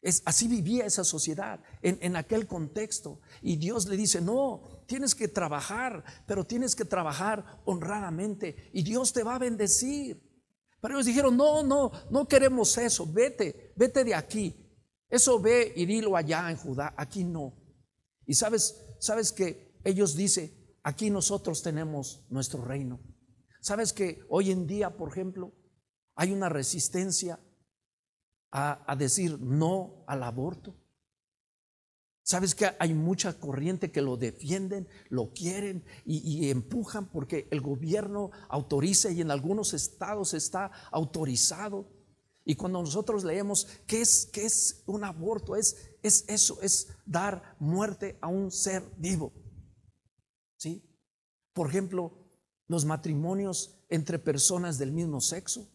Es, 0.02 0.20
así 0.26 0.46
vivía 0.46 0.84
esa 0.84 1.04
sociedad 1.04 1.58
en, 1.80 1.98
en, 2.02 2.16
aquel 2.16 2.46
contexto. 2.46 3.22
Y 3.40 3.56
Dios 3.56 3.88
le 3.88 3.96
dice, 3.96 4.20
no, 4.20 4.84
tienes 4.86 5.14
que 5.14 5.28
trabajar, 5.28 6.04
pero 6.26 6.44
tienes 6.44 6.76
que 6.76 6.84
trabajar 6.84 7.62
honradamente 7.64 8.70
y 8.74 8.82
Dios 8.82 9.14
te 9.14 9.22
va 9.22 9.36
a 9.36 9.38
bendecir. 9.38 10.22
Pero 10.82 10.96
ellos 10.96 11.06
dijeron, 11.06 11.34
no, 11.34 11.62
no, 11.62 11.92
no 12.10 12.28
queremos 12.28 12.76
eso, 12.76 13.10
vete, 13.10 13.72
vete 13.74 14.04
de 14.04 14.14
aquí. 14.14 14.54
Eso 15.08 15.40
ve 15.40 15.72
y 15.74 15.86
dilo 15.86 16.14
allá 16.14 16.50
en 16.50 16.58
Judá, 16.58 16.92
aquí 16.94 17.24
no. 17.24 17.54
Y 18.28 18.34
sabes, 18.34 18.84
sabes 18.98 19.32
que 19.32 19.78
ellos 19.84 20.16
dicen, 20.16 20.52
aquí 20.82 21.10
nosotros 21.10 21.62
tenemos 21.62 22.24
nuestro 22.30 22.64
reino. 22.64 23.00
Sabes 23.60 23.92
que 23.92 24.20
hoy 24.28 24.50
en 24.50 24.66
día, 24.66 24.96
por 24.96 25.10
ejemplo, 25.10 25.52
hay 26.14 26.32
una 26.32 26.48
resistencia 26.48 27.40
a, 28.50 28.96
decir 28.96 29.38
no 29.40 30.04
al 30.06 30.22
aborto. 30.22 30.74
Sabes 32.22 32.54
que 32.54 32.70
hay 32.78 32.92
mucha 32.92 33.38
corriente 33.38 33.90
que 33.90 34.02
lo 34.02 34.16
defienden, 34.16 34.86
lo 35.08 35.32
quieren 35.32 35.84
y, 36.04 36.50
empujan 36.50 37.10
porque 37.10 37.48
el 37.50 37.60
gobierno 37.60 38.30
autoriza 38.48 39.10
y 39.10 39.20
en 39.20 39.30
algunos 39.30 39.72
estados 39.72 40.34
está 40.34 40.70
autorizado. 40.90 41.88
Y 42.44 42.54
cuando 42.54 42.80
nosotros 42.80 43.24
leemos 43.24 43.66
qué 43.86 44.00
es, 44.00 44.28
qué 44.32 44.44
es 44.44 44.82
un 44.86 45.04
aborto, 45.04 45.56
es, 45.56 45.87
es 46.02 46.24
eso, 46.28 46.60
es 46.62 46.88
dar 47.06 47.56
muerte 47.58 48.18
a 48.20 48.28
un 48.28 48.50
ser 48.50 48.82
vivo. 48.96 49.32
¿Sí? 50.56 50.82
Por 51.52 51.68
ejemplo, 51.68 52.28
los 52.66 52.84
matrimonios 52.84 53.78
entre 53.88 54.18
personas 54.18 54.78
del 54.78 54.92
mismo 54.92 55.20
sexo. 55.20 55.68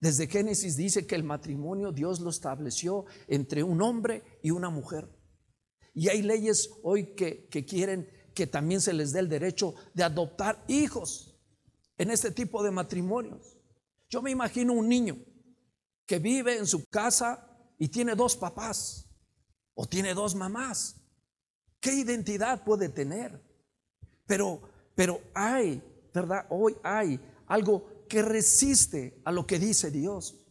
Desde 0.00 0.26
Génesis 0.26 0.76
dice 0.76 1.06
que 1.06 1.14
el 1.14 1.24
matrimonio 1.24 1.90
Dios 1.90 2.20
lo 2.20 2.30
estableció 2.30 3.06
entre 3.26 3.62
un 3.62 3.80
hombre 3.80 4.22
y 4.42 4.50
una 4.50 4.68
mujer. 4.68 5.08
Y 5.94 6.08
hay 6.08 6.22
leyes 6.22 6.70
hoy 6.82 7.14
que, 7.14 7.48
quieren 7.48 8.08
que 8.34 8.46
también 8.46 8.80
se 8.80 8.92
les 8.92 9.12
dé 9.12 9.20
el 9.20 9.28
derecho 9.28 9.74
de 9.94 10.02
adoptar 10.02 10.62
hijos 10.68 11.34
en 11.96 12.10
este 12.10 12.32
tipo 12.32 12.62
de 12.62 12.72
matrimonios. 12.72 13.56
Yo 14.10 14.20
me 14.20 14.30
imagino 14.30 14.74
un 14.74 14.88
niño 14.88 15.16
que 16.04 16.18
vive 16.18 16.58
en 16.58 16.66
su 16.66 16.84
casa 16.88 17.53
y 17.78 17.88
tiene 17.88 18.14
dos 18.14 18.36
papás 18.36 19.06
o 19.74 19.86
tiene 19.86 20.14
dos 20.14 20.34
mamás. 20.34 20.96
¿Qué 21.80 21.92
identidad 21.92 22.64
puede 22.64 22.88
tener? 22.88 23.42
Pero, 24.26 24.62
pero 24.94 25.20
hay, 25.34 25.82
¿verdad? 26.12 26.46
Hoy 26.48 26.76
hay 26.82 27.20
algo 27.46 28.06
que 28.08 28.22
resiste 28.22 29.20
a 29.24 29.32
lo 29.32 29.46
que 29.46 29.58
dice 29.58 29.90
Dios. 29.90 30.44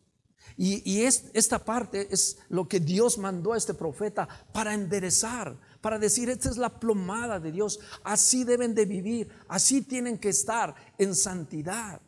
Y, 0.55 1.01
es, 1.01 1.25
esta 1.33 1.65
parte 1.65 2.07
es 2.12 2.38
lo 2.49 2.67
que 2.67 2.79
Dios 2.79 3.17
mandó 3.17 3.53
a 3.53 3.57
este 3.57 3.73
profeta 3.73 4.27
para 4.51 4.73
enderezar, 4.73 5.59
para 5.81 5.97
decir, 5.97 6.29
esta 6.29 6.49
es 6.49 6.57
la 6.57 6.79
plomada 6.79 7.39
de 7.39 7.51
Dios, 7.51 7.79
así 8.03 8.43
deben 8.43 8.75
de 8.75 8.86
vivir, 8.86 9.29
así 9.47 9.81
tienen 9.81 10.19
que 10.19 10.29
estar 10.29 10.75
en 10.99 11.15
santidad. 11.15 12.01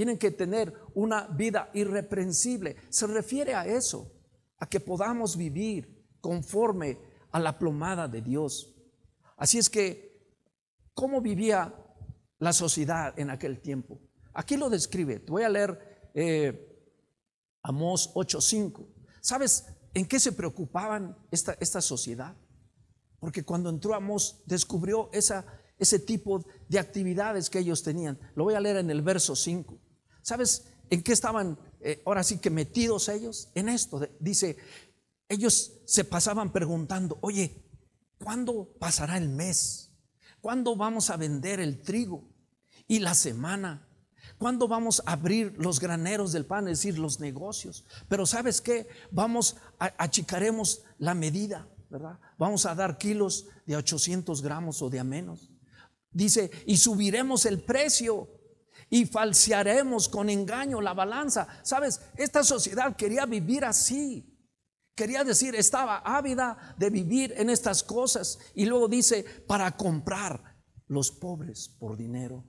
Tienen 0.00 0.16
que 0.16 0.30
tener 0.30 0.72
una 0.94 1.26
vida 1.26 1.70
irreprensible. 1.74 2.74
Se 2.88 3.06
refiere 3.06 3.52
a 3.52 3.66
eso, 3.66 4.10
a 4.56 4.66
que 4.66 4.80
podamos 4.80 5.36
vivir 5.36 6.06
conforme 6.22 6.98
a 7.30 7.38
la 7.38 7.58
plomada 7.58 8.08
de 8.08 8.22
Dios. 8.22 8.74
Así 9.36 9.58
es 9.58 9.68
que, 9.68 10.24
¿cómo 10.94 11.20
vivía 11.20 11.74
la 12.38 12.54
sociedad 12.54 13.12
en 13.18 13.28
aquel 13.28 13.60
tiempo? 13.60 14.00
Aquí 14.32 14.56
lo 14.56 14.70
describe. 14.70 15.18
Te 15.18 15.30
voy 15.30 15.42
a 15.42 15.50
leer 15.50 16.10
eh, 16.14 16.82
Amós 17.62 18.10
8:5. 18.14 18.86
¿Sabes 19.20 19.66
en 19.92 20.06
qué 20.06 20.18
se 20.18 20.32
preocupaban 20.32 21.14
esta, 21.30 21.58
esta 21.60 21.82
sociedad? 21.82 22.34
Porque 23.18 23.44
cuando 23.44 23.68
entró 23.68 23.94
Amós 23.94 24.42
descubrió 24.46 25.10
esa, 25.12 25.44
ese 25.78 25.98
tipo 25.98 26.42
de 26.70 26.78
actividades 26.78 27.50
que 27.50 27.58
ellos 27.58 27.82
tenían. 27.82 28.18
Lo 28.34 28.44
voy 28.44 28.54
a 28.54 28.60
leer 28.60 28.78
en 28.78 28.88
el 28.88 29.02
verso 29.02 29.36
5. 29.36 29.89
¿Sabes 30.22 30.66
en 30.90 31.02
qué 31.02 31.12
estaban 31.12 31.58
eh, 31.80 32.02
ahora 32.04 32.22
sí 32.22 32.38
que 32.38 32.50
metidos 32.50 33.08
ellos? 33.08 33.50
En 33.54 33.68
esto. 33.68 34.00
dice, 34.18 34.56
ellos 35.28 35.72
se 35.86 36.04
pasaban 36.04 36.52
preguntando, 36.52 37.18
oye, 37.20 37.64
¿cuándo 38.18 38.74
pasará 38.78 39.16
el 39.16 39.28
mes? 39.28 39.92
¿Cuándo 40.40 40.76
vamos 40.76 41.10
a 41.10 41.16
vender 41.16 41.60
el 41.60 41.82
trigo? 41.82 42.28
Y 42.86 42.98
la 42.98 43.14
semana 43.14 43.90
¿Cuándo 44.40 44.68
vamos 44.68 45.02
a 45.04 45.12
abrir 45.12 45.54
los 45.58 45.80
graneros 45.80 46.32
del 46.32 46.46
pan, 46.46 46.66
es 46.66 46.78
decir, 46.78 46.98
los 46.98 47.20
negocios? 47.20 47.84
Pero 48.08 48.24
¿sabes 48.24 48.62
qué? 48.62 48.88
Vamos, 49.10 49.56
a, 49.78 49.92
achicaremos 49.98 50.82
la 50.96 51.12
medida, 51.12 51.68
¿verdad? 51.90 52.18
Vamos 52.38 52.64
a 52.64 52.74
dar 52.74 52.96
kilos 52.96 53.48
de 53.66 53.76
800 53.76 54.40
gramos 54.40 54.80
o 54.80 54.88
de 54.88 54.98
a 54.98 55.04
menos. 55.04 55.50
Dice, 56.10 56.50
y 56.64 56.78
subiremos 56.78 57.44
el 57.44 57.60
precio 57.60 58.30
y 58.90 59.06
falsearemos 59.06 60.08
con 60.08 60.28
engaño 60.28 60.80
la 60.80 60.92
balanza. 60.92 61.46
¿Sabes? 61.62 62.00
Esta 62.16 62.42
sociedad 62.42 62.96
quería 62.96 63.24
vivir 63.24 63.64
así. 63.64 64.26
Quería 64.96 65.24
decir, 65.24 65.54
estaba 65.54 65.98
ávida 65.98 66.74
de 66.76 66.90
vivir 66.90 67.32
en 67.36 67.48
estas 67.48 67.82
cosas. 67.82 68.38
Y 68.54 68.66
luego 68.66 68.88
dice, 68.88 69.24
para 69.46 69.76
comprar 69.76 70.60
los 70.88 71.12
pobres 71.12 71.68
por 71.68 71.96
dinero 71.96 72.44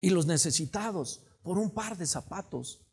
y 0.00 0.10
los 0.10 0.26
necesitados 0.26 1.24
por 1.42 1.58
un 1.58 1.70
par 1.70 1.96
de 1.98 2.06
zapatos 2.06 2.84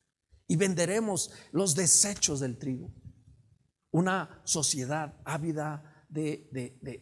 y 0.48 0.58
venderemos 0.58 1.32
los 1.54 1.74
desechos 1.76 2.42
del 2.42 2.58
trigo. 2.58 2.94
Una 3.92 4.42
sociedad 4.44 5.20
ávida 5.24 6.06
de, 6.10 6.50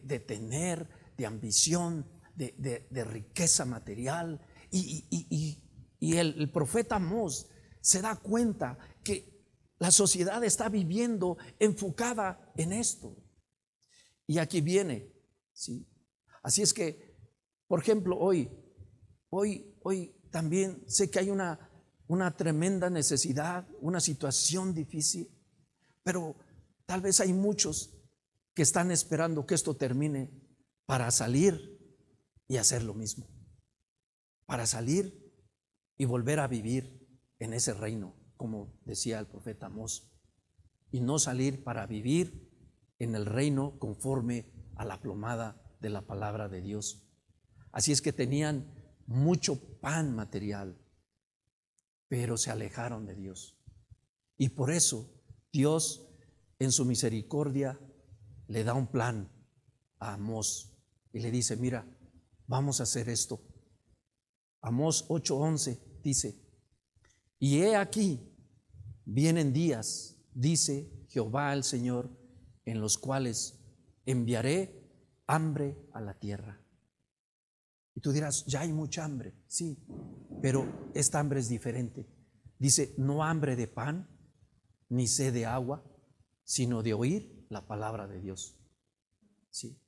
de, 0.04 0.20
tener, 0.20 0.88
de 1.16 1.26
ambición, 1.26 2.08
de, 2.36 3.04
riqueza 3.04 3.64
material. 3.64 4.40
Y, 4.70 5.58
el, 6.00 6.50
profeta 6.50 6.98
Mos 6.98 7.48
se 7.80 8.00
da 8.00 8.16
cuenta 8.16 8.78
que 9.04 9.46
la 9.78 9.90
sociedad 9.90 10.42
está 10.44 10.68
viviendo 10.68 11.36
enfocada 11.58 12.52
en 12.56 12.72
esto. 12.72 13.16
Y 14.26 14.38
aquí 14.38 14.60
viene, 14.60 15.12
¿sí? 15.52 15.86
Así 16.42 16.62
es 16.62 16.72
que, 16.72 17.16
por 17.66 17.80
ejemplo, 17.80 18.16
hoy, 18.18 18.48
hoy 19.30 19.70
Hoy 19.82 20.14
también 20.30 20.84
sé 20.86 21.10
que 21.10 21.18
hay 21.18 21.30
una, 21.30 21.70
una 22.06 22.36
tremenda 22.36 22.90
necesidad, 22.90 23.66
una 23.80 24.00
situación 24.00 24.74
difícil, 24.74 25.28
pero 26.02 26.36
tal 26.86 27.00
vez 27.00 27.20
hay 27.20 27.32
muchos 27.32 27.96
que 28.54 28.62
están 28.62 28.90
esperando 28.90 29.46
que 29.46 29.54
esto 29.54 29.76
termine 29.76 30.30
para 30.86 31.10
salir 31.10 31.78
y 32.46 32.58
hacer 32.58 32.82
lo 32.82 32.94
mismo, 32.94 33.26
para 34.50 34.66
salir 34.66 35.32
y 35.96 36.06
volver 36.06 36.40
a 36.40 36.48
vivir 36.48 37.08
en 37.38 37.52
ese 37.52 37.72
reino, 37.72 38.16
como 38.36 38.80
decía 38.84 39.20
el 39.20 39.28
profeta 39.28 39.66
Amós, 39.66 40.10
y 40.90 40.98
no 41.02 41.20
salir 41.20 41.62
para 41.62 41.86
vivir 41.86 42.50
en 42.98 43.14
el 43.14 43.26
reino 43.26 43.78
conforme 43.78 44.52
a 44.74 44.84
la 44.84 45.00
plomada 45.00 45.78
de 45.80 45.90
la 45.90 46.04
palabra 46.04 46.48
de 46.48 46.62
Dios. 46.62 47.08
Así 47.70 47.92
es 47.92 48.02
que 48.02 48.12
tenían 48.12 48.74
mucho 49.06 49.78
pan 49.78 50.16
material, 50.16 50.84
pero 52.08 52.36
se 52.36 52.50
alejaron 52.50 53.06
de 53.06 53.14
Dios. 53.14 53.56
Y 54.36 54.48
por 54.48 54.72
eso 54.72 55.14
Dios 55.52 56.08
en 56.58 56.72
su 56.72 56.84
misericordia 56.84 57.78
le 58.48 58.64
da 58.64 58.74
un 58.74 58.88
plan 58.88 59.30
a 60.00 60.14
Amós 60.14 60.76
y 61.12 61.20
le 61.20 61.30
dice, 61.30 61.56
mira, 61.56 61.86
vamos 62.48 62.80
a 62.80 62.82
hacer 62.82 63.08
esto. 63.08 63.46
Amós 64.60 65.06
8:11 65.08 65.78
dice, 66.02 66.40
y 67.38 67.60
he 67.60 67.76
aquí, 67.76 68.20
vienen 69.04 69.52
días, 69.52 70.16
dice 70.34 70.90
Jehová 71.08 71.52
el 71.52 71.64
Señor, 71.64 72.10
en 72.64 72.80
los 72.80 72.98
cuales 72.98 73.58
enviaré 74.04 74.80
hambre 75.26 75.76
a 75.92 76.00
la 76.00 76.18
tierra. 76.18 76.60
Y 77.94 78.00
tú 78.00 78.12
dirás, 78.12 78.44
ya 78.46 78.60
hay 78.60 78.72
mucha 78.72 79.04
hambre, 79.04 79.34
sí, 79.46 79.78
pero 80.42 80.90
esta 80.94 81.18
hambre 81.18 81.40
es 81.40 81.48
diferente. 81.48 82.06
Dice, 82.58 82.94
no 82.98 83.24
hambre 83.24 83.56
de 83.56 83.66
pan, 83.66 84.08
ni 84.90 85.06
sed 85.06 85.32
de 85.32 85.46
agua, 85.46 85.82
sino 86.44 86.82
de 86.82 86.94
oír 86.94 87.46
la 87.48 87.66
palabra 87.66 88.06
de 88.06 88.20
Dios. 88.20 88.58
Sí. 89.50 89.80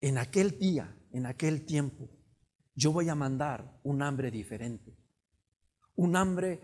En 0.00 0.18
aquel 0.18 0.58
día, 0.58 0.96
en 1.12 1.26
aquel 1.26 1.64
tiempo, 1.64 2.10
yo 2.74 2.92
voy 2.92 3.08
a 3.08 3.14
mandar 3.14 3.80
un 3.82 4.02
hambre 4.02 4.30
diferente. 4.30 4.96
Un 5.96 6.16
hambre 6.16 6.60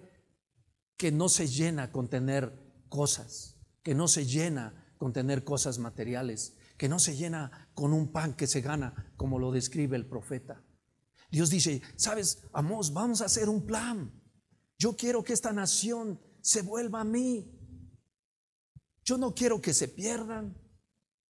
que 0.96 1.12
no 1.12 1.28
se 1.28 1.46
llena 1.46 1.92
con 1.92 2.08
tener 2.08 2.84
cosas, 2.88 3.60
que 3.82 3.94
no 3.94 4.08
se 4.08 4.24
llena 4.24 4.94
con 4.98 5.12
tener 5.12 5.44
cosas 5.44 5.78
materiales, 5.78 6.56
que 6.78 6.88
no 6.88 6.98
se 6.98 7.16
llena 7.16 7.70
con 7.74 7.92
un 7.92 8.12
pan 8.12 8.34
que 8.34 8.46
se 8.46 8.60
gana, 8.60 9.12
como 9.16 9.38
lo 9.38 9.52
describe 9.52 9.96
el 9.96 10.06
profeta. 10.06 10.64
Dios 11.30 11.50
dice, 11.50 11.82
sabes, 11.96 12.42
Amos, 12.52 12.92
vamos 12.92 13.20
a 13.20 13.26
hacer 13.26 13.48
un 13.48 13.66
plan. 13.66 14.12
Yo 14.78 14.96
quiero 14.96 15.22
que 15.22 15.32
esta 15.32 15.52
nación 15.52 16.20
se 16.40 16.62
vuelva 16.62 17.00
a 17.00 17.04
mí. 17.04 17.52
Yo 19.04 19.18
no 19.18 19.34
quiero 19.34 19.60
que 19.60 19.74
se 19.74 19.88
pierdan. 19.88 20.56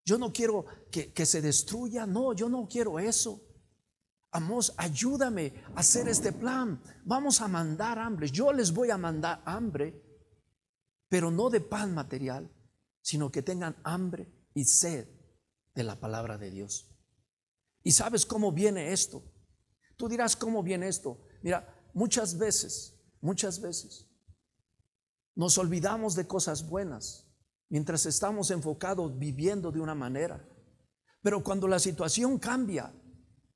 Yo 0.05 0.17
no 0.17 0.31
quiero 0.31 0.65
que, 0.91 1.11
que 1.11 1.25
se 1.25 1.41
destruya. 1.41 2.05
No, 2.05 2.33
yo 2.33 2.49
no 2.49 2.67
quiero 2.67 2.99
eso. 2.99 3.41
Ayúdame 4.77 5.53
a 5.75 5.79
hacer 5.79 6.07
este 6.07 6.31
plan. 6.31 6.81
Vamos 7.05 7.41
a 7.41 7.47
mandar 7.47 7.99
hambre. 7.99 8.29
Yo 8.29 8.53
les 8.53 8.71
voy 8.71 8.91
a 8.91 8.97
mandar 8.97 9.41
hambre, 9.45 10.01
pero 11.09 11.31
no 11.31 11.49
de 11.49 11.61
pan 11.61 11.93
material, 11.93 12.49
sino 13.01 13.31
que 13.31 13.41
tengan 13.41 13.75
hambre 13.83 14.31
y 14.53 14.65
sed 14.65 15.07
de 15.73 15.83
la 15.83 15.99
palabra 15.99 16.37
de 16.37 16.51
Dios. 16.51 16.89
¿Y 17.83 17.91
sabes 17.91 18.25
cómo 18.25 18.51
viene 18.51 18.91
esto? 18.91 19.23
Tú 19.95 20.07
dirás, 20.07 20.35
¿cómo 20.35 20.61
viene 20.61 20.87
esto? 20.87 21.25
Mira, 21.41 21.89
muchas 21.93 22.37
veces, 22.37 22.99
muchas 23.21 23.61
veces, 23.61 24.07
nos 25.35 25.57
olvidamos 25.57 26.15
de 26.15 26.27
cosas 26.27 26.67
buenas 26.67 27.27
mientras 27.69 28.05
estamos 28.05 28.51
enfocados 28.51 29.17
viviendo 29.17 29.71
de 29.71 29.79
una 29.79 29.95
manera. 29.95 30.47
Pero 31.21 31.43
cuando 31.43 31.67
la 31.67 31.79
situación 31.79 32.39
cambia, 32.39 32.93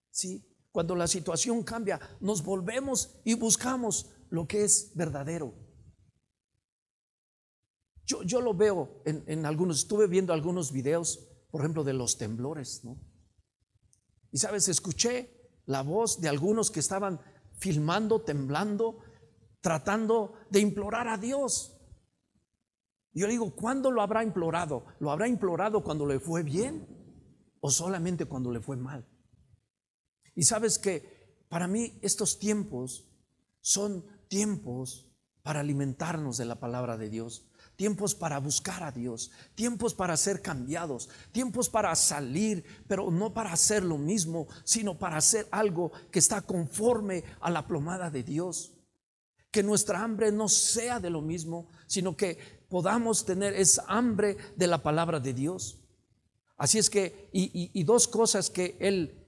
¿sí? 0.10 0.51
Cuando 0.72 0.96
la 0.96 1.08
situación 1.08 1.64
cambia, 1.64 2.00
nos 2.20 2.44
volvemos 2.44 3.20
y 3.24 3.34
buscamos 3.36 4.12
lo 4.30 4.48
que 4.48 4.64
es 4.64 4.92
verdadero. 4.96 5.54
Yo, 8.06 8.24
yo 8.24 8.42
lo 8.42 8.54
veo 8.54 9.02
en, 9.06 9.24
en 9.28 9.46
algunos, 9.46 9.80
estuve 9.80 10.08
viendo 10.08 10.34
algunos 10.34 10.72
videos 10.72 11.32
por 11.52 11.62
ejemplo, 11.62 11.84
de 11.84 11.94
los 11.94 12.18
temblores, 12.18 12.84
¿no? 12.84 12.98
Y 14.32 14.38
sabes, 14.38 14.70
escuché 14.70 15.30
la 15.66 15.84
voz 15.84 16.22
de 16.22 16.30
algunos 16.30 16.72
que 16.72 16.80
estaban 16.80 17.20
filmando, 17.58 18.22
temblando, 18.22 19.00
tratando 19.60 20.34
de 20.50 20.62
implorar 20.62 21.10
a 21.10 21.18
Dios. 21.18 21.78
Yo 23.14 23.28
digo, 23.28 23.54
¿cuándo 23.54 23.92
lo 23.92 24.02
habrá 24.02 24.24
implorado? 24.24 24.86
¿Lo 25.00 25.12
habrá 25.12 25.28
implorado 25.28 25.84
cuando 25.84 26.06
le 26.06 26.22
fue 26.22 26.44
bien 26.44 26.88
o 27.60 27.70
solamente 27.70 28.26
cuando 28.26 28.50
le 28.52 28.62
fue 28.62 28.78
mal? 28.78 29.06
Y 30.36 30.44
sabes 30.44 30.80
que 30.80 31.44
para 31.50 31.68
mí 31.68 32.00
estos 32.02 32.40
tiempos 32.40 33.06
son 33.60 34.06
tiempos 34.28 35.08
para 35.44 35.60
alimentarnos 35.60 36.38
de 36.38 36.46
la 36.46 36.60
palabra 36.60 36.98
de 36.98 37.10
Dios 37.10 37.52
tiempos 37.82 38.14
para 38.14 38.40
buscar 38.40 38.84
a 38.84 38.92
Dios, 38.92 39.32
tiempos 39.56 39.96
para 39.96 40.16
ser 40.16 40.44
cambiados, 40.44 41.10
tiempos 41.32 41.68
para 41.68 41.96
salir, 41.96 42.64
pero 42.88 43.10
no 43.10 43.34
para 43.34 43.52
hacer 43.52 43.84
lo 43.84 43.98
mismo, 43.98 44.48
sino 44.64 45.00
para 45.00 45.18
hacer 45.18 45.48
algo 45.50 45.92
que 46.12 46.20
está 46.20 46.42
conforme 46.42 47.24
a 47.40 47.50
la 47.50 47.66
plomada 47.66 48.12
de 48.12 48.22
Dios. 48.22 48.74
Que 49.50 49.64
nuestra 49.64 50.04
hambre 50.04 50.32
no 50.32 50.48
sea 50.48 51.00
de 51.00 51.10
lo 51.10 51.24
mismo, 51.24 51.70
sino 51.88 52.16
que 52.16 52.38
podamos 52.70 53.26
tener 53.26 53.56
esa 53.56 53.84
hambre 53.88 54.38
de 54.56 54.68
la 54.68 54.84
palabra 54.84 55.20
de 55.20 55.34
Dios. 55.34 55.80
Así 56.58 56.78
es 56.78 56.88
que, 56.88 57.30
y, 57.34 57.72
y 57.74 57.84
dos 57.84 58.08
cosas 58.08 58.52
que 58.52 58.78
Él 58.80 59.21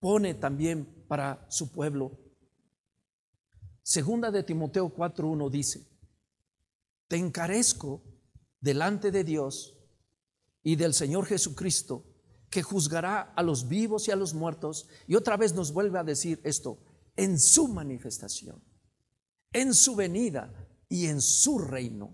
pone 0.00 0.34
también 0.34 0.84
para 1.08 1.46
su 1.48 1.70
pueblo. 1.70 2.18
Segunda 3.82 4.30
de 4.30 4.42
Timoteo 4.42 4.94
4.1 4.94 5.50
dice, 5.50 5.86
te 7.08 7.16
encarezco 7.16 8.02
delante 8.60 9.10
de 9.10 9.22
Dios 9.22 9.76
y 10.62 10.74
del 10.74 10.92
Señor 10.94 11.26
Jesucristo, 11.26 12.04
que 12.50 12.62
juzgará 12.62 13.32
a 13.36 13.42
los 13.42 13.68
vivos 13.68 14.08
y 14.08 14.10
a 14.10 14.16
los 14.16 14.34
muertos. 14.34 14.88
Y 15.06 15.14
otra 15.14 15.36
vez 15.36 15.54
nos 15.54 15.72
vuelve 15.72 15.98
a 15.98 16.04
decir 16.04 16.40
esto, 16.42 16.78
en 17.14 17.38
su 17.38 17.68
manifestación, 17.68 18.60
en 19.52 19.74
su 19.74 19.94
venida 19.94 20.52
y 20.88 21.06
en 21.06 21.20
su 21.20 21.58
reino. 21.58 22.10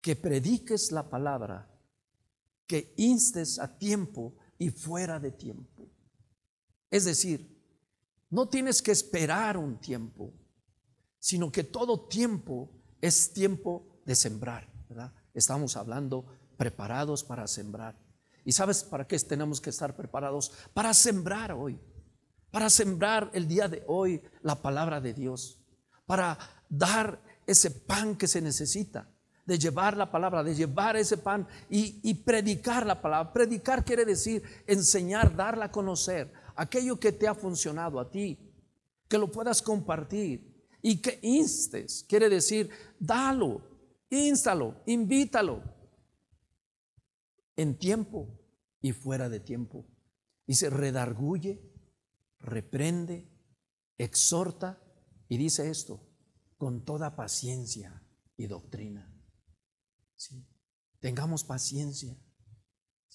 Que 0.00 0.16
prediques 0.16 0.90
la 0.90 1.08
palabra, 1.08 1.70
que 2.66 2.92
instes 2.96 3.60
a 3.60 3.78
tiempo 3.78 4.34
y 4.58 4.70
fuera 4.70 5.20
de 5.20 5.30
tiempo. 5.30 5.71
Es 6.92 7.06
decir, 7.06 7.58
no 8.28 8.50
tienes 8.50 8.82
que 8.82 8.92
esperar 8.92 9.56
un 9.56 9.78
tiempo, 9.78 10.30
sino 11.18 11.50
que 11.50 11.64
todo 11.64 12.06
tiempo 12.06 12.70
es 13.00 13.32
tiempo 13.32 14.02
de 14.04 14.14
sembrar. 14.14 14.70
Estamos 15.32 15.74
hablando 15.78 16.26
preparados 16.58 17.24
para 17.24 17.46
sembrar. 17.46 17.98
¿Y 18.44 18.52
sabes 18.52 18.84
para 18.84 19.06
qué 19.06 19.18
tenemos 19.20 19.58
que 19.58 19.70
estar 19.70 19.96
preparados? 19.96 20.52
Para 20.74 20.92
sembrar 20.92 21.52
hoy, 21.52 21.80
para 22.50 22.68
sembrar 22.68 23.30
el 23.32 23.48
día 23.48 23.68
de 23.68 23.82
hoy 23.86 24.22
la 24.42 24.60
palabra 24.60 25.00
de 25.00 25.14
Dios, 25.14 25.58
para 26.04 26.38
dar 26.68 27.22
ese 27.46 27.70
pan 27.70 28.16
que 28.16 28.28
se 28.28 28.42
necesita, 28.42 29.08
de 29.46 29.58
llevar 29.58 29.96
la 29.96 30.10
palabra, 30.10 30.44
de 30.44 30.54
llevar 30.54 30.96
ese 30.96 31.16
pan 31.16 31.48
y, 31.70 32.00
y 32.02 32.12
predicar 32.12 32.84
la 32.84 33.00
palabra. 33.00 33.32
Predicar 33.32 33.82
quiere 33.82 34.04
decir 34.04 34.42
enseñar, 34.66 35.34
darla 35.34 35.66
a 35.66 35.72
conocer, 35.72 36.41
aquello 36.56 36.98
que 36.98 37.12
te 37.12 37.28
ha 37.28 37.34
funcionado 37.34 37.98
a 37.98 38.10
ti, 38.10 38.38
que 39.08 39.18
lo 39.18 39.30
puedas 39.30 39.62
compartir, 39.62 40.52
y 40.82 41.00
que 41.00 41.20
instes, 41.22 42.04
quiere 42.08 42.28
decir, 42.28 42.68
dalo, 42.98 43.62
instalo, 44.10 44.82
invítalo 44.86 45.62
en 47.54 47.78
tiempo 47.78 48.40
y 48.80 48.92
fuera 48.92 49.28
de 49.28 49.38
tiempo. 49.38 49.86
Dice, 50.44 50.70
redarguye, 50.70 51.62
reprende, 52.40 53.30
exhorta 53.96 54.82
y 55.28 55.36
dice 55.36 55.70
esto, 55.70 56.00
con 56.58 56.84
toda 56.84 57.14
paciencia 57.14 58.04
y 58.36 58.48
doctrina. 58.48 59.08
Tengamos 60.98 61.44
paciencia. 61.44 62.16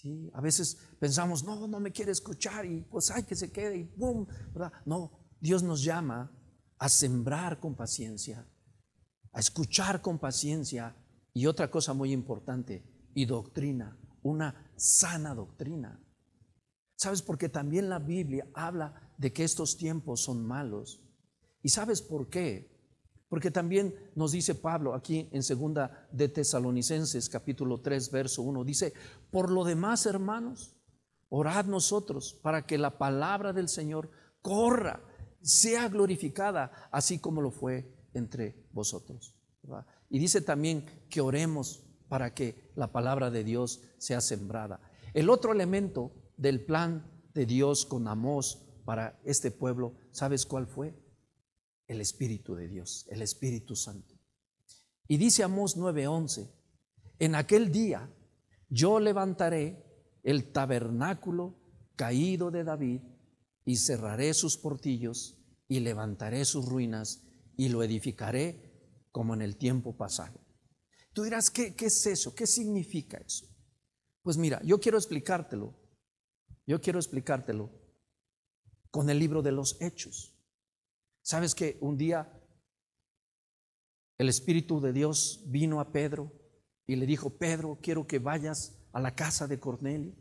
¿Sí? 0.02 0.30
A 0.34 0.42
veces 0.42 0.78
pensamos, 1.00 1.44
no, 1.44 1.68
no 1.68 1.80
me 1.80 1.92
quiere 1.92 2.12
escuchar 2.12 2.66
y 2.66 2.82
pues 2.82 3.10
hay 3.10 3.24
que 3.24 3.36
se 3.36 3.52
quede 3.52 3.78
y 3.78 3.84
boom, 3.84 4.28
¿verdad? 4.54 4.72
No, 4.86 5.12
Dios 5.40 5.64
nos 5.64 5.84
llama 5.84 6.32
a 6.78 6.88
sembrar 6.88 7.60
con 7.60 7.76
paciencia, 7.76 8.48
a 9.32 9.40
escuchar 9.40 10.02
con 10.02 10.20
paciencia 10.20 10.96
y 11.34 11.48
otra 11.48 11.72
cosa 11.72 11.94
muy 11.94 12.12
importante, 12.12 12.84
y 13.16 13.26
doctrina, 13.26 14.00
una 14.22 14.72
sana 14.76 15.34
doctrina. 15.34 16.00
¿Sabes? 16.96 17.24
Porque 17.24 17.50
también 17.50 17.90
la 17.90 18.00
Biblia 18.00 18.48
habla 18.54 19.14
de 19.18 19.34
que 19.34 19.44
estos 19.44 19.78
tiempos 19.78 20.22
son 20.22 20.46
malos 20.46 21.08
¿Y 21.68 21.70
sabes 21.70 22.02
por 22.02 22.30
qué? 22.30 22.72
Porque 23.28 23.52
también 23.52 23.94
nos 24.16 24.32
dice 24.32 24.56
Pablo 24.56 24.94
aquí 24.94 25.28
en 25.34 25.44
segunda 25.44 26.08
de 26.14 26.30
Tesalonicenses 26.30 27.28
capítulo 27.28 27.82
3 27.82 28.10
verso 28.10 28.42
1 28.44 28.64
dice, 28.64 28.94
"Por 29.32 29.52
lo 29.52 29.64
demás, 29.64 30.06
hermanos, 30.06 30.76
orad 31.30 31.66
nosotros 31.66 32.40
para 32.42 32.66
que 32.66 32.78
la 32.78 32.98
palabra 32.98 33.54
del 33.54 33.70
Señor 33.70 34.10
corra, 34.42 35.04
sea 35.42 35.88
glorificada, 35.88 36.90
así 36.92 37.20
como 37.20 37.42
lo 37.42 37.52
fue 37.52 38.10
entre 38.14 38.68
vosotros." 38.72 39.36
Y 40.10 40.20
dice 40.20 40.42
también 40.42 40.86
que 41.10 41.22
oremos 41.22 41.84
para 42.08 42.34
que 42.34 42.72
la 42.76 42.92
palabra 42.92 43.30
de 43.30 43.44
Dios 43.44 43.82
sea 43.98 44.22
sembrada. 44.22 44.80
El 45.14 45.30
otro 45.30 45.52
elemento 45.52 46.14
del 46.38 46.64
plan 46.64 47.12
de 47.34 47.46
Dios 47.46 47.86
con 47.86 48.08
Amós 48.08 48.64
para 48.86 49.20
este 49.26 49.52
pueblo, 49.52 49.96
¿sabes 50.12 50.46
cuál 50.46 50.68
fue? 50.68 50.96
El 51.88 52.02
Espíritu 52.02 52.56
de 52.56 52.68
Dios, 52.68 53.06
el 53.10 53.22
Espíritu 53.22 53.76
Santo. 53.76 54.16
Y 55.08 55.18
dice 55.18 55.44
Amós 55.44 55.76
9:11, 55.78 56.50
en 57.20 57.36
aquel 57.36 57.72
día 57.72 58.10
yo 58.70 59.00
levantaré 59.00 59.84
el 60.24 60.52
tabernáculo 60.52 61.56
caído 61.96 62.52
de 62.52 62.64
David 62.64 63.02
y 63.66 63.78
cerraré 63.78 64.34
sus 64.34 64.58
portillos 64.58 65.38
y 65.68 65.80
levantaré 65.80 66.46
sus 66.46 66.66
ruinas 66.66 67.24
y 67.56 67.70
lo 67.70 67.84
edificaré 67.84 69.08
como 69.12 69.34
en 69.34 69.42
el 69.42 69.58
tiempo 69.58 69.96
pasado. 69.96 70.40
Tú 71.14 71.24
dirás, 71.24 71.50
¿qué, 71.50 71.76
¿qué, 71.76 71.88
es 71.88 72.06
eso? 72.06 72.36
¿Qué 72.36 72.46
significa 72.46 73.18
eso? 73.18 73.48
Pues 74.22 74.38
mira, 74.38 74.62
yo 74.64 74.80
quiero 74.80 74.98
explicártelo. 74.98 75.74
Yo 76.66 76.82
quiero 76.82 77.00
explicártelo 77.00 77.72
con 78.92 79.10
el 79.10 79.18
libro 79.18 79.42
de 79.42 79.52
los 79.52 79.82
hechos. 79.82 80.36
¿Sabes 81.22 81.56
que 81.56 81.78
un 81.82 81.98
día 81.98 82.38
el 84.18 84.30
Espíritu 84.30 84.82
de 84.82 84.94
Dios 84.94 85.44
vino 85.48 85.80
a 85.80 85.92
Pedro 85.92 86.32
y 86.88 86.96
le 86.96 87.06
dijo, 87.06 87.38
Pedro, 87.38 87.78
quiero 87.82 88.08
que 88.08 88.18
vayas 88.18 88.82
a 88.94 89.02
la 89.02 89.14
casa 89.14 89.46
de 89.46 89.60
Cornelio? 89.60 90.16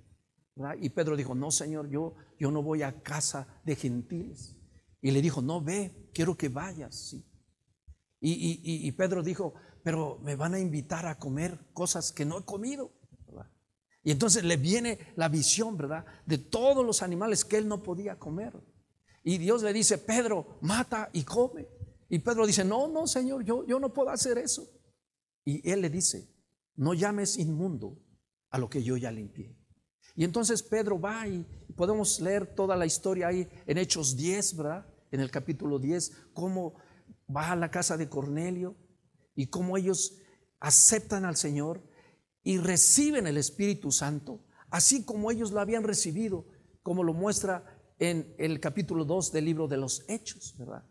Y 0.80 0.90
Pedro 0.90 1.16
dijo, 1.16 1.34
no, 1.34 1.50
Señor, 1.50 1.88
yo, 1.88 2.14
yo 2.38 2.50
no 2.50 2.62
voy 2.62 2.82
a 2.82 3.02
casa 3.02 3.46
de 3.64 3.76
gentiles. 3.76 4.56
Y 5.00 5.12
le 5.12 5.22
dijo, 5.22 5.40
no, 5.40 5.62
ve, 5.62 6.10
quiero 6.12 6.36
que 6.36 6.48
vayas. 6.48 7.08
Sí. 7.10 7.24
Y, 8.20 8.60
y, 8.64 8.92
Pedro 8.92 9.22
dijo, 9.22 9.54
pero 9.84 10.18
me 10.22 10.34
van 10.34 10.54
a 10.54 10.58
invitar 10.58 11.06
a 11.06 11.18
comer 11.18 11.60
cosas 11.72 12.10
que 12.10 12.24
no 12.24 12.38
he 12.38 12.44
comido. 12.44 12.92
Y 14.02 14.10
entonces 14.10 14.44
le 14.44 14.56
viene 14.56 14.98
la 15.16 15.28
visión, 15.28 15.76
¿verdad? 15.76 16.04
De 16.24 16.38
todos 16.38 16.84
los 16.84 17.02
animales 17.02 17.44
que 17.44 17.58
él 17.58 17.68
no 17.68 17.82
podía 17.82 18.18
comer. 18.18 18.52
Y 19.22 19.38
Dios 19.38 19.62
le 19.62 19.72
dice, 19.72 19.98
Pedro, 19.98 20.58
mata 20.62 21.10
y 21.12 21.24
come. 21.24 21.68
Y 22.08 22.20
Pedro 22.20 22.46
dice, 22.46 22.64
no, 22.64 22.88
no, 22.88 23.06
Señor, 23.06 23.44
yo, 23.44 23.66
yo 23.66 23.78
no 23.78 23.92
puedo 23.92 24.10
hacer 24.10 24.38
eso. 24.38 24.66
Y 25.44 25.68
él 25.68 25.82
le 25.82 25.90
dice, 25.90 26.35
no 26.76 26.94
llames 26.94 27.36
inmundo 27.36 27.98
a 28.50 28.58
lo 28.58 28.68
que 28.68 28.82
yo 28.82 28.96
ya 28.96 29.10
limpié. 29.10 29.56
Y 30.14 30.24
entonces 30.24 30.62
Pedro 30.62 30.98
va 31.00 31.28
y 31.28 31.44
podemos 31.76 32.20
leer 32.20 32.54
toda 32.54 32.76
la 32.76 32.86
historia 32.86 33.28
ahí 33.28 33.48
en 33.66 33.78
Hechos 33.78 34.16
10, 34.16 34.56
¿verdad? 34.56 34.86
En 35.10 35.20
el 35.20 35.30
capítulo 35.30 35.78
10, 35.78 36.30
cómo 36.32 36.74
va 37.34 37.52
a 37.52 37.56
la 37.56 37.70
casa 37.70 37.96
de 37.96 38.08
Cornelio 38.08 38.76
y 39.34 39.48
cómo 39.48 39.76
ellos 39.76 40.18
aceptan 40.58 41.24
al 41.24 41.36
Señor 41.36 41.82
y 42.42 42.58
reciben 42.58 43.26
el 43.26 43.36
Espíritu 43.36 43.90
Santo, 43.90 44.44
así 44.70 45.04
como 45.04 45.30
ellos 45.30 45.52
lo 45.52 45.60
habían 45.60 45.84
recibido, 45.84 46.46
como 46.82 47.02
lo 47.02 47.12
muestra 47.12 47.64
en 47.98 48.34
el 48.38 48.60
capítulo 48.60 49.04
2 49.04 49.32
del 49.32 49.44
libro 49.44 49.68
de 49.68 49.76
los 49.76 50.04
Hechos, 50.08 50.54
¿verdad? 50.58 50.84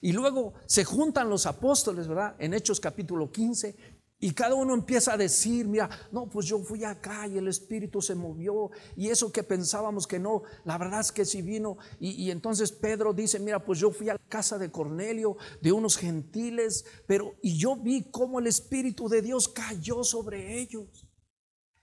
Y 0.00 0.12
luego 0.12 0.54
se 0.66 0.84
juntan 0.84 1.28
los 1.28 1.46
apóstoles, 1.46 2.06
¿verdad? 2.08 2.36
En 2.38 2.54
Hechos 2.54 2.80
capítulo 2.80 3.30
15 3.30 3.76
y 4.22 4.32
cada 4.32 4.54
uno 4.54 4.74
empieza 4.74 5.14
a 5.14 5.16
decir, 5.16 5.66
mira, 5.66 5.88
no, 6.12 6.28
pues 6.28 6.44
yo 6.44 6.58
fui 6.58 6.84
acá 6.84 7.26
y 7.26 7.38
el 7.38 7.48
Espíritu 7.48 8.02
se 8.02 8.14
movió 8.14 8.70
y 8.94 9.08
eso 9.08 9.32
que 9.32 9.42
pensábamos 9.42 10.06
que 10.06 10.18
no, 10.18 10.42
la 10.66 10.76
verdad 10.76 11.00
es 11.00 11.10
que 11.10 11.24
sí 11.24 11.40
vino. 11.40 11.78
Y, 11.98 12.30
entonces 12.30 12.70
Pedro 12.70 13.14
dice, 13.14 13.38
mira, 13.38 13.64
pues 13.64 13.78
yo 13.78 13.90
fui 13.90 14.10
a 14.10 14.18
casa 14.28 14.58
de 14.58 14.70
Cornelio, 14.70 15.38
de 15.62 15.72
unos 15.72 15.96
gentiles, 15.96 16.84
pero 17.06 17.34
y 17.40 17.56
yo 17.56 17.76
vi 17.76 18.10
cómo 18.10 18.40
el 18.40 18.46
Espíritu 18.46 19.08
de 19.08 19.22
Dios 19.22 19.48
cayó 19.48 20.04
sobre 20.04 20.60
ellos. 20.60 21.08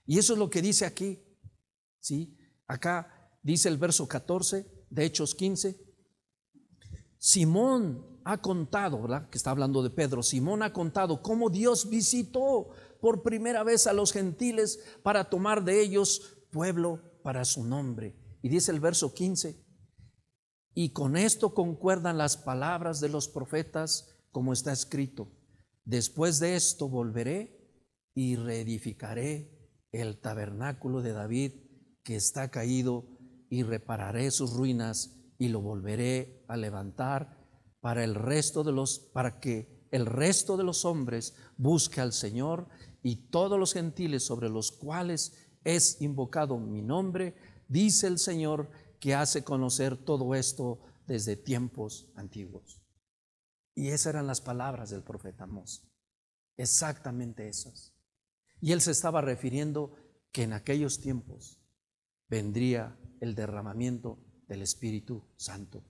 Y 0.06 0.20
eso 0.20 0.34
es 0.34 0.40
lo 0.40 0.52
que 0.52 0.62
dice 0.62 0.86
aquí, 0.86 1.20
¿sí? 2.00 2.38
Acá 2.68 3.32
dice 3.42 3.68
el 3.68 3.78
verso 3.78 4.08
14 4.08 4.86
de 4.92 5.06
Hechos 5.06 5.34
15, 5.34 5.76
Simón 7.18 8.17
ha 8.30 8.42
contado, 8.42 9.02
¿verdad? 9.02 9.30
Que 9.30 9.38
está 9.38 9.52
hablando 9.52 9.82
de 9.82 9.90
Pedro. 9.90 10.22
Simón 10.22 10.62
ha 10.62 10.74
contado 10.74 11.22
cómo 11.22 11.50
Dios 11.50 11.90
visitó 11.90 12.70
por 13.00 13.24
primera 13.24 13.64
vez 13.64 13.88
a 13.88 13.94
los 13.94 14.12
gentiles 14.12 14.80
para 15.02 15.30
tomar 15.30 15.64
de 15.64 15.82
ellos 15.82 16.38
pueblo 16.52 17.02
para 17.24 17.46
su 17.46 17.64
nombre. 17.64 18.18
Y 18.42 18.50
dice 18.50 18.72
el 18.72 18.82
verso 18.82 19.14
15, 19.14 19.66
y 20.74 20.90
con 20.90 21.16
esto 21.16 21.54
concuerdan 21.54 22.18
las 22.18 22.36
palabras 22.36 23.00
de 23.00 23.08
los 23.08 23.30
profetas 23.30 24.14
como 24.32 24.52
está 24.52 24.74
escrito. 24.74 25.32
Después 25.86 26.40
de 26.40 26.58
esto 26.58 26.90
volveré 26.90 27.72
y 28.14 28.36
reedificaré 28.36 29.72
el 29.94 30.20
tabernáculo 30.20 31.02
de 31.02 31.14
David 31.14 31.54
que 32.04 32.18
está 32.18 32.52
caído 32.52 33.06
y 33.50 33.64
repararé 33.64 34.32
sus 34.32 34.54
ruinas 34.54 35.16
y 35.40 35.48
lo 35.48 35.62
volveré 35.62 36.44
a 36.50 36.58
levantar 36.58 37.37
para 37.82 38.04
el 38.04 38.16
resto 38.16 38.64
de 38.64 38.72
los 38.72 39.00
para 39.00 39.40
que 39.40 39.88
el 39.92 40.06
resto 40.06 40.58
de 40.58 40.64
los 40.64 40.86
hombres 40.86 41.36
busque 41.58 42.02
al 42.02 42.14
Señor 42.14 42.68
y 43.04 43.28
todos 43.30 43.58
los 43.60 43.74
gentiles 43.74 44.24
sobre 44.24 44.50
los 44.50 44.72
cuales 44.72 45.34
es 45.64 46.02
invocado 46.02 46.58
mi 46.60 46.82
nombre, 46.82 47.36
dice 47.68 48.08
el 48.08 48.20
Señor 48.20 48.70
que 49.00 49.16
hace 49.16 49.44
conocer 49.44 49.98
todo 49.98 50.36
esto 50.36 50.80
desde 51.06 51.36
tiempos 51.36 52.12
antiguos. 52.16 52.82
Y 53.76 53.90
esas 53.90 54.08
eran 54.08 54.28
las 54.28 54.42
palabras 54.42 54.90
del 54.90 55.04
profeta 55.04 55.44
Amós. 55.44 55.88
Exactamente 56.58 57.48
esas. 57.48 57.94
Y 58.60 58.72
él 58.72 58.82
se 58.82 58.92
estaba 58.92 59.22
refiriendo 59.22 59.94
que 60.32 60.44
en 60.44 60.54
aquellos 60.54 61.00
tiempos 61.00 61.62
vendría 62.28 62.98
el 63.22 63.36
derramamiento 63.36 64.20
del 64.48 64.64
Espíritu 64.64 65.24
Santo. 65.36 65.84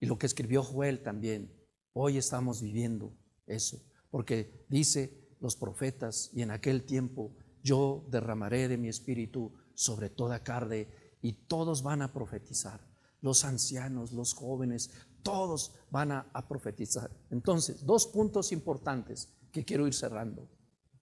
Y 0.00 0.06
lo 0.06 0.18
que 0.18 0.26
escribió 0.26 0.62
Joel 0.62 1.02
también, 1.02 1.52
hoy 1.92 2.18
estamos 2.18 2.62
viviendo 2.62 3.16
eso, 3.46 3.82
porque 4.10 4.66
dice 4.68 5.36
los 5.40 5.56
profetas, 5.56 6.30
y 6.32 6.42
en 6.42 6.50
aquel 6.50 6.84
tiempo 6.84 7.36
yo 7.62 8.06
derramaré 8.10 8.68
de 8.68 8.76
mi 8.76 8.88
espíritu 8.88 9.52
sobre 9.74 10.10
toda 10.10 10.42
carne 10.42 10.88
y 11.20 11.32
todos 11.46 11.82
van 11.82 12.02
a 12.02 12.12
profetizar, 12.12 12.80
los 13.20 13.44
ancianos, 13.44 14.12
los 14.12 14.34
jóvenes, 14.34 14.90
todos 15.22 15.74
van 15.90 16.12
a, 16.12 16.30
a 16.32 16.46
profetizar. 16.46 17.10
Entonces, 17.30 17.84
dos 17.84 18.06
puntos 18.06 18.52
importantes 18.52 19.36
que 19.50 19.64
quiero 19.64 19.86
ir 19.86 19.94
cerrando, 19.94 20.48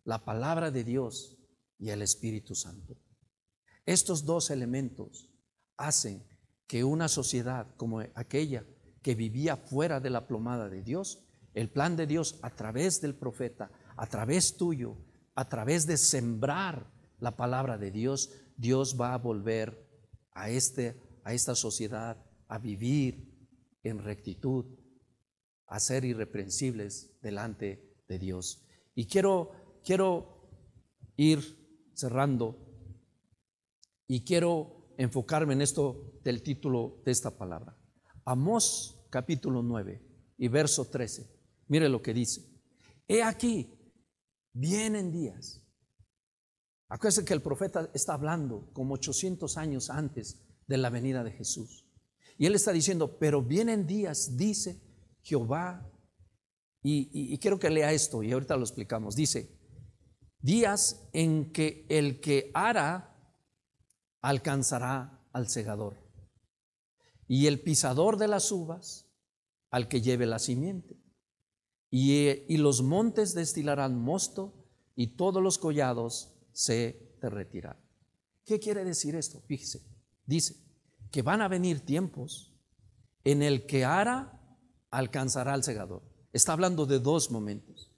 la 0.04 0.24
palabra 0.24 0.70
de 0.70 0.84
Dios 0.84 1.38
y 1.78 1.90
el 1.90 2.00
Espíritu 2.00 2.54
Santo. 2.54 2.96
Estos 3.84 4.24
dos 4.24 4.50
elementos 4.50 5.30
hacen 5.76 6.26
que 6.66 6.84
una 6.84 7.08
sociedad 7.08 7.74
como 7.76 8.00
aquella 8.14 8.66
que 9.06 9.14
vivía 9.14 9.56
fuera 9.56 10.00
de 10.00 10.10
la 10.10 10.26
plomada 10.26 10.68
de 10.68 10.82
Dios, 10.82 11.22
el 11.54 11.70
plan 11.70 11.94
de 11.94 12.08
Dios 12.08 12.40
a 12.42 12.50
través 12.56 13.00
del 13.00 13.14
profeta, 13.14 13.70
a 13.96 14.08
través 14.08 14.56
tuyo, 14.56 14.96
a 15.36 15.48
través 15.48 15.86
de 15.86 15.96
sembrar 15.96 16.92
la 17.20 17.36
palabra 17.36 17.78
de 17.78 17.92
Dios, 17.92 18.32
Dios 18.56 19.00
va 19.00 19.14
a 19.14 19.18
volver 19.18 19.88
a, 20.32 20.50
este, 20.50 21.00
a 21.22 21.32
esta 21.32 21.54
sociedad 21.54 22.16
a 22.48 22.58
vivir 22.58 23.32
en 23.84 24.00
rectitud, 24.02 24.66
a 25.68 25.78
ser 25.78 26.04
irreprensibles 26.04 27.16
delante 27.22 28.02
de 28.08 28.18
Dios. 28.18 28.66
Y 28.96 29.06
quiero, 29.06 29.52
quiero 29.84 30.50
ir 31.16 31.92
cerrando 31.94 32.58
y 34.08 34.24
quiero 34.24 34.96
enfocarme 34.98 35.52
en 35.52 35.62
esto 35.62 36.18
del 36.24 36.42
título 36.42 37.02
de 37.04 37.12
esta 37.12 37.38
palabra. 37.38 37.78
Amos 38.24 38.94
capítulo 39.16 39.62
9 39.62 40.34
y 40.36 40.48
verso 40.48 40.90
13. 40.90 41.26
Mire 41.68 41.88
lo 41.88 42.02
que 42.02 42.12
dice. 42.12 42.46
He 43.08 43.22
aquí, 43.22 43.72
vienen 44.52 45.10
días. 45.10 45.62
Acuérdense 46.90 47.24
que 47.24 47.32
el 47.32 47.40
profeta 47.40 47.90
está 47.94 48.12
hablando 48.12 48.68
como 48.74 48.92
800 48.92 49.56
años 49.56 49.88
antes 49.88 50.44
de 50.66 50.76
la 50.76 50.90
venida 50.90 51.24
de 51.24 51.32
Jesús. 51.32 51.88
Y 52.36 52.44
él 52.44 52.54
está 52.54 52.72
diciendo, 52.72 53.18
pero 53.18 53.40
vienen 53.40 53.86
días, 53.86 54.36
dice 54.36 54.82
Jehová, 55.22 55.90
y, 56.82 57.38
quiero 57.38 57.58
que 57.58 57.70
lea 57.70 57.92
esto 57.92 58.22
y 58.22 58.32
ahorita 58.32 58.54
lo 58.58 58.64
explicamos. 58.64 59.16
Dice, 59.16 59.58
días 60.40 61.08
en 61.14 61.54
que 61.54 61.86
el 61.88 62.20
que 62.20 62.50
hará 62.52 63.16
alcanzará 64.20 65.26
al 65.32 65.48
segador 65.48 66.06
y 67.26 67.46
el 67.46 67.62
pisador 67.62 68.18
de 68.18 68.28
las 68.28 68.52
uvas 68.52 69.05
al 69.76 69.88
que 69.88 70.00
lleve 70.00 70.24
la 70.24 70.38
simiente. 70.38 70.96
Y, 71.90 72.44
y 72.48 72.56
los 72.56 72.82
montes 72.82 73.34
destilarán 73.34 74.00
mosto 74.00 74.66
y 74.94 75.16
todos 75.16 75.42
los 75.42 75.58
collados 75.58 76.34
se 76.52 77.14
derretirán. 77.20 77.76
¿Qué 78.46 78.58
quiere 78.58 78.84
decir 78.84 79.14
esto? 79.14 79.42
Fíjese, 79.42 79.82
dice 80.24 80.56
que 81.10 81.20
van 81.20 81.42
a 81.42 81.48
venir 81.48 81.84
tiempos 81.84 82.54
en 83.22 83.42
el 83.42 83.66
que 83.66 83.84
ara 83.84 84.40
alcanzará 84.90 85.52
al 85.52 85.62
segador. 85.62 86.02
Está 86.32 86.54
hablando 86.54 86.86
de 86.86 86.98
dos 86.98 87.30
momentos. 87.30 87.92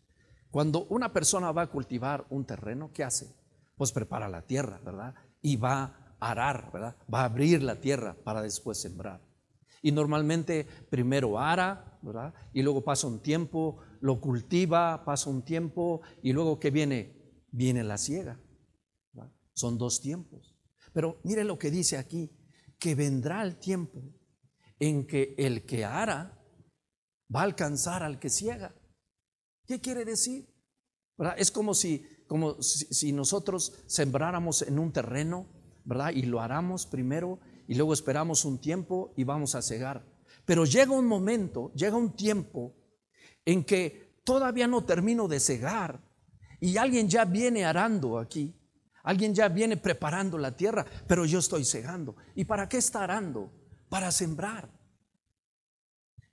Cuando 0.50 0.84
una 0.86 1.12
persona 1.12 1.52
va 1.52 1.62
a 1.62 1.70
cultivar 1.70 2.26
un 2.30 2.44
terreno, 2.44 2.90
¿qué 2.92 3.04
hace? 3.04 3.32
Pues 3.76 3.92
prepara 3.92 4.28
la 4.28 4.42
tierra, 4.48 4.80
¿verdad? 4.84 5.14
Y 5.42 5.54
va 5.54 6.16
a 6.18 6.30
arar, 6.32 6.72
¿verdad? 6.72 6.96
Va 7.12 7.20
a 7.20 7.26
abrir 7.26 7.62
la 7.62 7.80
tierra 7.80 8.16
para 8.24 8.42
después 8.42 8.80
sembrar. 8.80 9.27
Y 9.82 9.92
normalmente 9.92 10.66
primero 10.90 11.38
ara, 11.38 11.98
¿verdad? 12.02 12.34
Y 12.52 12.62
luego 12.62 12.84
pasa 12.84 13.06
un 13.06 13.20
tiempo, 13.20 13.78
lo 14.00 14.20
cultiva, 14.20 15.04
pasa 15.04 15.30
un 15.30 15.44
tiempo, 15.44 16.00
y 16.22 16.32
luego 16.32 16.58
¿qué 16.58 16.70
viene? 16.70 17.44
Viene 17.50 17.84
la 17.84 17.98
siega. 17.98 18.40
Son 19.54 19.76
dos 19.76 20.00
tiempos. 20.00 20.56
Pero 20.92 21.20
mire 21.24 21.42
lo 21.44 21.58
que 21.58 21.70
dice 21.70 21.96
aquí, 21.96 22.30
que 22.78 22.94
vendrá 22.94 23.42
el 23.42 23.58
tiempo 23.58 24.02
en 24.78 25.06
que 25.06 25.34
el 25.36 25.66
que 25.66 25.84
ara 25.84 26.38
va 27.34 27.40
a 27.40 27.44
alcanzar 27.44 28.02
al 28.02 28.18
que 28.18 28.30
ciega. 28.30 28.74
¿Qué 29.66 29.80
quiere 29.80 30.04
decir? 30.04 30.48
Es 31.36 31.50
como 31.50 31.74
si, 31.74 32.06
como 32.28 32.62
si, 32.62 33.12
nosotros 33.12 33.82
sembráramos 33.86 34.62
en 34.62 34.78
un 34.78 34.92
terreno, 34.92 35.48
¿verdad? 35.84 36.12
Y 36.14 36.22
lo 36.22 36.40
aramos 36.40 36.86
primero 36.86 37.40
y 37.68 37.74
luego 37.74 37.92
esperamos 37.92 38.46
un 38.46 38.58
tiempo 38.58 39.12
y 39.14 39.24
vamos 39.24 39.54
a 39.54 39.62
cegar. 39.62 40.02
Pero 40.46 40.64
llega 40.64 40.90
un 40.92 41.06
momento, 41.06 41.70
llega 41.74 41.96
un 41.96 42.16
tiempo 42.16 42.74
en 43.44 43.62
que 43.62 44.20
todavía 44.24 44.66
no 44.66 44.84
termino 44.84 45.28
de 45.28 45.38
cegar 45.38 46.00
y 46.60 46.78
alguien 46.78 47.08
ya 47.08 47.26
viene 47.26 47.66
arando 47.66 48.18
aquí. 48.18 48.54
Alguien 49.02 49.34
ya 49.34 49.48
viene 49.48 49.76
preparando 49.76 50.36
la 50.38 50.56
tierra, 50.56 50.84
pero 51.06 51.24
yo 51.24 51.38
estoy 51.38 51.64
cegando. 51.64 52.16
¿Y 52.34 52.44
para 52.44 52.68
qué 52.68 52.78
está 52.78 53.04
arando? 53.04 53.52
Para 53.88 54.10
sembrar. 54.10 54.70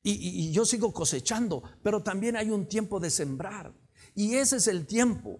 Y, 0.03 0.51
yo 0.51 0.65
sigo 0.65 0.93
cosechando, 0.93 1.63
pero 1.83 2.03
también 2.03 2.37
hay 2.37 2.49
un 2.49 2.67
tiempo 2.67 2.99
de 2.99 3.09
sembrar. 3.09 3.73
Y 4.13 4.35
ese 4.35 4.57
es 4.57 4.67
el 4.67 4.85
tiempo, 4.85 5.39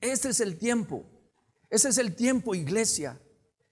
ese 0.00 0.30
es 0.30 0.40
el 0.40 0.58
tiempo, 0.58 1.04
ese 1.70 1.88
es 1.88 1.98
el 1.98 2.14
tiempo, 2.14 2.54
iglesia, 2.54 3.20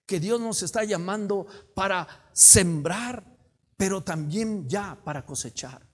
que 0.06 0.20
Dios 0.20 0.40
nos 0.40 0.62
está 0.62 0.84
llamando 0.84 1.46
para 1.74 2.06
sembrar, 2.32 3.36
pero 3.76 4.02
también 4.02 4.68
ya 4.68 5.00
para 5.04 5.24
cosechar. 5.24 5.88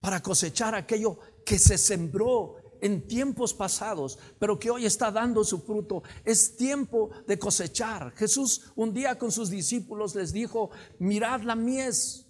Para 0.00 0.22
cosechar 0.22 0.74
aquello 0.74 1.18
que 1.44 1.58
se 1.58 1.78
sembró 1.78 2.56
en 2.80 3.06
tiempos 3.06 3.54
pasados, 3.54 4.18
pero 4.38 4.58
que 4.58 4.70
hoy 4.70 4.86
está 4.86 5.10
dando 5.10 5.42
su 5.42 5.60
fruto. 5.60 6.02
Es 6.24 6.56
tiempo 6.56 7.10
de 7.26 7.38
cosechar. 7.38 8.12
Jesús 8.14 8.72
un 8.76 8.92
día 8.94 9.18
con 9.18 9.32
sus 9.32 9.50
discípulos 9.50 10.14
les 10.14 10.32
dijo, 10.32 10.70
mirad 10.98 11.42
la 11.42 11.56
mies 11.56 12.28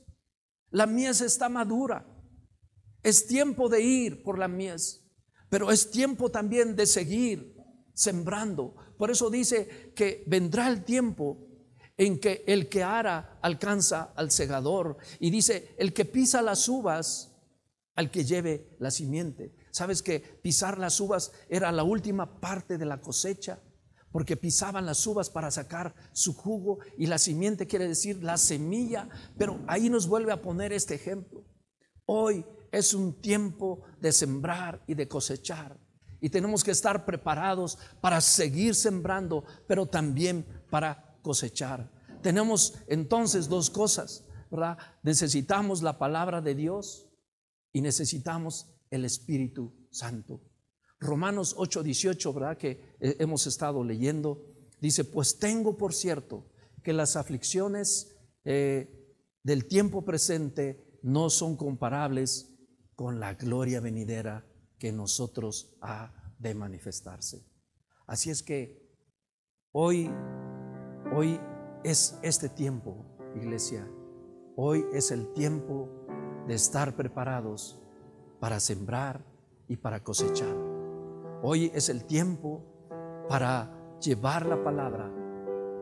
la 0.71 0.87
mies 0.87 1.21
está 1.21 1.49
madura. 1.49 2.07
Es 3.03 3.27
tiempo 3.27 3.69
de 3.69 3.81
ir 3.81 4.23
por 4.23 4.39
la 4.39 4.49
mies, 4.49 5.05
pero 5.49 5.71
es 5.71 5.91
tiempo 5.91 6.31
también 6.31 6.77
de 6.77 6.87
seguir 6.87 7.57
sembrando. 7.95 8.75
Por 8.99 9.11
eso 9.11 9.31
dice 9.31 9.93
que 9.95 10.25
vendrá 10.27 10.69
el 10.69 10.85
tiempo 10.85 11.39
en 11.97 12.19
que 12.19 12.45
el 12.47 12.69
que 12.69 12.83
ara 12.83 13.39
alcanza 13.41 14.13
al 14.15 14.31
segador 14.31 14.99
y 15.19 15.31
dice, 15.31 15.75
el 15.79 15.93
que 15.93 16.05
pisa 16.05 16.43
las 16.43 16.69
uvas 16.69 17.33
al 17.95 18.11
que 18.11 18.25
lleve 18.25 18.77
la 18.79 18.91
simiente. 18.91 19.55
¿Sabes 19.71 20.03
que 20.03 20.21
pisar 20.21 20.79
las 20.79 21.01
uvas 21.01 21.33
era 21.49 21.73
la 21.73 21.83
última 21.85 22.41
parte 22.41 22.79
de 22.79 22.87
la 22.87 23.01
cosecha? 23.01 23.61
porque 24.11 24.37
pisaban 24.37 24.87
las 24.87 25.07
uvas 25.07 25.31
para 25.31 25.51
sacar 25.51 25.95
su 26.13 26.35
jugo 26.35 26.79
y 26.97 27.07
la 27.07 27.19
simiente 27.19 27.67
quiere 27.67 27.87
decir 27.87 28.23
la 28.23 28.37
semilla, 28.37 29.09
pero 29.37 29.61
ahí 29.67 29.91
nos 29.91 30.07
vuelve 30.07 30.33
a 30.33 30.41
poner 30.41 30.73
este 30.73 30.95
ejemplo. 30.95 31.45
Hoy 32.07 32.45
es 32.73 32.95
un 32.95 33.21
tiempo 33.21 33.83
de 34.01 34.13
sembrar 34.13 34.83
y 34.87 34.95
de 34.95 35.09
cosechar 35.09 35.79
y 36.21 36.31
tenemos 36.31 36.65
que 36.65 36.71
estar 36.71 37.05
preparados 37.05 37.79
para 38.01 38.21
seguir 38.21 38.75
sembrando, 38.75 39.45
pero 39.67 39.87
también 39.87 40.45
para 40.71 41.19
cosechar. 41.23 41.91
Tenemos 42.23 42.75
entonces 42.89 43.49
dos 43.49 43.71
cosas, 43.71 44.25
¿verdad? 44.51 44.79
Necesitamos 45.03 45.83
la 45.83 45.99
palabra 45.99 46.41
de 46.41 46.55
Dios 46.55 47.09
y 47.73 47.81
necesitamos 47.81 48.75
el 48.91 49.05
Espíritu 49.05 49.73
Santo. 49.91 50.41
Romanos 51.01 51.55
8, 51.57 51.83
18, 51.83 52.33
¿verdad? 52.33 52.59
Que 52.59 52.97
eh, 53.01 53.17
hemos 53.21 53.47
estado 53.47 53.85
leyendo, 53.85 54.45
dice, 54.81 55.05
pues 55.05 55.39
tengo 55.39 55.77
por 55.77 55.95
cierto 55.95 56.51
que 56.83 56.93
las 56.93 57.17
aflicciones 57.17 58.17
eh, 58.45 58.99
del 59.45 59.67
tiempo 59.67 60.05
presente 60.05 60.99
no 61.03 61.31
son 61.31 61.57
comparables 61.57 62.53
con 62.97 63.21
la 63.21 63.35
gloria 63.35 63.81
venidera 63.81 64.48
que 64.79 64.93
nosotros 64.93 65.77
ha 65.81 66.13
de 66.39 66.55
manifestarse. 66.55 67.45
Así 68.07 68.31
es 68.31 68.43
que 68.43 68.81
hoy, 69.73 70.11
hoy 71.15 71.41
es 71.85 72.19
este 72.23 72.49
tiempo, 72.49 73.05
iglesia. 73.35 73.87
Hoy 74.57 74.85
es 74.93 75.11
el 75.11 75.33
tiempo 75.33 75.89
de 76.47 76.55
estar 76.55 76.97
preparados 76.97 77.81
para 78.41 78.61
sembrar 78.61 79.25
y 79.69 79.77
para 79.77 80.03
cosechar. 80.03 80.57
Hoy 81.43 81.71
es 81.75 81.89
el 81.89 82.05
tiempo 82.05 82.65
para 83.29 83.99
llevar 84.01 84.47
la 84.47 84.63
palabra. 84.65 85.13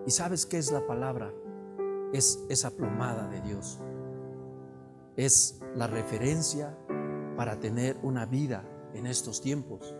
¿Y 0.06 0.10
sabes 0.10 0.46
qué 0.46 0.58
es 0.58 0.72
la 0.72 0.86
palabra? 0.86 1.32
Es 2.12 2.44
esa 2.48 2.70
plomada 2.70 3.28
de 3.28 3.40
Dios. 3.42 3.78
Es 5.16 5.60
la 5.74 5.86
referencia 5.86 6.76
para 7.36 7.58
tener 7.60 7.98
una 8.02 8.26
vida 8.26 8.64
en 8.96 9.06
estos 9.06 9.40
tiempos, 9.40 9.94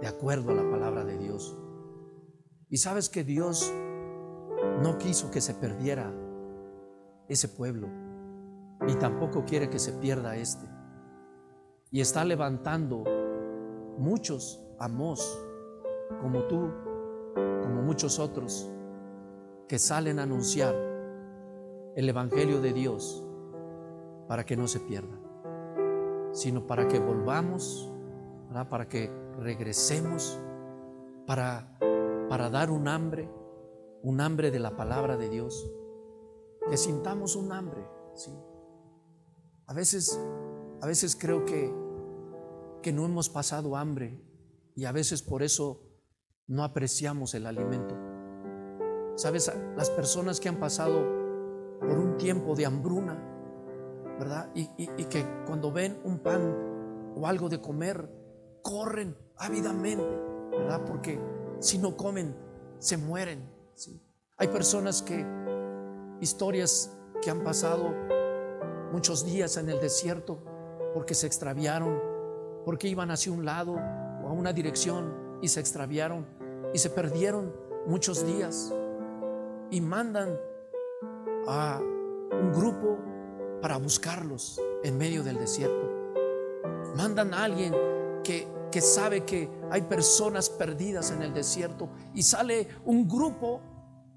de 0.00 0.06
acuerdo 0.06 0.50
a 0.50 0.54
la 0.54 0.68
palabra 0.70 1.04
de 1.04 1.16
Dios. 1.18 1.56
Y 2.68 2.78
sabes 2.78 3.08
que 3.08 3.24
Dios 3.24 3.72
no 4.82 4.98
quiso 4.98 5.30
que 5.30 5.40
se 5.40 5.54
perdiera 5.54 6.12
ese 7.28 7.48
pueblo, 7.48 7.88
y 8.86 8.94
tampoco 8.96 9.44
quiere 9.44 9.70
que 9.70 9.78
se 9.78 9.92
pierda 9.92 10.36
este. 10.36 10.66
Y 11.90 12.00
está 12.00 12.24
levantando 12.24 13.04
muchos 13.98 14.60
Amos, 14.78 15.40
como 16.20 16.42
tú, 16.44 16.68
como 17.34 17.82
muchos 17.82 18.18
otros, 18.18 18.68
que 19.68 19.78
salen 19.78 20.18
a 20.18 20.24
anunciar 20.24 20.74
el 21.94 22.08
Evangelio 22.08 22.60
de 22.60 22.72
Dios 22.72 23.24
para 24.28 24.44
que 24.44 24.56
no 24.56 24.66
se 24.66 24.80
pierda, 24.80 25.16
sino 26.32 26.66
para 26.66 26.88
que 26.88 26.98
volvamos, 26.98 27.93
para 28.68 28.88
que 28.88 29.10
regresemos, 29.38 30.38
para, 31.26 31.78
para 32.28 32.50
dar 32.50 32.70
un 32.70 32.88
hambre, 32.88 33.28
un 34.02 34.20
hambre 34.20 34.50
de 34.50 34.58
la 34.58 34.76
palabra 34.76 35.16
de 35.16 35.28
Dios, 35.28 35.70
que 36.68 36.76
sintamos 36.76 37.36
un 37.36 37.52
hambre. 37.52 37.86
¿sí? 38.14 38.30
A 39.66 39.74
veces, 39.74 40.20
a 40.80 40.86
veces 40.86 41.16
creo 41.16 41.44
que, 41.44 41.74
que 42.82 42.92
no 42.92 43.04
hemos 43.04 43.28
pasado 43.28 43.76
hambre 43.76 44.20
y 44.74 44.84
a 44.84 44.92
veces 44.92 45.22
por 45.22 45.42
eso 45.42 45.80
no 46.46 46.64
apreciamos 46.64 47.34
el 47.34 47.46
alimento. 47.46 47.96
Sabes, 49.16 49.52
las 49.76 49.90
personas 49.90 50.40
que 50.40 50.48
han 50.48 50.58
pasado 50.58 51.24
por 51.80 51.98
un 51.98 52.16
tiempo 52.16 52.54
de 52.54 52.66
hambruna, 52.66 53.16
¿verdad? 54.18 54.50
Y, 54.54 54.66
que 55.04 55.24
cuando 55.46 55.72
ven 55.72 55.98
un 56.04 56.18
pan 56.18 57.12
o 57.16 57.26
algo 57.26 57.48
de 57.48 57.60
comer, 57.60 58.08
corren 58.64 59.14
ávidamente, 59.36 60.08
¿verdad? 60.50 60.82
Porque 60.86 61.20
si 61.60 61.78
no 61.78 61.96
comen, 61.96 62.34
se 62.78 62.96
mueren. 62.96 63.46
Hay 64.38 64.48
personas 64.48 65.02
que, 65.02 65.24
historias 66.20 66.96
que 67.20 67.30
han 67.30 67.44
pasado 67.44 67.94
muchos 68.90 69.26
días 69.26 69.58
en 69.58 69.68
el 69.68 69.80
desierto 69.80 70.38
porque 70.94 71.14
se 71.14 71.26
extraviaron, 71.26 72.00
porque 72.64 72.88
iban 72.88 73.10
hacia 73.10 73.32
un 73.32 73.44
lado 73.44 73.76
a 73.76 74.32
una 74.32 74.52
dirección 74.52 75.38
y 75.42 75.48
se 75.48 75.60
extraviaron 75.60 76.26
y 76.72 76.78
se 76.78 76.88
perdieron 76.88 77.54
muchos 77.86 78.26
días 78.26 78.72
y 79.70 79.80
mandan 79.82 80.38
a 81.46 81.80
un 81.80 82.52
grupo 82.52 82.98
para 83.60 83.76
buscarlos 83.76 84.58
en 84.82 84.96
medio 84.96 85.22
del 85.22 85.38
desierto. 85.38 85.90
Mandan 86.96 87.34
a 87.34 87.44
alguien 87.44 87.74
que, 88.24 88.48
que 88.74 88.80
sabe 88.80 89.24
que 89.24 89.48
hay 89.70 89.82
personas 89.82 90.50
perdidas 90.50 91.12
en 91.12 91.22
el 91.22 91.32
desierto 91.32 91.90
y 92.12 92.24
sale 92.24 92.66
un 92.84 93.06
grupo 93.06 93.60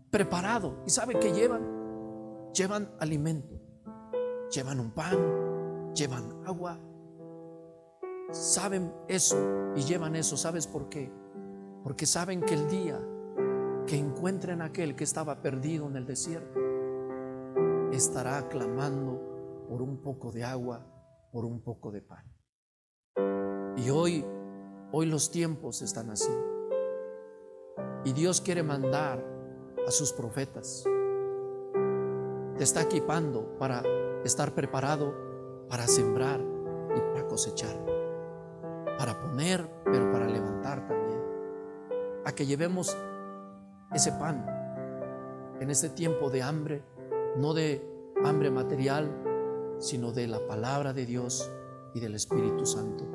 preparado 0.10 0.82
y 0.84 0.90
sabe 0.90 1.20
que 1.20 1.32
llevan, 1.32 1.62
llevan 2.56 2.90
alimento, 3.00 3.54
llevan 4.52 4.80
un 4.80 4.90
pan, 4.90 5.94
llevan 5.94 6.44
agua, 6.48 6.80
saben 8.32 8.92
eso 9.08 9.38
y 9.76 9.84
llevan 9.84 10.16
eso. 10.16 10.36
¿Sabes 10.36 10.66
por 10.66 10.90
qué? 10.90 11.12
Porque 11.84 12.08
saben 12.08 12.42
que 12.42 12.56
el 12.56 12.68
día 12.68 13.00
que 13.86 13.96
encuentren 13.96 14.64
a 14.64 14.66
aquel 14.66 14.96
que 14.96 15.04
estaba 15.04 15.40
perdido 15.44 15.86
en 15.86 15.98
el 15.98 16.08
desierto, 16.08 16.60
estará 17.92 18.50
clamando 18.50 19.66
por 19.70 19.84
un 19.84 20.02
poco 20.02 20.32
de 20.32 20.44
agua, 20.44 20.84
por 21.32 21.46
un 21.46 21.62
poco 21.62 21.92
de 21.92 22.02
pan. 22.02 22.26
Y 23.78 23.92
hoy, 23.92 24.26
hoy 24.92 25.06
los 25.06 25.32
tiempos 25.32 25.82
están 25.82 26.10
así. 26.10 26.32
Y 28.06 28.14
Dios 28.14 28.42
quiere 28.42 28.64
mandar 28.64 29.24
a 29.86 29.92
sus 29.92 30.14
profetas. 30.14 30.84
Te 32.58 32.64
está 32.64 32.82
equipando 32.82 33.58
para 33.58 33.84
estar 34.24 34.54
preparado 34.54 35.28
para 35.70 35.88
sembrar 35.88 36.40
y 36.96 37.00
para 37.14 37.28
cosechar. 37.28 37.76
Para 38.98 39.20
poner, 39.20 39.68
pero 39.86 40.12
para 40.12 40.28
levantar 40.28 40.88
también. 40.88 41.20
A 42.26 42.32
que 42.34 42.46
llevemos 42.46 42.98
ese 43.94 44.12
pan 44.14 44.46
en 45.60 45.70
este 45.70 45.90
tiempo 45.90 46.30
de 46.30 46.42
hambre, 46.42 46.84
no 47.38 47.54
de 47.54 47.86
hambre 48.24 48.50
material, 48.50 49.10
sino 49.80 50.12
de 50.12 50.28
la 50.28 50.46
palabra 50.48 50.94
de 50.94 51.06
Dios 51.06 51.52
y 51.94 52.00
del 52.00 52.16
Espíritu 52.16 52.66
Santo. 52.66 53.06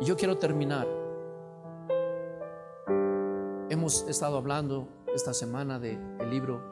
Y 0.00 0.04
yo 0.04 0.16
quiero 0.16 0.38
terminar. 0.38 0.86
Hemos 3.68 4.06
estado 4.08 4.36
hablando 4.36 4.86
esta 5.12 5.34
semana 5.34 5.80
del 5.80 5.98
libro 6.30 6.62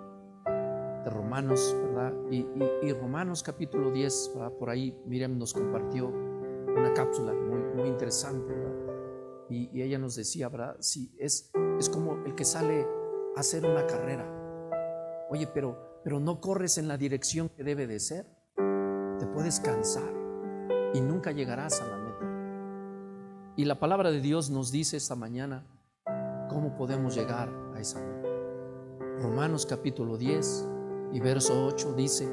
de 1.03 1.11
Romanos, 1.11 1.75
¿verdad? 1.83 2.15
Y, 2.31 2.93
Romanos 2.93 3.43
capítulo 3.43 3.91
10, 3.91 4.31
por 4.61 4.71
ahí 4.71 4.97
Miriam 5.05 5.37
nos 5.37 5.53
compartió 5.53 6.07
una 6.07 6.95
cápsula 6.95 7.33
muy, 7.33 7.59
muy 7.75 7.89
interesante, 7.89 8.53
¿verdad? 8.53 8.95
Y, 9.51 9.83
ella 9.83 9.99
nos 9.99 10.15
decía, 10.15 10.49
¿verdad? 10.49 10.77
Sí, 10.79 11.13
es, 11.19 11.51
es 11.81 11.89
como 11.89 12.25
el 12.27 12.37
que 12.37 12.45
sale 12.45 12.87
a 13.37 13.41
hacer 13.41 13.67
una 13.67 13.85
carrera. 13.89 14.31
Oye, 15.31 15.49
pero, 15.49 16.01
pero 16.05 16.21
no 16.21 16.41
corres 16.41 16.79
en 16.79 16.87
la 16.87 16.97
dirección 16.97 17.49
que 17.49 17.65
debe 17.65 17.89
de 17.89 17.99
ser. 17.99 18.25
Te 19.19 19.27
puedes 19.27 19.59
cansar 19.59 20.13
y 20.95 21.01
nunca 21.01 21.33
llegarás 21.33 21.81
a 21.81 21.89
la 21.89 21.97
meta. 21.97 23.55
Y 23.57 23.65
la 23.65 23.81
palabra 23.81 24.13
de 24.13 24.21
Dios 24.21 24.49
nos 24.49 24.71
dice 24.71 24.97
esta 24.97 25.17
mañana 25.17 25.67
cómo 26.55 26.77
podemos 26.77 27.17
llegar 27.17 27.53
a 27.75 27.81
esa 27.81 27.99
meta. 27.99 28.29
Romanos 29.21 29.67
capítulo 29.67 30.17
10 30.17 30.69
y 31.13 31.21
verso 31.21 31.67
8 31.67 31.93
dice, 31.95 32.29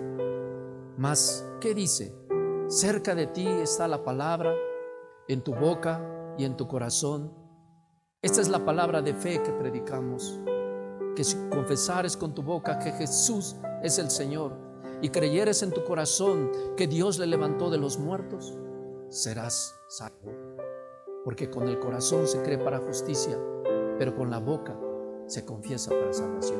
mas, 0.96 1.44
¿qué 1.60 1.74
dice? 1.74 2.16
Cerca 2.68 3.16
de 3.16 3.28
ti 3.28 3.48
está 3.48 3.88
la 3.88 4.04
palabra, 4.04 4.54
en 5.28 5.42
tu 5.44 5.56
boca 5.56 6.36
y 6.38 6.46
en 6.46 6.56
tu 6.56 6.68
corazón. 6.68 7.34
Esta 8.22 8.42
es 8.42 8.50
la 8.50 8.64
palabra 8.64 9.02
de 9.02 9.16
fe 9.16 9.42
que 9.42 9.52
predicamos, 9.52 10.40
que 11.16 11.24
si 11.24 11.36
confesares 11.50 12.16
con 12.16 12.36
tu 12.36 12.44
boca 12.44 12.78
que 12.78 12.92
Jesús 12.92 13.56
es 13.82 13.98
el 13.98 14.12
Señor 14.12 14.56
y 15.02 15.10
creyeres 15.10 15.64
en 15.64 15.72
tu 15.72 15.84
corazón 15.84 16.52
que 16.78 16.86
Dios 16.86 17.18
le 17.18 17.26
levantó 17.26 17.72
de 17.72 17.80
los 17.80 17.98
muertos, 17.98 18.56
serás 19.10 19.76
salvo. 19.90 20.32
Porque 21.26 21.50
con 21.50 21.68
el 21.68 21.80
corazón 21.80 22.28
se 22.28 22.42
cree 22.44 22.58
para 22.58 22.80
justicia, 22.80 23.38
pero 24.02 24.16
con 24.16 24.32
la 24.32 24.40
boca 24.40 24.76
se 25.28 25.46
confiesa 25.46 25.92
para 25.92 26.12
salvación. 26.12 26.60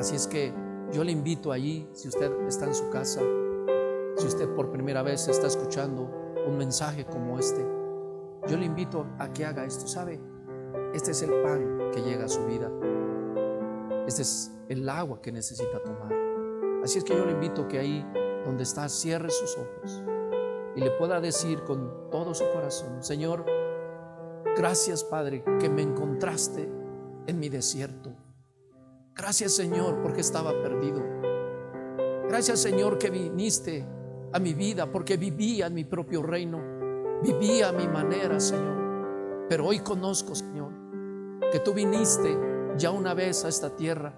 Así 0.00 0.16
es 0.16 0.26
que 0.26 0.52
yo 0.90 1.04
le 1.04 1.12
invito 1.12 1.52
allí, 1.52 1.88
si 1.92 2.08
usted 2.08 2.28
está 2.48 2.64
en 2.64 2.74
su 2.74 2.90
casa, 2.90 3.20
si 4.16 4.26
usted 4.26 4.52
por 4.56 4.72
primera 4.72 5.02
vez 5.02 5.28
está 5.28 5.46
escuchando 5.46 6.10
un 6.44 6.58
mensaje 6.58 7.04
como 7.04 7.38
este, 7.38 7.64
yo 8.48 8.56
le 8.56 8.64
invito 8.64 9.06
a 9.20 9.32
que 9.32 9.44
haga 9.44 9.64
esto. 9.64 9.86
¿Sabe? 9.86 10.20
Este 10.92 11.12
es 11.12 11.22
el 11.22 11.30
pan 11.44 11.92
que 11.94 12.02
llega 12.02 12.24
a 12.24 12.28
su 12.28 12.44
vida. 12.46 12.68
Este 14.08 14.22
es 14.22 14.50
el 14.68 14.88
agua 14.88 15.22
que 15.22 15.30
necesita 15.30 15.80
tomar. 15.84 16.12
Así 16.82 16.98
es 16.98 17.04
que 17.04 17.16
yo 17.16 17.24
le 17.24 17.30
invito 17.30 17.68
que 17.68 17.78
ahí 17.78 18.04
donde 18.44 18.64
está 18.64 18.88
cierre 18.88 19.30
sus 19.30 19.56
ojos 19.56 20.02
y 20.74 20.80
le 20.80 20.90
pueda 20.98 21.20
decir 21.20 21.62
con 21.62 22.10
todo 22.10 22.34
su 22.34 22.42
corazón, 22.52 23.04
Señor, 23.04 23.46
gracias 24.56 25.04
Padre 25.04 25.44
que 25.60 25.68
me 25.68 25.82
encontraste 25.82 26.68
en 27.26 27.38
mi 27.38 27.48
desierto. 27.48 28.12
Gracias 29.14 29.54
Señor 29.54 30.02
porque 30.02 30.20
estaba 30.20 30.52
perdido. 30.62 31.02
Gracias 32.28 32.60
Señor 32.60 32.98
que 32.98 33.10
viniste 33.10 33.84
a 34.32 34.38
mi 34.38 34.54
vida 34.54 34.90
porque 34.90 35.16
vivía 35.16 35.66
en 35.66 35.74
mi 35.74 35.84
propio 35.84 36.22
reino. 36.22 36.60
Vivía 37.22 37.70
a 37.70 37.72
mi 37.72 37.88
manera, 37.88 38.38
Señor. 38.38 39.46
Pero 39.48 39.66
hoy 39.66 39.80
conozco, 39.80 40.34
Señor, 40.34 40.72
que 41.50 41.60
tú 41.60 41.72
viniste 41.72 42.36
ya 42.76 42.90
una 42.90 43.14
vez 43.14 43.44
a 43.44 43.48
esta 43.48 43.74
tierra 43.74 44.12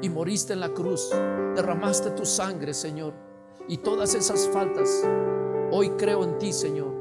y 0.00 0.08
moriste 0.08 0.52
en 0.52 0.60
la 0.60 0.70
cruz. 0.70 1.10
Derramaste 1.54 2.10
tu 2.10 2.24
sangre, 2.24 2.72
Señor. 2.72 3.12
Y 3.68 3.78
todas 3.78 4.14
esas 4.14 4.48
faltas, 4.48 5.06
hoy 5.70 5.90
creo 5.90 6.24
en 6.24 6.38
ti, 6.38 6.52
Señor. 6.52 6.99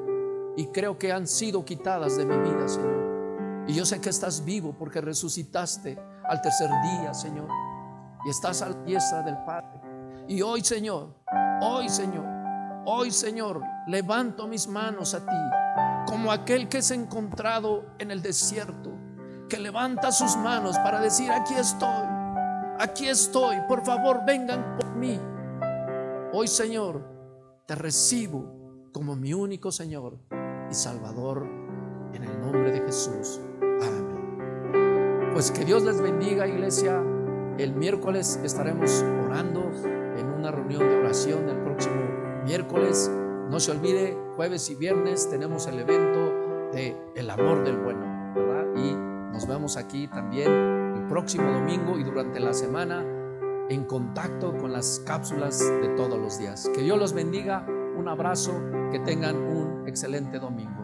Y 0.57 0.67
creo 0.67 0.97
que 0.97 1.11
han 1.11 1.27
sido 1.27 1.63
quitadas 1.63 2.17
de 2.17 2.25
mi 2.25 2.37
vida, 2.37 2.67
Señor. 2.67 3.65
Y 3.67 3.73
yo 3.73 3.85
sé 3.85 4.01
que 4.01 4.09
estás 4.09 4.43
vivo 4.43 4.75
porque 4.77 4.99
resucitaste 4.99 5.97
al 6.27 6.41
tercer 6.41 6.69
día, 6.83 7.13
Señor. 7.13 7.47
Y 8.25 8.29
estás 8.29 8.61
a 8.61 8.69
la 8.69 8.75
diestra 8.83 9.21
del 9.21 9.37
Padre. 9.45 9.79
Y 10.27 10.41
hoy, 10.41 10.63
Señor, 10.63 11.15
hoy, 11.61 11.87
Señor, 11.87 12.25
hoy, 12.85 13.11
Señor, 13.11 13.61
levanto 13.87 14.47
mis 14.47 14.67
manos 14.67 15.13
a 15.13 15.25
ti 15.25 15.59
como 16.09 16.31
aquel 16.31 16.67
que 16.67 16.79
es 16.79 16.89
encontrado 16.91 17.85
en 17.99 18.09
el 18.09 18.21
desierto, 18.21 18.91
que 19.47 19.59
levanta 19.59 20.11
sus 20.11 20.35
manos 20.37 20.77
para 20.79 20.99
decir, 20.99 21.31
aquí 21.31 21.53
estoy, 21.53 22.07
aquí 22.79 23.07
estoy, 23.07 23.57
por 23.67 23.85
favor, 23.85 24.21
vengan 24.25 24.77
por 24.77 24.95
mí. 24.95 25.19
Hoy, 26.33 26.47
Señor, 26.47 27.03
te 27.67 27.75
recibo 27.75 28.89
como 28.91 29.15
mi 29.15 29.33
único 29.33 29.71
Señor 29.71 30.17
y 30.69 30.73
Salvador 30.73 31.45
en 32.13 32.23
el 32.23 32.41
nombre 32.41 32.71
de 32.71 32.81
Jesús. 32.81 33.41
Pues 35.33 35.51
que 35.51 35.63
Dios 35.63 35.83
les 35.83 36.01
bendiga, 36.01 36.47
iglesia. 36.47 37.01
El 37.57 37.73
miércoles 37.73 38.39
estaremos 38.43 39.03
orando 39.25 39.71
en 40.17 40.27
una 40.27 40.51
reunión 40.51 40.81
de 40.81 40.97
oración 40.97 41.47
el 41.47 41.57
próximo 41.63 41.95
miércoles. 42.43 43.09
No 43.49 43.59
se 43.59 43.71
olvide, 43.71 44.17
jueves 44.35 44.69
y 44.69 44.75
viernes 44.75 45.29
tenemos 45.29 45.67
el 45.67 45.79
evento 45.79 46.33
de 46.73 46.95
El 47.15 47.29
amor 47.29 47.63
del 47.63 47.77
bueno. 47.77 48.05
Y 48.75 48.93
nos 49.33 49.47
vemos 49.47 49.77
aquí 49.77 50.07
también 50.07 50.51
el 50.51 51.07
próximo 51.07 51.51
domingo 51.51 51.97
y 51.97 52.03
durante 52.03 52.39
la 52.39 52.53
semana 52.53 53.05
en 53.69 53.85
contacto 53.85 54.57
con 54.57 54.71
las 54.71 55.01
cápsulas 55.05 55.59
de 55.59 55.89
todos 55.95 56.19
los 56.19 56.39
días. 56.39 56.69
Que 56.73 56.81
Dios 56.81 56.97
los 56.97 57.13
bendiga, 57.13 57.65
un 57.97 58.07
abrazo, 58.07 58.53
que 58.91 58.99
tengan 58.99 59.35
un 59.37 59.58
excelente 59.85 60.39
domingo. 60.39 60.78